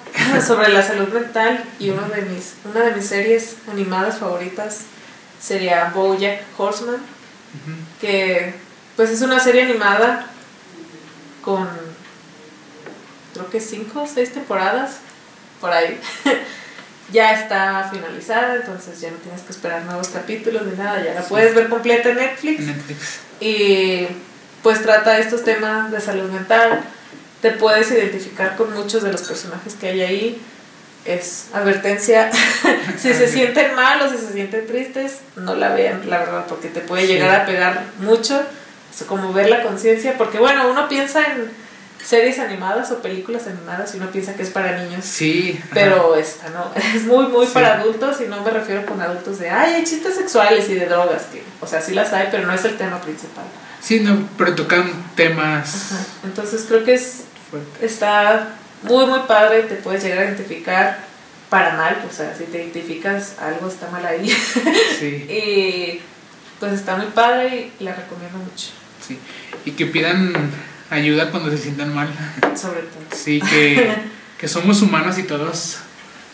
sobre 0.45 0.69
la 0.69 0.81
salud 0.81 1.09
mental 1.09 1.65
y 1.79 1.89
uno 1.89 2.07
de 2.07 2.21
mis, 2.21 2.53
una 2.63 2.85
de 2.85 2.95
mis 2.95 3.05
series 3.05 3.57
animadas 3.69 4.19
favoritas 4.19 4.85
sería 5.41 5.91
Bojack 5.93 6.41
Horseman, 6.57 7.01
que 7.99 8.53
pues 8.95 9.09
es 9.09 9.21
una 9.21 9.39
serie 9.39 9.63
animada 9.63 10.27
con 11.43 11.67
creo 13.33 13.49
que 13.49 13.59
cinco 13.59 14.03
o 14.03 14.07
seis 14.07 14.31
temporadas 14.31 14.97
por 15.59 15.71
ahí. 15.71 15.99
ya 17.11 17.33
está 17.33 17.89
finalizada, 17.91 18.55
entonces 18.55 19.01
ya 19.01 19.11
no 19.11 19.17
tienes 19.17 19.41
que 19.41 19.51
esperar 19.51 19.83
nuevos 19.83 20.09
capítulos 20.09 20.65
ni 20.65 20.77
nada, 20.77 21.03
ya 21.03 21.13
la 21.13 21.21
puedes 21.21 21.53
ver 21.53 21.69
completa 21.69 22.09
en 22.09 22.17
Netflix. 22.17 22.65
Netflix. 22.65 23.19
Y 23.39 24.07
pues 24.63 24.81
trata 24.81 25.17
estos 25.17 25.43
temas 25.43 25.91
de 25.91 25.99
salud 25.99 26.29
mental. 26.29 26.81
Te 27.41 27.51
puedes 27.51 27.89
identificar 27.91 28.55
con 28.55 28.73
muchos 28.73 29.03
de 29.03 29.11
los 29.11 29.23
personajes 29.23 29.73
que 29.75 29.87
hay 29.87 30.01
ahí. 30.01 30.41
Es 31.05 31.47
advertencia, 31.53 32.29
si 32.97 33.13
se 33.13 33.27
sienten 33.27 33.73
mal 33.75 34.01
o 34.01 34.09
si 34.09 34.17
se 34.17 34.33
sienten 34.33 34.67
tristes, 34.67 35.19
no 35.35 35.55
la 35.55 35.73
vean, 35.73 36.07
la 36.09 36.19
verdad, 36.19 36.45
porque 36.47 36.67
te 36.67 36.81
puede 36.81 37.07
llegar 37.07 37.41
a 37.41 37.45
pegar 37.45 37.85
mucho, 37.99 38.39
es 38.93 39.03
como 39.05 39.33
ver 39.33 39.49
la 39.49 39.63
conciencia, 39.63 40.15
porque 40.17 40.37
bueno, 40.37 40.69
uno 40.69 40.87
piensa 40.87 41.23
en 41.23 41.49
series 42.03 42.39
animadas 42.39 42.91
o 42.91 43.01
películas 43.01 43.47
animadas 43.47 43.93
y 43.93 43.97
uno 43.97 44.11
piensa 44.11 44.33
que 44.35 44.43
es 44.43 44.49
para 44.49 44.77
niños. 44.83 45.05
Sí. 45.05 45.59
Pero 45.73 46.15
esta, 46.15 46.49
¿no? 46.49 46.71
Es 46.95 47.03
muy, 47.05 47.27
muy 47.27 47.47
para 47.47 47.79
adultos 47.79 48.17
y 48.21 48.27
no 48.27 48.41
me 48.41 48.51
refiero 48.51 48.85
con 48.85 49.01
adultos 49.01 49.39
de, 49.39 49.49
ay, 49.49 49.75
hay 49.75 49.83
chistes 49.83 50.15
sexuales 50.15 50.69
y 50.69 50.75
de 50.75 50.87
drogas, 50.87 51.23
que, 51.31 51.43
o 51.59 51.67
sea, 51.67 51.81
sí 51.81 51.93
las 51.93 52.13
hay, 52.13 52.27
pero 52.31 52.45
no 52.45 52.53
es 52.53 52.65
el 52.65 52.77
tema 52.77 52.99
principal. 53.01 53.45
Sí, 53.81 53.99
no, 54.01 54.27
pero 54.37 54.55
tocan 54.55 54.91
temas. 55.15 55.91
Entonces 56.23 56.65
creo 56.67 56.83
que 56.83 56.93
es, 56.93 57.23
está 57.81 58.49
muy, 58.83 59.05
muy 59.05 59.19
padre, 59.27 59.63
te 59.63 59.75
puedes 59.75 60.03
llegar 60.03 60.19
a 60.19 60.25
identificar 60.25 60.99
para 61.49 61.75
mal, 61.75 62.01
o 62.09 62.13
sea, 62.13 62.33
si 62.35 62.45
te 62.45 62.59
identificas, 62.59 63.35
algo 63.39 63.67
está 63.67 63.89
mal 63.89 64.05
ahí. 64.05 64.29
Sí. 64.99 65.25
y 65.27 66.01
pues 66.59 66.73
está 66.73 66.95
muy 66.95 67.07
padre 67.07 67.71
y 67.79 67.83
la 67.83 67.93
recomiendo 67.93 68.37
mucho. 68.37 68.67
Sí, 69.05 69.17
y 69.65 69.71
que 69.71 69.87
pidan 69.87 70.33
ayuda 70.91 71.31
cuando 71.31 71.49
se 71.49 71.57
sientan 71.57 71.93
mal. 71.93 72.07
Sobre 72.55 72.81
todo. 72.81 73.03
Sí, 73.13 73.41
que, 73.41 73.95
que 74.37 74.47
somos 74.47 74.81
humanos 74.81 75.17
y 75.17 75.23
todos, 75.23 75.79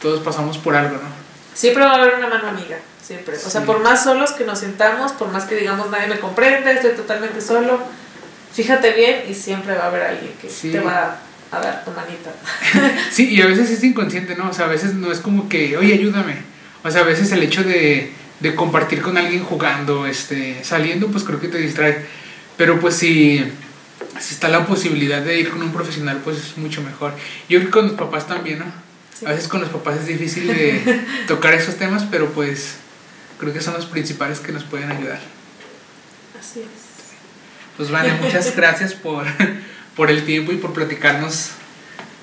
todos 0.01 0.21
pasamos 0.21 0.57
por 0.57 0.75
algo, 0.75 0.97
¿no? 0.97 1.09
Siempre 1.53 1.83
va 1.83 1.93
a 1.93 1.95
haber 1.95 2.15
una 2.15 2.27
mano 2.27 2.49
amiga, 2.49 2.77
siempre. 3.01 3.37
O 3.37 3.49
sea, 3.49 3.63
por 3.63 3.79
más 3.79 4.03
solos 4.03 4.31
que 4.31 4.45
nos 4.45 4.59
sintamos, 4.59 5.13
por 5.13 5.29
más 5.29 5.45
que 5.45 5.55
digamos 5.55 5.89
nadie 5.89 6.07
me 6.07 6.19
comprende, 6.19 6.73
estoy 6.73 6.91
totalmente 6.91 7.41
solo, 7.41 7.79
fíjate 8.53 8.91
bien 8.91 9.23
y 9.27 9.33
siempre 9.33 9.75
va 9.75 9.85
a 9.85 9.87
haber 9.87 10.03
alguien 10.03 10.33
que 10.39 10.47
te 10.47 10.79
va 10.79 11.03
a 11.03 11.26
dar 11.51 11.85
tu 11.85 11.91
manita. 11.91 12.33
sí, 13.11 13.29
y 13.29 13.41
a 13.41 13.47
veces 13.47 13.69
es 13.71 13.83
inconsciente, 13.83 14.35
¿no? 14.35 14.49
O 14.49 14.53
sea, 14.53 14.65
a 14.65 14.69
veces 14.69 14.93
no 14.93 15.11
es 15.11 15.19
como 15.19 15.49
que, 15.49 15.77
oye, 15.77 15.93
ayúdame. 15.93 16.35
O 16.83 16.91
sea, 16.91 17.01
a 17.01 17.05
veces 17.05 17.31
el 17.31 17.43
hecho 17.43 17.63
de, 17.63 18.11
de 18.39 18.55
compartir 18.55 19.01
con 19.01 19.17
alguien 19.17 19.43
jugando, 19.43 20.05
este, 20.05 20.63
saliendo, 20.63 21.07
pues 21.07 21.23
creo 21.23 21.39
que 21.39 21.47
te 21.47 21.57
distrae. 21.57 22.05
Pero 22.57 22.79
pues 22.79 22.95
si 22.95 23.43
si 24.19 24.33
está 24.33 24.49
la 24.49 24.65
posibilidad 24.65 25.21
de 25.21 25.39
ir 25.39 25.49
con 25.49 25.61
un 25.61 25.71
profesional, 25.71 26.21
pues 26.23 26.37
es 26.37 26.57
mucho 26.57 26.81
mejor. 26.81 27.13
Yo 27.49 27.59
creo 27.59 27.65
que 27.65 27.71
con 27.71 27.87
los 27.87 27.95
papás 27.95 28.27
también, 28.27 28.59
¿no? 28.59 28.65
A 29.27 29.31
veces 29.31 29.47
con 29.47 29.61
los 29.61 29.69
papás 29.69 29.97
es 29.99 30.07
difícil 30.07 30.47
de 30.47 31.01
tocar 31.27 31.53
esos 31.53 31.75
temas, 31.75 32.05
pero 32.09 32.31
pues 32.31 32.75
creo 33.39 33.53
que 33.53 33.61
son 33.61 33.73
los 33.73 33.85
principales 33.85 34.39
que 34.39 34.51
nos 34.51 34.63
pueden 34.63 34.91
ayudar. 34.91 35.19
Así 36.39 36.59
es. 36.59 36.67
Pues 37.77 37.91
vale, 37.91 38.13
muchas 38.21 38.55
gracias 38.55 38.93
por, 38.93 39.25
por 39.97 40.11
el 40.11 40.23
tiempo 40.23 40.53
y 40.53 40.57
por 40.57 40.71
platicarnos 40.71 41.49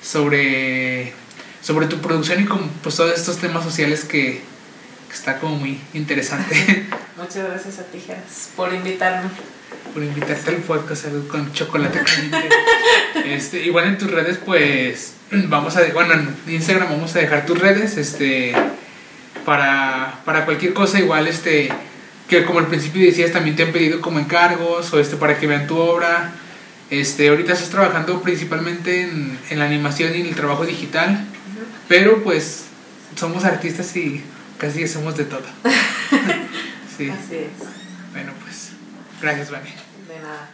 sobre, 0.01 1.13
sobre 1.61 1.87
tu 1.87 1.99
producción 1.99 2.41
y 2.41 2.47
con 2.47 2.69
pues, 2.83 2.97
todos 2.97 3.13
estos 3.13 3.39
temas 3.39 3.65
sociales 3.65 4.05
que, 4.05 4.41
que 5.09 5.15
está 5.15 5.41
como 5.41 5.57
muy 5.57 5.81
interesante. 5.93 6.87
Muchas 7.17 7.49
gracias 7.51 7.81
a 7.81 7.85
ti, 7.85 8.01
por 8.57 8.73
invitarme 8.73 9.29
por 9.93 10.03
invitarte 10.03 10.51
al 10.51 10.57
podcast 10.57 11.07
con 11.29 11.53
chocolate 11.53 12.01
este, 13.27 13.63
igual 13.63 13.87
en 13.87 13.99
tus 13.99 14.11
redes, 14.11 14.39
pues 14.45 15.15
vamos 15.31 15.77
a, 15.77 15.85
bueno, 15.93 16.15
en 16.15 16.53
Instagram 16.53 16.89
vamos 16.91 17.15
a 17.15 17.21
dejar 17.21 17.47
tus 17.47 17.59
redes, 17.59 17.97
este, 17.97 18.53
para, 19.45 20.21
para 20.25 20.45
cualquier 20.47 20.75
cosa, 20.75 20.99
igual, 20.99 21.29
este, 21.29 21.71
que 22.29 22.45
como 22.45 22.59
al 22.59 22.67
principio 22.67 23.05
decías, 23.05 23.31
también 23.31 23.55
te 23.55 23.63
han 23.63 23.73
pedido 23.73 24.01
como 24.01 24.19
encargos 24.19 24.93
o 24.93 24.99
este, 24.99 25.17
para 25.17 25.39
que 25.39 25.47
vean 25.47 25.67
tu 25.67 25.79
obra. 25.79 26.33
Este, 26.91 27.29
ahorita 27.29 27.53
estás 27.53 27.71
trabajando 27.71 28.21
principalmente 28.23 29.03
en, 29.03 29.39
en 29.51 29.59
la 29.59 29.65
animación 29.65 30.15
y 30.15 30.21
en 30.21 30.27
el 30.27 30.35
trabajo 30.35 30.67
digital, 30.67 31.25
pero 31.89 32.23
pues 32.23 32.65
somos 33.17 33.45
artistas 33.45 33.97
y 33.97 34.23
casi 34.59 34.85
hacemos 34.85 35.17
de 35.17 35.25
todo. 35.25 35.45
sí. 36.97 37.11
Así 37.11 37.37
es. 37.37 37.51
Bueno, 38.13 38.33
pues, 38.43 38.71
gracias, 39.21 39.51
Vani. 39.51 39.71
De 40.09 40.21
nada. 40.21 40.51